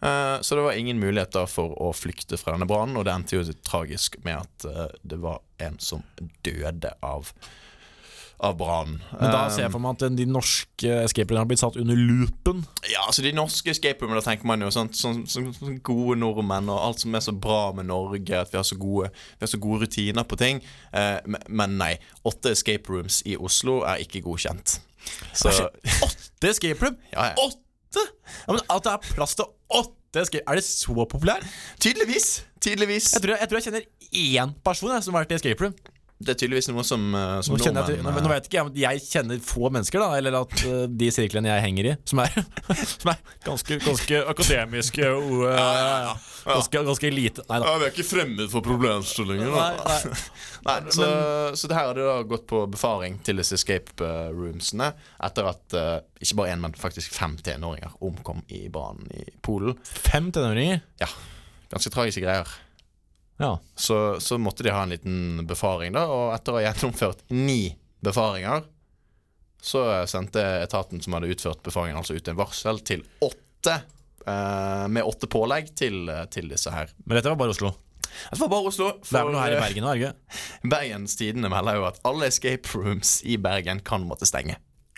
Eh, 0.01 0.35
så 0.41 0.55
det 0.55 0.61
var 0.61 0.79
ingen 0.79 0.99
mulighet 0.99 1.35
da 1.35 1.45
for 1.49 1.75
å 1.81 1.91
flykte 1.95 2.39
fra 2.39 2.55
denne 2.55 2.67
brannen, 2.69 2.97
og 2.99 3.07
det 3.07 3.15
endte 3.15 3.39
jo 3.39 3.57
tragisk 3.65 4.19
med 4.23 4.45
at 4.45 4.67
eh, 4.69 4.85
det 5.03 5.19
var 5.19 5.41
en 5.59 5.79
som 5.83 6.05
døde 6.45 6.93
av 7.03 7.33
av 8.39 8.55
brannen. 8.57 9.01
Men 9.19 9.31
da 9.33 9.45
Eh, 9.45 9.49
ser 9.51 9.63
jeg 9.65 9.71
for 9.73 9.83
meg 9.83 9.97
at 10.01 10.15
de 10.15 10.25
norske 10.25 10.91
escape 11.03 11.27
roomene 11.33 11.41
har 11.43 11.49
blitt 11.49 11.59
satt 11.59 11.75
under 11.81 11.95
loopen. 11.99 12.61
Ja, 12.87 13.01
altså 13.07 13.21
De 13.25 13.33
norske 13.35 13.69
escape 13.73 13.99
roomene, 14.05 14.21
da 14.21 14.29
tenker 14.31 14.47
man 14.47 14.61
jo 14.63 14.69
sånn, 14.71 14.89
sånn, 14.95 15.25
sånn, 15.27 15.49
sånn 15.57 15.81
gode 15.83 16.15
nordmenn 16.21 16.69
og 16.71 16.79
alt 16.79 16.99
som 17.03 17.15
er 17.15 17.19
så 17.25 17.33
bra 17.35 17.73
med 17.75 17.89
Norge, 17.89 18.31
at 18.39 18.51
vi 18.53 18.57
har 18.61 18.63
så 18.67 18.77
gode, 18.79 19.09
vi 19.11 19.43
har 19.43 19.51
så 19.51 19.59
gode 19.59 19.83
rutiner 19.85 20.23
på 20.23 20.37
ting. 20.39 20.61
Eh, 20.93 21.19
men, 21.47 21.77
nei. 21.77 21.97
Åtte 22.23 22.51
escape 22.55 22.87
rooms 22.89 23.21
i 23.25 23.35
Oslo 23.35 23.81
er 23.83 23.99
ikke 24.05 24.21
godkjent. 24.23 24.79
Så 25.33 25.51
Åtte 26.03 26.49
escape 26.53 26.79
room! 26.85 26.97
Ja, 27.11 27.31
ja. 27.31 27.35
Åtte! 27.43 28.05
Ja, 28.47 28.53
men 28.53 28.61
At 28.69 28.83
det 28.85 28.91
er 28.93 29.13
plass 29.15 29.33
til 29.35 29.47
åtte 29.73 30.21
escape 30.21 30.43
Er 30.51 30.59
det 30.59 30.63
så 30.67 30.93
populært? 31.09 31.45
tydeligvis, 31.81 32.43
tydeligvis 32.61 33.07
Jeg 33.15 33.23
tror 33.23 33.33
jeg, 33.33 33.39
jeg, 33.41 33.49
tror 33.49 33.57
jeg 33.59 33.65
kjenner 33.65 33.87
én 34.45 34.53
person 34.63 34.91
jeg, 34.93 35.03
som 35.07 35.15
har 35.17 35.23
vært 35.25 35.31
i 35.33 35.39
escape 35.39 35.63
room. 35.65 35.73
Det 36.19 36.33
er 36.33 36.37
tydeligvis 36.41 36.67
noe 36.67 36.83
som, 36.83 37.03
eh, 37.15 37.37
som 37.47 37.55
Nå, 37.55 37.63
kjenner 37.63 37.87
jeg, 37.87 38.01
nå, 38.03 38.11
eh, 38.11 38.23
nå 38.25 38.31
vet 38.33 38.47
ikke 38.49 38.57
jeg, 38.59 38.73
jeg 38.81 39.03
kjenner 39.05 39.39
få 39.43 39.69
mennesker, 39.71 40.01
da 40.03 40.17
eller 40.19 40.35
at 40.41 40.63
eh, 40.67 40.81
de 40.91 41.07
sirklene 41.15 41.47
jeg 41.47 41.63
henger 41.63 41.87
i, 41.87 41.93
som 42.11 42.19
er, 42.25 42.35
som 42.91 43.11
er 43.13 43.21
ganske, 43.45 43.77
ganske 43.85 44.19
akademiske 44.33 45.07
og 45.15 45.45
eh, 45.53 46.11
ganske, 46.43 46.83
ganske 46.89 47.13
lite 47.13 47.47
Nei 47.47 47.61
da. 47.63 47.71
Ja, 47.71 47.79
Vi 47.79 47.87
er 47.87 47.95
ikke 47.95 48.07
fremmed 48.09 48.51
for 48.51 48.67
problemstillinger. 48.67 49.55
Da. 49.55 49.69
nei. 49.79 50.19
Nei, 50.67 50.77
så, 50.99 51.09
så 51.55 51.71
det 51.71 51.79
her 51.79 51.91
hadde 51.93 52.11
da 52.11 52.19
gått 52.35 52.47
på 52.51 52.65
befaring 52.75 53.21
til 53.23 53.39
disse 53.39 53.55
escape 53.55 54.03
eh, 54.03 54.29
roomsene 54.35 54.91
etter 55.23 55.47
at 55.53 55.79
uh, 55.79 55.97
ikke 56.19 56.41
bare 56.41 56.53
én, 56.53 56.63
men 56.63 56.75
faktisk 56.79 57.15
fem 57.15 57.39
tenåringer 57.43 57.95
omkom 58.03 58.43
i 58.51 58.65
brannen 58.73 59.07
i 59.15 59.29
Polen. 59.45 59.79
Fem 59.87 60.33
tenåringer? 60.35 60.83
Ja, 60.99 61.07
Ganske 61.69 61.91
tragiske 61.93 62.23
greier. 62.23 62.49
Ja. 63.39 63.53
Så, 63.79 64.19
så 64.19 64.37
måtte 64.41 64.65
de 64.67 64.73
ha 64.75 64.81
en 64.83 64.91
liten 64.93 65.45
befaring, 65.47 65.93
da, 65.95 66.05
og 66.11 66.33
etter 66.35 66.53
å 66.55 66.59
ha 66.59 66.65
gjennomført 66.67 67.21
ni 67.31 67.61
befaringer, 68.03 68.65
så 69.61 69.83
sendte 70.07 70.43
etaten 70.63 71.01
som 71.03 71.15
hadde 71.17 71.31
utført 71.33 71.63
befaringen, 71.65 71.97
altså 71.99 72.15
ut 72.15 72.27
en 72.31 72.37
varsel 72.39 72.79
til 72.87 73.03
åtte. 73.25 73.77
eh, 74.27 74.85
med 74.87 75.03
åtte 75.03 75.27
pålegg 75.31 75.71
til, 75.75 76.07
til 76.31 76.47
disse 76.51 76.71
her. 76.71 76.91
Men 77.05 77.17
dette 77.19 77.31
var 77.31 77.39
bare 77.39 77.55
Oslo. 77.55 77.73
Det 78.31 78.39
var 78.39 78.49
bare 78.51 78.69
Oslo. 78.71 78.87
Det 79.03 79.15
er 79.19 79.25
vel 79.27 79.35
noe 79.35 79.43
her 79.43 79.55
i 79.55 79.57
eh, 79.57 79.63
Bergen 79.65 79.87
òg, 79.89 79.99
ikke? 80.03 80.39
Bergens 80.75 81.15
Tidende 81.19 81.51
melder 81.51 81.79
jo 81.79 81.87
at 81.89 81.99
alle 82.07 82.27
escape 82.31 82.71
rooms 82.75 83.19
i 83.27 83.35
Bergen 83.41 83.79
kan 83.85 84.07
måtte 84.07 84.27
stenge. 84.29 84.55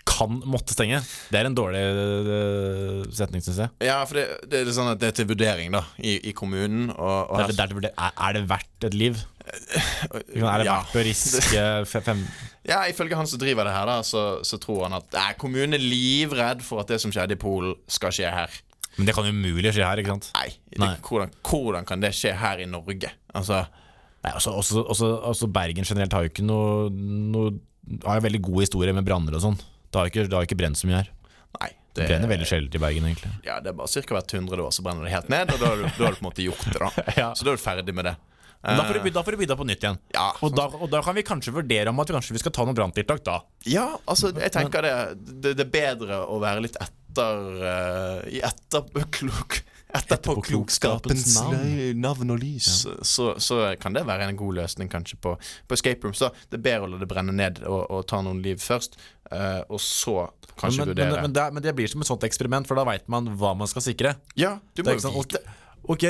Kan 0.08 0.40
måtte 0.50 0.74
stenge. 0.74 0.98
Det 1.30 1.38
er 1.38 1.46
en 1.48 1.54
dårlig 1.56 1.80
eh, 1.80 3.02
setning, 3.14 3.42
syns 3.44 3.60
jeg. 3.62 3.70
Ja, 3.86 4.00
for 4.08 4.18
det, 4.18 4.24
det 4.50 4.62
er 4.64 4.72
sånn 4.74 4.90
at 4.92 5.00
det 5.02 5.12
er 5.12 5.16
til 5.20 5.28
vurdering 5.30 5.72
da 5.74 5.84
i, 6.02 6.16
i 6.30 6.32
kommunen. 6.36 6.88
Og, 6.94 7.30
og 7.30 7.38
Det 7.38 7.44
er, 7.44 7.52
det 7.52 7.64
er, 7.64 7.84
det 7.86 7.92
er, 8.02 8.32
det 8.36 8.42
verdt 8.50 8.86
et 8.88 8.96
liv? 8.98 9.20
Er 9.42 10.24
det 10.26 10.66
Ja. 10.66 10.80
verdt 10.82 10.98
å 10.98 11.04
riske 11.06 11.62
fem 12.06 12.20
Ja, 12.68 12.84
Ifølge 12.90 13.16
han 13.18 13.26
som 13.30 13.40
driver 13.42 13.66
det 13.66 13.72
her, 13.74 13.88
da 13.90 13.96
så, 14.06 14.24
så 14.46 14.58
tror 14.62 14.84
han 14.86 14.98
at 14.98 15.08
nei, 15.16 15.30
kommunen 15.40 15.74
er 15.78 15.82
livredd 15.82 16.62
for 16.66 16.82
at 16.82 16.90
det 16.92 17.00
som 17.02 17.14
skjedde 17.14 17.34
i 17.38 17.40
Polen, 17.42 17.74
skal 17.90 18.14
skje 18.14 18.30
her. 18.30 18.54
Men 18.98 19.08
det 19.08 19.14
kan 19.16 19.24
jo 19.26 19.32
umulig 19.32 19.72
skje 19.74 19.86
her, 19.86 20.02
ikke 20.02 20.12
sant? 20.14 20.28
Nei, 20.36 20.50
Nei. 20.82 20.92
Hvordan, 21.06 21.30
hvordan 21.48 21.86
kan 21.88 22.02
det 22.04 22.10
skje 22.18 22.34
her 22.38 22.60
i 22.62 22.68
Norge? 22.70 23.10
Altså, 23.34 23.62
Nei, 24.22 24.34
også, 24.38 24.52
også, 24.54 24.82
også, 24.92 25.08
også 25.32 25.48
Bergen 25.50 25.86
generelt 25.88 26.12
har 26.14 26.22
jo 26.26 26.30
ikke 26.30 26.44
noe, 26.46 26.90
noe 26.94 27.48
Har 28.04 28.20
jo 28.20 28.26
veldig 28.28 28.42
god 28.46 28.60
historie 28.62 28.92
med 28.94 29.02
branner 29.08 29.34
og 29.34 29.42
sånn. 29.42 29.56
Det 29.92 30.00
har 30.00 30.08
ikke, 30.10 30.24
det 30.28 30.36
har 30.38 30.46
ikke 30.48 30.56
brent 30.62 30.80
så 30.80 30.88
mye 30.88 31.02
her. 31.02 31.12
nei. 31.60 31.70
Det 31.92 32.00
Det, 32.00 32.08
brenner 32.08 32.30
veldig 32.32 32.46
sjelden 32.48 32.76
i 32.78 32.80
Bergen, 32.80 33.04
egentlig. 33.10 33.30
ja, 33.44 33.58
det 33.60 33.68
er 33.68 33.74
bare 33.76 33.88
ca. 33.92 34.14
hvert 34.16 34.32
hundrede 34.32 34.62
år 34.64 34.70
så 34.72 34.80
brenner 34.86 35.04
det 35.04 35.10
helt 35.12 35.28
ned, 35.28 35.50
og 35.52 35.58
da 35.60 35.66
har 35.68 35.76
du, 35.76 35.82
da 35.84 36.04
har 36.06 36.14
du 36.14 36.16
på 36.16 36.24
en 36.24 36.28
måte 36.30 36.44
gjort 36.46 36.62
det. 36.72 36.78
da 36.80 36.88
Ja. 37.20 37.26
Så 37.36 37.44
da 37.44 37.52
er 37.52 37.58
du 37.60 37.62
ferdig 37.62 37.92
med 37.94 38.06
det. 38.08 38.14
Men 38.62 38.78
da 38.78 38.84
får, 38.86 38.94
du, 38.94 39.00
by- 39.04 39.10
da 39.12 39.22
får 39.26 39.34
du 39.34 39.38
begynne 39.42 39.56
på 39.58 39.64
nytt 39.66 39.82
igjen. 39.84 39.98
Ja, 40.14 40.28
Og 40.40 40.54
da, 40.56 40.64
og 40.78 40.88
da 40.88 41.00
kan 41.02 41.16
vi 41.18 41.24
kanskje 41.26 41.52
vurdere 41.52 41.90
om 41.90 41.98
at 42.00 42.08
vi 42.08 42.14
kanskje 42.16 42.32
vi 42.36 42.40
skal 42.44 42.52
ta 42.54 42.64
noen 42.64 42.76
branntiltak 42.78 43.20
da. 43.26 43.40
Ja, 43.68 43.88
altså, 44.06 44.30
jeg 44.38 44.52
tenker 44.54 44.86
det 44.86 44.92
Det, 45.42 45.52
det 45.58 45.66
er 45.66 45.72
bedre 45.74 46.20
å 46.30 46.38
være 46.40 46.62
litt 46.64 46.78
etter 46.80 47.42
uh, 47.60 48.22
I 48.30 48.40
etterklok 48.46 49.58
Etterpåklokskapens 49.92 51.24
Etterpåklokskapens 51.36 51.94
navn 52.00 52.34
og 52.34 52.40
lys. 52.40 52.70
Så, 53.06 53.32
så 53.42 53.60
kan 53.80 53.96
det 53.96 54.04
være 54.08 54.30
en 54.30 54.38
god 54.40 54.60
løsning 54.62 54.90
kanskje 54.92 55.18
på, 55.20 55.34
på 55.38 55.78
escape 55.78 56.06
rooms. 56.06 56.22
da 56.22 56.32
Det 56.48 56.60
er 56.60 56.64
bedre 56.68 56.88
å 56.88 56.92
la 56.94 57.00
det 57.02 57.08
brenne 57.10 57.34
ned 57.36 57.62
og, 57.66 57.82
og 57.90 58.06
ta 58.10 58.22
noen 58.24 58.42
liv 58.44 58.60
først, 58.62 58.96
uh, 59.32 59.62
og 59.68 59.80
så 59.82 60.28
kanskje 60.56 60.86
men, 60.86 60.92
men, 60.92 60.94
vurdere. 60.94 61.24
men, 61.24 61.34
det, 61.36 61.48
men 61.56 61.66
det 61.66 61.74
blir 61.76 61.90
som 61.92 62.04
et 62.04 62.08
sånt 62.08 62.24
eksperiment, 62.28 62.68
for 62.68 62.78
da 62.78 62.86
veit 62.88 63.08
man 63.12 63.32
hva 63.40 63.54
man 63.58 63.70
skal 63.70 63.84
sikre. 63.84 64.16
ja, 64.38 64.56
du 64.76 64.84
må 64.86 64.96
jo 64.96 65.04
sånn, 65.04 65.18
vite 65.18 65.42
ja, 65.42 65.58
ok, 65.84 66.04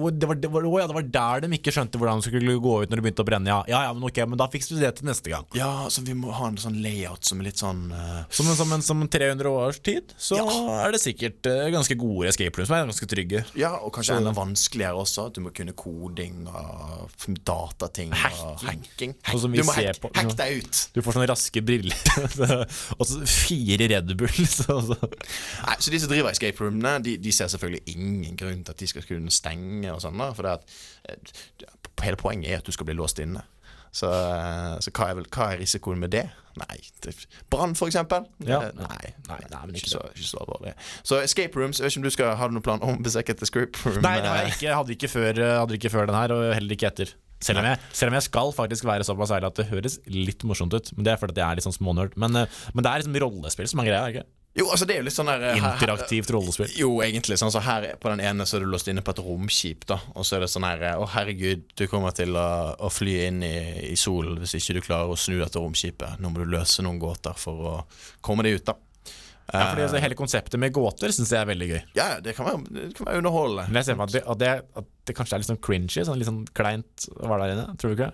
og 0.00 0.12
det, 0.16 0.26
var, 0.28 0.34
det, 0.40 0.48
var, 0.52 0.64
ja, 0.80 0.86
det 0.88 0.94
var 0.96 1.06
der 1.16 1.44
de 1.44 1.50
ikke 1.58 1.72
skjønte 1.74 1.98
hvordan 2.00 2.22
de 2.22 2.28
skulle 2.30 2.54
gå 2.62 2.74
ut 2.84 2.88
når 2.92 3.00
det 3.00 3.04
begynte 3.04 3.24
å 3.24 3.28
brenne. 3.28 3.50
Ja, 3.52 3.58
ja, 3.68 3.80
ja 3.88 3.92
men 3.96 4.06
ok, 4.08 4.20
men 4.30 4.40
da 4.40 4.46
fikser 4.52 4.76
vi 4.78 4.84
det 4.84 4.92
til 5.00 5.08
neste 5.10 5.32
gang. 5.32 5.44
Ja, 5.58 5.70
så 5.92 6.04
vi 6.06 6.14
må 6.16 6.32
ha 6.34 6.48
en 6.48 6.56
sånn 6.60 6.78
layout 6.84 7.24
som 7.28 7.40
er 7.42 7.48
litt 7.50 7.60
sånn 7.60 7.82
uh... 7.92 8.22
Som, 8.32 8.48
en- 8.52 8.56
som, 8.58 8.72
en- 8.76 8.84
som 8.86 9.02
300 9.08 9.50
års 9.50 9.80
tid, 9.84 10.14
så 10.16 10.38
Ja. 10.40 10.46
er 10.86 10.94
det 10.96 11.02
sikkert 11.04 11.46
uh, 11.50 11.66
ganske 11.74 11.96
gode 12.00 12.30
escape 12.32 12.56
rooms 12.60 12.70
som 12.70 12.78
er 12.78 12.86
ganske 12.88 13.08
trygge. 13.10 13.44
Ja, 13.60 13.74
og 13.84 13.92
kanskje 13.96 14.16
enda 14.20 14.32
vanskeligere 14.36 14.96
også. 15.04 15.28
At 15.28 15.36
du 15.36 15.42
må 15.44 15.52
kunne 15.56 15.74
koding 15.76 16.44
og 16.48 17.10
datating. 17.44 18.12
Og 18.14 18.64
hacking. 18.64 19.14
Hack. 19.22 19.38
som 19.40 19.52
du 19.52 19.62
må 19.64 19.72
hack, 19.76 20.00
på- 20.02 20.10
hack 20.16 20.32
deg 20.38 20.62
ut! 20.62 20.80
Du 20.94 21.02
får 21.04 21.16
sånne 21.18 21.28
raske 21.30 21.62
briller. 21.64 21.98
og 22.98 23.04
så 23.08 23.20
fire 23.28 23.88
Red 23.90 24.14
Bull. 24.16 24.30
Så, 24.54 24.76
så. 24.86 24.96
Nei, 25.64 25.74
så 25.82 25.90
de 25.90 25.98
som 26.00 26.10
driver 26.12 26.30
escape 26.30 26.62
roomene, 26.62 26.92
de, 27.04 27.16
de 27.20 27.32
ser 27.34 27.48
selvfølgelig 27.50 27.94
ingen 27.94 28.36
grunn 28.38 28.60
til 28.64 28.72
at 28.74 28.78
de 28.80 28.86
skal 28.86 28.93
kunne 29.02 29.32
stenge 29.34 29.90
og 29.92 30.02
sånn. 30.04 30.22
For 30.36 30.46
det 30.46 30.54
at, 30.60 30.78
eh, 31.08 31.74
hele 32.04 32.20
poenget 32.20 32.52
er 32.52 32.62
at 32.62 32.68
du 32.68 32.72
skal 32.72 32.86
bli 32.86 32.96
låst 32.98 33.18
inne. 33.22 33.42
Så, 33.94 34.08
eh, 34.10 34.78
så 34.82 34.90
hva, 34.90 35.10
er 35.10 35.18
vel, 35.20 35.26
hva 35.30 35.52
er 35.52 35.60
risikoen 35.62 36.00
med 36.02 36.10
det? 36.10 36.24
Nei, 36.58 36.78
brann 37.50 37.74
eksempel? 37.74 38.26
Ja. 38.46 38.60
Nei, 38.74 39.12
Nei, 39.28 39.38
nei, 39.50 39.60
men 39.66 39.78
ikke, 39.78 39.90
så, 39.90 40.02
ikke 40.14 40.26
så 40.28 40.40
alvorlig. 40.42 40.74
Så 41.06 41.18
escape 41.22 41.58
rooms, 41.58 41.78
jeg 41.78 41.86
vet 41.86 41.94
ikke 41.94 42.02
om 42.02 42.06
du 42.06 42.14
skal 42.14 42.34
ha 42.38 42.48
noen 42.50 42.64
plan 42.64 42.82
om 42.82 42.98
å 42.98 43.04
besøke 43.06 43.34
et 43.34 43.42
escape 43.46 43.78
room? 43.86 44.02
Nei, 44.02 44.16
det 44.22 44.30
har 44.30 44.40
eh, 44.40 44.48
jeg 44.48 44.56
ikke. 44.56 44.74
Hadde 44.80 44.96
ikke 44.96 45.10
før, 45.10 45.42
hadde 45.60 45.78
ikke 45.78 45.94
før 45.94 46.10
den 46.10 46.18
her, 46.18 46.34
og 46.34 46.46
heller 46.54 46.76
ikke 46.76 46.90
etter. 46.90 47.14
Selv 47.44 47.60
om, 47.60 47.66
jeg, 47.68 47.78
selv 47.92 48.10
om 48.10 48.16
jeg 48.16 48.26
skal 48.26 48.54
faktisk 48.56 48.86
være 48.88 49.04
såpass 49.06 49.34
ærlig 49.34 49.50
at 49.50 49.58
det 49.58 49.66
høres 49.68 49.98
litt 50.08 50.46
morsomt 50.48 50.74
ut. 50.74 50.90
Men 50.96 51.06
det 51.06 51.12
er 51.12 51.20
fordi 51.20 51.42
jeg 51.42 51.44
er 51.44 51.58
litt 51.58 51.66
sånn 51.66 51.76
smånerd. 51.76 52.14
Men, 52.18 52.38
men 52.46 52.86
det 52.86 52.90
er 52.90 53.02
liksom 53.02 53.18
rollespill 53.20 53.68
som 53.68 53.82
er 53.82 53.90
greia. 53.90 54.06
ikke? 54.14 54.24
Jo, 54.54 54.68
altså 54.70 54.86
det 54.86 54.94
er 54.94 55.00
jo 55.02 55.06
litt 55.08 55.16
sånn 55.16 55.26
der 55.32 55.42
eh, 55.48 55.56
her- 55.58 55.72
Interaktivt 55.74 56.30
rollespill. 56.30 56.70
Jo, 56.78 56.92
egentlig. 57.02 57.38
Sånn, 57.40 57.50
så 57.50 57.58
her 57.64 57.88
På 57.98 58.12
den 58.12 58.22
ene 58.22 58.46
så 58.46 58.56
er 58.60 58.62
du 58.62 58.70
låst 58.70 58.86
inne 58.90 59.02
på 59.02 59.10
et 59.10 59.22
romskip, 59.24 59.82
da. 59.90 59.98
Og 60.14 60.22
så 60.26 60.36
er 60.38 60.44
det 60.44 60.50
sånn 60.52 60.66
her 60.68 60.84
Å, 60.94 61.08
herregud, 61.16 61.64
du 61.74 61.86
kommer 61.90 62.14
til 62.14 62.36
å, 62.38 62.46
å 62.78 62.90
fly 62.92 63.16
inn 63.26 63.42
i, 63.42 63.54
i 63.90 63.96
solen 63.98 64.38
hvis 64.38 64.54
ikke 64.60 64.78
du 64.78 64.82
klarer 64.86 65.10
å 65.10 65.18
snu 65.18 65.40
dette 65.42 65.58
romskipet. 65.58 66.20
Nå 66.22 66.30
må 66.30 66.44
du 66.44 66.52
løse 66.54 66.86
noen 66.86 67.02
gåter 67.02 67.34
for 67.38 67.70
å 67.72 67.76
komme 68.22 68.46
deg 68.46 68.60
ut, 68.60 68.66
da. 68.70 68.78
Ja, 69.52 69.66
fordi 69.74 69.82
altså, 69.84 69.98
Hele 70.00 70.16
konseptet 70.16 70.56
med 70.56 70.72
gåter 70.72 71.12
syns 71.12 71.28
jeg 71.34 71.42
er 71.42 71.48
veldig 71.50 71.66
gøy. 71.68 71.80
Ja, 71.98 72.06
det 72.24 72.32
kan 72.38 72.46
være, 72.48 72.62
det 72.72 72.86
kan 72.96 73.10
være 73.10 73.20
underholdende. 73.20 73.66
Men 73.68 73.82
jeg 73.82 73.90
ser 73.90 73.98
for 73.98 74.06
meg 74.06 74.30
at 74.32 74.40
det, 74.40 74.52
at, 74.80 74.86
det, 75.04 75.16
kanskje 75.18 75.36
er 75.36 75.42
litt 75.42 75.50
sånn 75.50 75.60
cringy, 75.66 76.04
sånn 76.06 76.16
litt 76.22 76.30
sånn 76.30 76.44
kleint 76.56 77.08
å 77.18 77.28
være 77.28 77.50
der 77.50 77.56
inne. 77.58 77.66
Tror 77.82 77.92
du 77.92 77.98
ikke? 77.98 78.12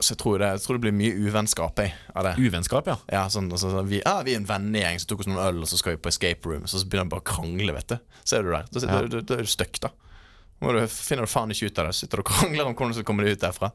Så 0.00 0.14
jeg 0.14 0.18
tror 0.22 0.38
det, 0.42 0.48
jeg 0.54 0.62
tror 0.64 0.78
det 0.78 0.82
blir 0.86 0.94
mye 0.96 1.14
uvennskap 1.28 1.78
jeg, 1.82 1.92
av 2.14 2.26
det. 2.26 2.32
Uvennskap, 2.42 2.88
ja. 2.90 2.96
Ja, 3.12 3.24
sånn, 3.32 3.50
altså, 3.52 3.70
sånn, 3.72 3.88
vi, 3.90 4.00
ah, 4.08 4.22
vi 4.26 4.34
er 4.34 4.40
en 4.40 4.48
vennegjeng 4.48 5.00
som 5.02 5.10
tok 5.12 5.22
oss 5.24 5.30
noen 5.30 5.42
øl, 5.44 5.62
og 5.64 5.70
så 5.70 5.78
skal 5.80 5.96
vi 5.96 6.02
på 6.04 6.12
escape 6.12 6.48
room. 6.50 6.66
Så 6.70 6.82
begynner 6.84 7.08
vi 7.08 7.14
bare 7.16 7.24
å 7.24 7.28
krangle, 7.32 7.74
vet 7.76 7.94
du. 7.94 7.96
Så 8.22 8.38
er 8.38 8.46
du 8.46 8.50
der. 8.54 8.66
Da, 8.72 8.82
Ja. 8.82 9.00
da, 9.00 9.10
da, 9.16 9.20
da 9.30 9.38
er 9.40 9.46
du 9.46 9.52
stuck, 9.52 9.80
da. 9.84 9.92
Må 10.64 10.72
du, 10.72 10.80
finner 10.88 11.26
du 11.26 11.30
faen 11.30 11.52
ikke 11.52 11.68
ut 11.70 11.78
av 11.82 11.90
det. 11.90 11.94
Sitter 11.98 12.22
og 12.22 12.28
krangler 12.30 12.64
om 12.66 12.74
hvordan 12.74 12.94
du 12.94 12.98
skal 13.00 13.08
komme 13.10 13.26
deg 13.26 13.36
ut 13.36 13.44
derfra. 13.44 13.70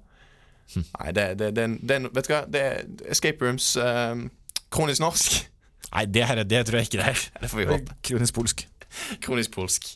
Nei, 0.75 1.11
det, 1.11 1.25
det, 1.37 1.49
det, 1.57 1.65
det, 1.83 1.97
Vet 2.15 2.27
du 2.27 2.33
hva, 2.33 2.41
det 2.47 2.61
er 2.63 2.85
escape 3.11 3.43
rooms 3.43 3.73
eh, 3.77 4.21
Kronisk 4.71 5.03
norsk. 5.03 5.41
Nei, 5.91 6.05
det, 6.07 6.23
her, 6.29 6.43
det 6.47 6.61
tror 6.69 6.79
jeg 6.79 6.87
ikke 6.87 7.01
det 7.01 7.09
er. 7.11 7.23
Det 7.41 7.49
får 7.51 7.59
vi 7.59 7.65
håpe. 7.73 7.97
Kronisk 8.07 8.37
polsk. 8.37 8.63
Kronisk 9.23 9.51
polsk. 9.55 9.89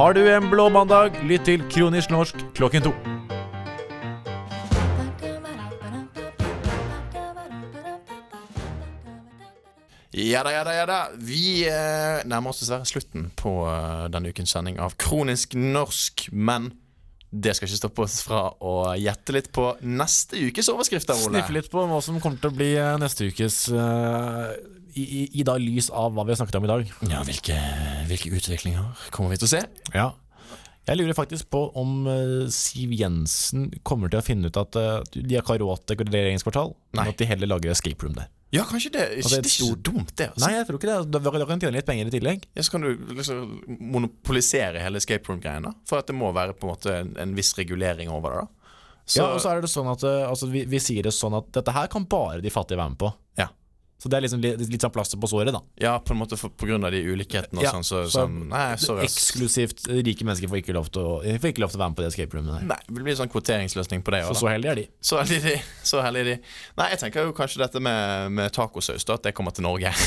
Har 0.00 0.14
du 0.14 0.22
en 0.32 0.46
blå 0.48 0.64
mandag, 0.72 1.12
lytt 1.28 1.42
til 1.44 1.60
Kronisk 1.68 2.08
norsk 2.08 2.38
klokken 2.56 2.86
to. 2.86 2.92
Ja 10.16 10.40
da, 10.40 10.54
ja 10.54 10.64
da, 10.64 10.72
ja 10.72 10.86
da. 10.88 10.96
Vi 11.20 11.66
eh, 11.68 12.24
nærmer 12.24 12.54
oss 12.54 12.62
dessverre 12.62 12.88
slutten 12.88 13.28
på 13.36 13.52
eh, 13.68 14.08
denne 14.16 14.32
ukens 14.32 14.56
sending 14.56 14.80
av 14.80 14.96
Kronisk 14.96 15.52
norsk. 15.60 16.30
Men 16.32 16.72
det 17.28 17.58
skal 17.58 17.68
ikke 17.68 17.82
stoppe 17.82 18.08
oss 18.08 18.22
fra 18.24 18.46
å 18.56 18.94
gjette 18.96 19.36
litt 19.36 19.52
på 19.52 19.68
neste 19.84 20.40
ukes 20.48 20.72
overskrifter, 20.72 21.20
Ole. 21.26 21.42
Sniffe 21.42 21.58
litt 21.60 21.68
på 21.68 21.84
hva 21.84 22.00
som 22.00 22.16
kommer 22.24 22.40
til 22.40 22.54
å 22.54 22.56
bli 22.56 22.72
eh, 22.72 22.96
neste 23.04 23.28
ukes 23.28 23.66
eh, 23.68 24.79
i, 24.94 25.28
i, 25.40 25.44
da 25.46 25.56
lys 25.60 25.90
av 25.90 26.14
hva 26.16 26.24
vi 26.26 26.34
har 26.34 26.40
snakket 26.40 26.58
om 26.60 26.66
i 26.66 26.72
dag. 26.72 26.90
Ja, 27.10 27.22
hvilke, 27.26 27.56
hvilke 28.10 28.32
utviklinger 28.38 29.06
kommer 29.14 29.34
vi 29.34 29.40
til 29.42 29.48
å 29.48 29.54
se? 29.54 29.62
Ja. 29.94 30.10
Jeg 30.88 30.96
lurer 30.98 31.14
faktisk 31.14 31.50
på 31.52 31.66
om 31.78 32.06
eh, 32.10 32.48
Siv 32.50 32.92
Jensen 32.96 33.68
kommer 33.86 34.10
til 34.10 34.18
å 34.22 34.24
finne 34.26 34.50
ut 34.50 34.58
at 34.58 34.78
eh, 34.80 34.96
de 35.14 35.36
har 35.36 35.44
ikke 35.44 35.54
har 35.58 35.62
råd 35.62 35.84
til 35.86 36.00
graderingskvartal, 36.00 36.72
men 36.96 37.10
at 37.12 37.20
de 37.20 37.28
heller 37.28 37.50
lager 37.52 37.74
escape 37.74 38.02
room 38.06 38.16
der. 38.16 38.30
Ja, 38.50 38.64
kanskje 38.66 38.90
det. 38.96 39.04
Altså, 39.20 39.36
det 39.36 39.38
er 39.38 39.46
ikke 39.46 39.68
så 39.68 39.74
dumt, 39.78 40.14
det. 40.18 40.26
Altså. 40.32 40.42
Nei, 40.42 40.54
jeg 40.56 40.66
tror 40.66 40.78
ikke 40.80 40.88
det. 40.90 41.10
Da 41.14 41.20
da 41.22 41.30
kan 41.46 41.60
du 41.60 41.66
tjene 41.66 41.76
litt 41.76 41.86
penger 41.86 42.08
i 42.08 42.14
tillegg. 42.16 42.48
Ja, 42.58 42.64
så 42.66 42.72
kan 42.74 42.82
du 42.82 43.12
liksom 43.14 43.44
monopolisere 43.94 44.82
hele 44.82 44.98
escape 44.98 45.30
room-greien. 45.30 45.68
da 45.68 45.74
For 45.86 46.02
at 46.02 46.10
det 46.10 46.16
må 46.18 46.32
være 46.34 46.56
på 46.58 46.66
en 46.66 46.72
måte 46.72 46.96
en, 47.04 47.12
en 47.22 47.36
viss 47.36 47.52
regulering 47.60 48.10
over 48.10 48.34
det. 48.34 48.40
da 48.42 48.74
Så, 49.04 49.20
Ja, 49.20 49.28
og 49.36 49.44
så 49.44 49.52
er 49.52 49.62
det 49.62 49.70
sånn 49.70 49.92
at 49.92 50.02
eh, 50.02 50.24
altså, 50.26 50.50
vi, 50.50 50.64
vi 50.66 50.82
sier 50.82 51.06
det 51.06 51.14
sånn 51.14 51.36
at 51.38 51.52
dette 51.60 51.76
her 51.76 51.86
kan 51.92 52.08
bare 52.10 52.42
de 52.42 52.50
fattige 52.50 52.80
være 52.80 52.96
med 52.96 53.02
på. 53.04 53.12
Ja. 53.38 53.46
Så 54.00 54.08
det 54.08 54.16
er 54.16 54.24
liksom 54.24 54.40
litt, 54.40 54.62
litt 54.72 54.80
sånn 54.80 54.92
plaster 54.94 55.20
på 55.20 55.28
såret, 55.28 55.52
da. 55.52 55.60
ja, 55.82 55.92
på 56.00 56.14
en 56.14 56.20
måte 56.22 56.38
for, 56.40 56.52
på 56.56 56.70
grunn 56.70 56.86
av 56.88 56.94
de 56.94 57.02
ulikhetene 57.04 57.60
og 57.60 57.66
Ja, 57.66 57.74
sånn. 57.76 57.84
Så, 57.84 58.02
så 58.08 58.22
sånn 58.22 58.46
Nei, 58.48 58.64
sorry. 58.80 59.04
Eksklusivt 59.04 59.84
rike 59.92 60.24
mennesker 60.24 60.48
får 60.48 60.62
ikke 60.62 60.76
lov 60.76 60.88
til 60.94 61.04
å, 61.04 61.18
ikke 61.36 61.60
lov 61.60 61.74
til 61.74 61.80
å 61.80 61.82
være 61.82 61.92
med 61.92 62.00
på 62.00 62.06
det 62.06 62.08
escape 62.14 62.38
roomet 62.38 62.56
der. 62.56 62.66
Nei, 62.72 62.80
det 62.88 63.04
blir 63.04 63.18
sånn 63.18 63.32
kvoteringsløsning 63.32 64.06
på 64.06 64.16
det 64.16 64.22
Så 64.24 64.32
òg, 64.32 64.40
så 64.40 64.50
heldige 64.54 64.72
er 64.72 64.80
de. 64.80 64.86
Så 65.04 65.20
heldig 65.20 65.42
de. 65.44 65.54
Så 65.92 66.02
heldige 66.06 66.30
de. 66.30 66.56
Nei, 66.80 66.88
jeg 66.94 67.02
tenker 67.04 67.28
jo 67.28 67.36
kanskje 67.36 67.60
dette 67.66 67.84
med, 67.84 68.32
med 68.40 68.56
tacosaus, 68.56 69.04
da, 69.04 69.20
at 69.20 69.28
det 69.28 69.36
kommer 69.36 69.52
til 69.52 69.68
Norge. 69.68 69.92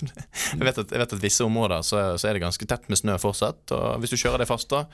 jeg, 0.00 0.60
vet 0.62 0.78
at, 0.78 0.92
jeg 0.92 1.00
vet 1.02 1.14
at 1.16 1.22
visse 1.22 1.44
områder 1.44 1.82
så, 1.86 2.02
så 2.20 2.28
er 2.28 2.36
det 2.36 2.44
ganske 2.44 2.66
tett 2.68 2.86
med 2.92 3.00
snø 3.00 3.16
fortsatt. 3.20 3.72
Og 3.74 4.02
hvis 4.02 4.14
du 4.14 4.18
kjører 4.20 4.44
det 4.44 4.50
fast, 4.50 4.70
da, 4.70 4.84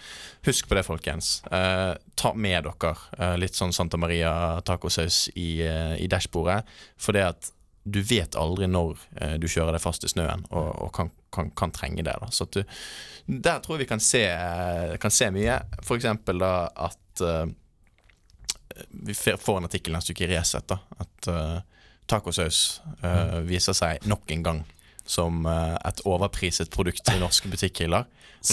husk 0.47 0.71
på 0.71 0.79
det, 0.79 0.87
folkens. 0.87 1.41
Eh, 1.51 1.93
ta 2.19 2.33
med 2.39 2.69
dere 2.69 2.95
eh, 3.19 3.37
litt 3.41 3.59
sånn 3.59 3.75
Santa 3.77 4.01
Maria 4.01 4.33
tacosaus 4.67 5.27
i, 5.35 5.51
eh, 5.67 5.95
i 6.03 6.09
dashbordet. 6.11 6.63
For 7.01 7.17
det 7.17 7.27
at 7.33 7.53
du 7.87 8.01
vet 8.03 8.35
aldri 8.35 8.67
når 8.67 8.99
eh, 9.21 9.37
du 9.39 9.47
kjører 9.47 9.77
deg 9.77 9.83
fast 9.85 10.05
i 10.05 10.11
snøen, 10.11 10.43
og, 10.51 10.71
og 10.87 10.91
kan, 10.97 11.13
kan, 11.35 11.53
kan 11.55 11.75
trenge 11.75 12.03
det. 12.03 12.17
da 12.19 12.31
Så 12.35 12.49
du, 12.51 12.63
Der 13.27 13.61
tror 13.63 13.77
jeg 13.77 13.85
vi 13.85 13.93
kan 13.93 14.03
se, 14.03 14.25
kan 15.03 15.15
se 15.15 15.31
mye. 15.35 15.61
Eksempel 15.87 16.43
da 16.43 16.53
at 16.89 17.23
eh, 17.23 17.47
vi 18.91 19.15
får 19.15 19.57
en 19.57 19.69
artikkel 19.71 19.95
neste 19.95 20.17
uke 20.17 20.27
i 20.27 20.31
Resett 20.35 20.67
da, 20.73 20.81
at 20.99 21.31
eh, 21.31 21.59
tacosaus 22.11 22.81
eh, 23.03 23.39
viser 23.47 23.77
seg 23.77 24.07
nok 24.11 24.35
en 24.35 24.45
gang 24.51 24.65
som 25.07 25.47
eh, 25.47 25.77
et 25.87 26.03
overpriset 26.11 26.71
produkt 26.75 27.15
i 27.15 27.21
norske 27.23 27.51
butikkhyller. 27.53 28.07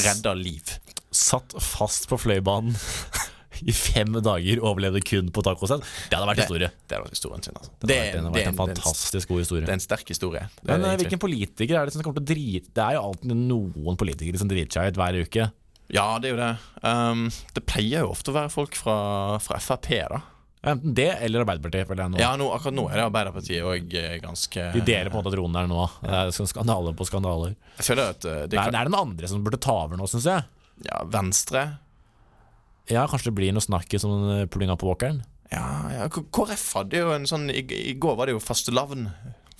Redder 0.06 0.38
liv. 0.38 0.78
Satt 1.14 1.54
fast 1.62 2.08
på 2.10 2.18
Fløibanen 2.22 2.78
i 3.68 3.74
fem 3.76 4.14
dager, 4.24 4.60
overlevde 4.64 5.02
kun 5.06 5.30
på 5.34 5.44
tacosett. 5.46 5.84
Det 6.10 6.18
hadde 6.18 6.30
vært 6.32 6.44
historie. 6.44 6.70
Det 6.88 6.98
hadde 6.98 7.08
vært 7.08 7.18
historien 7.18 7.44
sin. 7.46 7.58
Altså. 7.60 7.72
Det, 7.80 7.98
hadde 7.98 8.00
vært, 8.00 8.14
det 8.14 8.20
hadde 8.20 8.24
vært 8.24 8.24
en 8.24 8.26
en- 8.26 8.34
det 8.34 8.44
er 8.44 8.52
en- 8.52 8.62
fantastisk 8.84 9.28
god 9.34 9.40
historie. 9.44 9.66
det 9.66 9.70
er 9.74 9.80
en 9.80 9.86
sterk 9.88 10.08
historie. 10.14 10.44
Men 10.64 10.82
det 10.82 10.90
eh, 10.94 10.98
hvilken 11.04 11.20
politiker 11.20 11.80
er 11.80 11.86
det 11.86 11.94
som 11.94 12.04
kommer 12.04 12.20
til 12.20 12.26
å 12.26 12.32
drite 12.34 12.74
Det 12.74 12.84
er 12.84 12.94
jo 12.98 13.04
alltid 13.10 13.36
noen 13.36 13.98
politikere 13.98 14.38
som 14.40 14.48
driter 14.52 14.72
seg 14.80 14.94
ut 14.94 15.00
hver 15.02 15.20
uke. 15.24 15.52
Ja, 15.94 16.18
det 16.20 16.32
er 16.32 16.34
jo 16.34 16.42
det. 16.42 16.52
Um, 16.82 17.26
det 17.54 17.66
pleier 17.70 18.06
jo 18.06 18.12
ofte 18.14 18.32
å 18.32 18.38
være 18.38 18.50
folk 18.50 18.76
fra, 18.76 19.38
fra 19.44 19.60
Frp, 19.60 19.90
da. 20.10 20.22
Enten 20.64 20.94
det 20.96 21.10
eller 21.20 21.44
Arbeiderpartiet. 21.44 21.88
føler 21.90 22.06
jeg 22.06 22.12
nå. 22.14 22.20
Ja, 22.22 22.36
nå, 22.40 22.48
akkurat 22.56 22.74
nå 22.78 22.86
er 22.88 22.96
det 23.02 23.04
Arbeiderpartiet 23.10 23.66
og 23.68 23.96
eh, 24.00 24.14
ganske 24.24 24.70
De 24.72 24.80
deler 24.88 25.12
på 25.12 25.20
en 25.20 25.24
måte 25.26 25.34
tronen 25.36 25.58
der 25.60 25.68
nå. 25.68 25.84
Det 26.00 26.14
er 26.22 26.32
sånn 26.32 26.96
på 26.96 27.08
skandaler. 27.10 27.56
Jeg 27.78 27.86
føler 27.90 28.14
at 28.14 28.24
eh, 28.26 28.46
Det 28.48 28.56
Nei, 28.62 28.70
det 28.72 28.80
er 28.80 28.88
den 28.88 28.96
andre 28.96 29.28
som 29.28 29.44
burde 29.44 29.60
ta 29.60 29.76
over 29.84 30.00
nå, 30.00 30.08
syns 30.08 30.24
jeg. 30.32 30.46
ja, 30.88 31.04
Venstre 31.04 31.66
Ja, 32.92 33.06
Kanskje 33.08 33.32
det 33.32 33.38
blir 33.38 33.56
noe 33.56 33.64
snakk 33.64 33.94
i 33.94 34.02
sånn 34.02 34.28
eh, 34.34 34.44
pullinga 34.52 34.76
på 34.80 34.90
walkeren. 34.90 35.22
Ja, 35.54 35.64
ja 35.94 36.10
KrF 36.10 36.66
hadde 36.80 37.04
jo 37.04 37.14
en 37.14 37.28
sånn 37.30 37.50
I, 37.54 37.62
i 37.62 37.96
går 38.02 38.18
var 38.20 38.28
det 38.28 38.36
jo 38.36 38.44
fastelavn. 38.44 39.08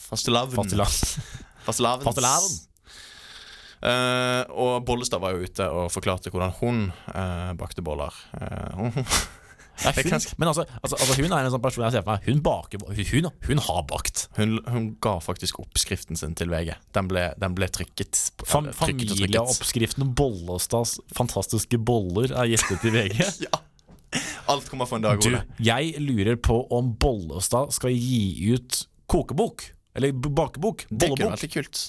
Fastelavn. 0.10 0.56
Fastelavn. 0.58 1.02
Fastelavn. 1.68 2.54
Uh, 3.84 4.48
og 4.56 4.86
Bollestad 4.88 5.20
var 5.20 5.36
jo 5.36 5.44
ute 5.44 5.66
og 5.68 5.90
forklarte 5.92 6.32
hvordan 6.32 6.54
hun 6.62 6.86
uh, 7.12 7.52
bakte 7.60 7.84
boller. 7.84 8.16
Eh, 8.40 9.02
hun, 9.82 10.22
men 10.38 10.48
altså, 10.52 10.64
altså, 10.82 10.96
altså, 11.00 11.16
hun 11.18 11.32
er 11.34 11.48
en 11.48 11.52
sånn 11.54 11.62
person 11.64 11.84
jeg 11.88 11.96
ser 11.96 12.04
for 12.06 12.14
meg. 12.14 12.28
Hun 12.30 12.42
baker 12.46 12.84
Hun, 12.84 13.30
hun 13.48 13.62
har 13.66 13.82
bakt. 13.90 14.28
hun, 14.38 14.92
ga 15.02 15.16
faktisk 15.24 15.60
oppskriften 15.64 16.20
sin 16.20 16.36
til 16.38 16.52
VG. 16.54 16.76
Den 16.94 17.10
ble, 17.10 17.26
den 17.42 17.56
ble 17.58 17.68
trykket. 17.74 18.20
Fam. 18.46 18.70
Familieoppskriften 18.78 20.14
Bollestads 20.18 21.00
fantastiske 21.18 21.80
boller 21.82 22.34
er 22.38 22.52
gjettet 22.54 22.86
i 22.90 22.94
VG. 22.98 23.22
Ja. 23.48 23.60
Alt 24.54 24.68
kommer 24.70 24.86
for 24.86 25.00
en 25.00 25.06
dag, 25.08 25.18
Du, 25.24 25.32
Ole. 25.32 25.40
jeg 25.58 25.96
lurer 25.98 26.36
på 26.38 26.60
om 26.70 26.92
Bollestad 27.02 27.72
skal 27.74 27.96
gi 27.98 28.54
ut 28.54 28.84
kokebok. 29.10 29.64
Eller 29.98 30.14
bakebok. 30.14 30.86
Bollebok. 30.86 30.86
Det 30.94 31.10
kunne 31.10 31.32
vært 31.32 31.46
litt 31.48 31.56
kult. 31.56 31.82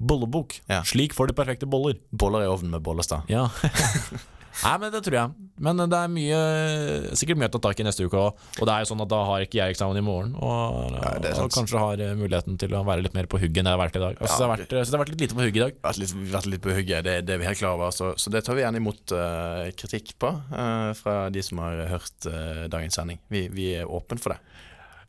Bollebok. 0.00 0.56
Ja. 0.66 0.80
Slik 0.88 1.14
får 1.14 1.30
du 1.30 1.36
perfekte 1.38 1.68
boller. 1.70 2.00
Boller 2.10 2.42
i 2.42 2.50
ovnen 2.50 2.74
med 2.74 2.82
Bollestad. 2.82 3.30
Ja. 3.30 3.46
Nei, 4.60 4.74
men 4.82 4.92
det 4.92 5.00
tror 5.06 5.16
jeg. 5.16 5.48
Men 5.60 5.80
det 5.80 5.96
er 5.96 6.10
mye 6.12 6.40
sikkert 7.18 7.40
mye 7.40 7.50
å 7.50 7.54
ta 7.54 7.60
tak 7.68 7.80
i 7.82 7.86
neste 7.86 8.06
uke 8.06 8.18
òg. 8.18 8.44
Og 8.58 8.68
det 8.68 8.74
er 8.74 8.84
jo 8.84 8.90
sånn 8.90 9.02
at 9.04 9.10
da 9.12 9.20
har 9.28 9.44
ikke 9.44 9.58
jeg 9.60 9.74
eksamen 9.74 10.00
i 10.00 10.04
morgen. 10.04 10.32
Og, 10.40 10.96
Ja, 10.96 11.34
og 11.44 11.52
kanskje 11.54 11.82
har 11.82 12.02
eh, 12.02 12.14
muligheten 12.18 12.56
til 12.60 12.74
å 12.76 12.82
være 12.86 13.04
litt 13.06 13.16
mer 13.16 13.28
på 13.30 13.40
hugget 13.40 13.62
enn 13.62 13.70
jeg 13.70 13.76
har 13.76 13.82
vært 13.82 13.98
i 14.00 14.02
dag. 14.04 14.16
Altså, 14.18 14.32
Ja, 14.32 14.38
det 14.38 14.46
har 14.46 14.52
vært, 14.54 14.72
det 14.72 14.96
har 14.96 15.04
vært 15.04 15.12
litt 15.14 15.24
lite 15.26 15.38
på 15.38 15.44
hugget 15.44 15.60
i 15.60 15.64
dag. 15.66 15.78
Vært 15.86 16.00
litt, 16.02 16.14
vært 16.34 16.50
litt 16.54 16.64
på 16.64 16.74
hugget, 16.76 17.04
det, 17.06 17.16
det 17.28 17.36
er 17.36 17.42
vi 17.42 17.48
helt 17.50 17.60
klar 17.60 17.76
over. 17.76 17.94
Så, 17.94 18.12
så 18.20 18.32
det 18.34 18.44
tar 18.46 18.58
vi 18.58 18.64
gjerne 18.64 18.80
imot 18.82 19.14
uh, 19.16 19.68
kritikk 19.76 20.14
på 20.20 20.32
uh, 20.32 20.90
fra 20.98 21.16
de 21.32 21.44
som 21.44 21.60
har 21.62 21.84
hørt 21.92 22.28
uh, 22.30 22.66
dagens 22.72 22.98
sending. 23.00 23.20
Vi, 23.32 23.46
vi 23.52 23.72
er 23.80 23.90
åpne 23.90 24.20
for 24.20 24.34
det. 24.34 24.40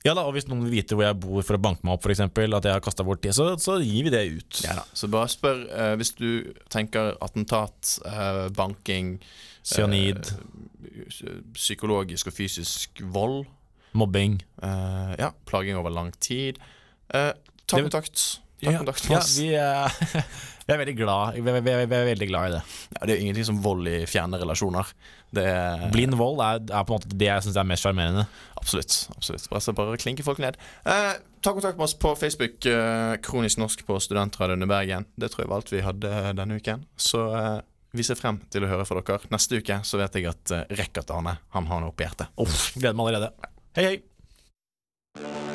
Ja 0.05 0.15
da, 0.17 0.23
Og 0.25 0.33
hvis 0.33 0.47
noen 0.49 0.63
vil 0.65 0.79
vite 0.79 0.95
hvor 0.97 1.05
jeg 1.05 1.19
bor 1.21 1.43
for 1.45 1.57
å 1.57 1.61
banke 1.61 1.85
meg 1.85 1.93
opp, 1.93 2.05
f.eks., 2.07 2.23
at 2.25 2.65
jeg 2.65 2.73
har 2.73 2.81
kasta 2.81 3.05
bort 3.05 3.21
tid, 3.21 3.35
så, 3.37 3.51
så 3.61 3.75
gir 3.83 4.07
vi 4.07 4.13
det 4.13 4.23
ut. 4.33 4.61
Ja 4.65 4.79
da. 4.79 4.85
Så 4.97 5.09
bare 5.13 5.29
spør 5.29 5.61
uh, 5.69 5.93
hvis 5.99 6.13
du 6.17 6.53
tenker 6.73 7.13
attentat, 7.21 7.97
uh, 8.07 8.47
banking 8.57 9.17
Cyanid, 9.63 10.31
Uh, 11.21 11.39
psykologisk 11.55 12.27
og 12.27 12.33
fysisk 12.35 12.99
vold. 13.13 13.45
mobbing. 13.93 14.39
ja, 15.19 15.29
plaging 15.45 15.77
over 15.77 15.91
lang 15.93 16.11
tid. 16.19 16.57
Ta 17.11 17.33
Det- 17.33 17.83
kontakt. 17.83 18.39
Ta 18.63 18.73
kontakt 18.77 19.07
med 19.09 19.17
ja, 19.17 19.87
vi, 19.89 20.21
vi 20.67 20.73
er 20.73 20.77
veldig 20.77 20.95
glad 20.99 21.33
vi 21.33 21.41
vi, 21.41 21.61
vi 21.65 21.95
er 21.97 22.05
veldig 22.11 22.27
glad 22.29 22.49
i 22.49 22.53
det. 22.55 22.61
Ja, 22.95 23.05
det 23.05 23.13
er 23.13 23.17
jo 23.17 23.21
ingenting 23.25 23.47
som 23.49 23.61
vold 23.63 23.87
i 23.89 24.05
fjerne 24.09 24.39
relasjoner. 24.41 24.91
Det 25.31 25.43
er 25.47 25.87
Blind 25.93 26.15
vold 26.19 26.41
er, 26.43 26.59
er 26.67 26.85
på 26.85 26.91
en 26.93 26.99
måte 26.99 27.15
det 27.15 27.29
jeg 27.29 27.45
syns 27.45 27.59
er 27.59 27.67
mest 27.67 27.85
sjarmerende. 27.85 28.25
Absolutt. 28.59 28.95
absolutt 29.15 29.47
Bare, 29.51 29.63
så 29.63 29.73
bare 29.75 29.99
klinke 30.01 30.25
folk 30.27 30.41
ned. 30.43 30.59
Eh, 30.83 31.13
ta 31.41 31.53
kontakt 31.55 31.79
med 31.79 31.87
oss 31.87 31.95
på 31.95 32.13
Facebook. 32.19 32.59
Eh, 32.67 33.15
Kronisk 33.23 33.61
norsk 33.61 33.85
på 33.87 33.99
Studentradioen 34.03 34.67
i 34.67 34.69
Bergen. 34.69 35.07
Det 35.15 35.31
tror 35.31 35.45
jeg 35.45 35.51
var 35.53 35.63
alt 35.63 35.71
vi 35.73 35.85
hadde 35.85 36.35
denne 36.37 36.59
uken. 36.59 36.83
Så 36.99 37.23
eh, 37.37 37.59
vi 37.95 38.05
ser 38.07 38.19
frem 38.19 38.41
til 38.51 38.67
å 38.67 38.71
høre 38.71 38.87
fra 38.87 38.99
dere. 38.99 39.31
Neste 39.33 39.59
uke 39.59 39.81
så 39.87 39.99
vet 40.03 40.19
jeg 40.19 40.29
at 40.31 40.55
eh, 40.55 40.67
Rekkert 40.79 41.11
Arne 41.15 41.37
han 41.55 41.71
har 41.71 41.83
noe 41.83 41.95
på 41.95 42.07
hjertet. 42.07 42.31
Oh, 42.35 42.59
gleder 42.75 42.99
meg 42.99 43.13
allerede. 43.13 43.51
Hei, 43.79 43.87
hei. 43.87 45.50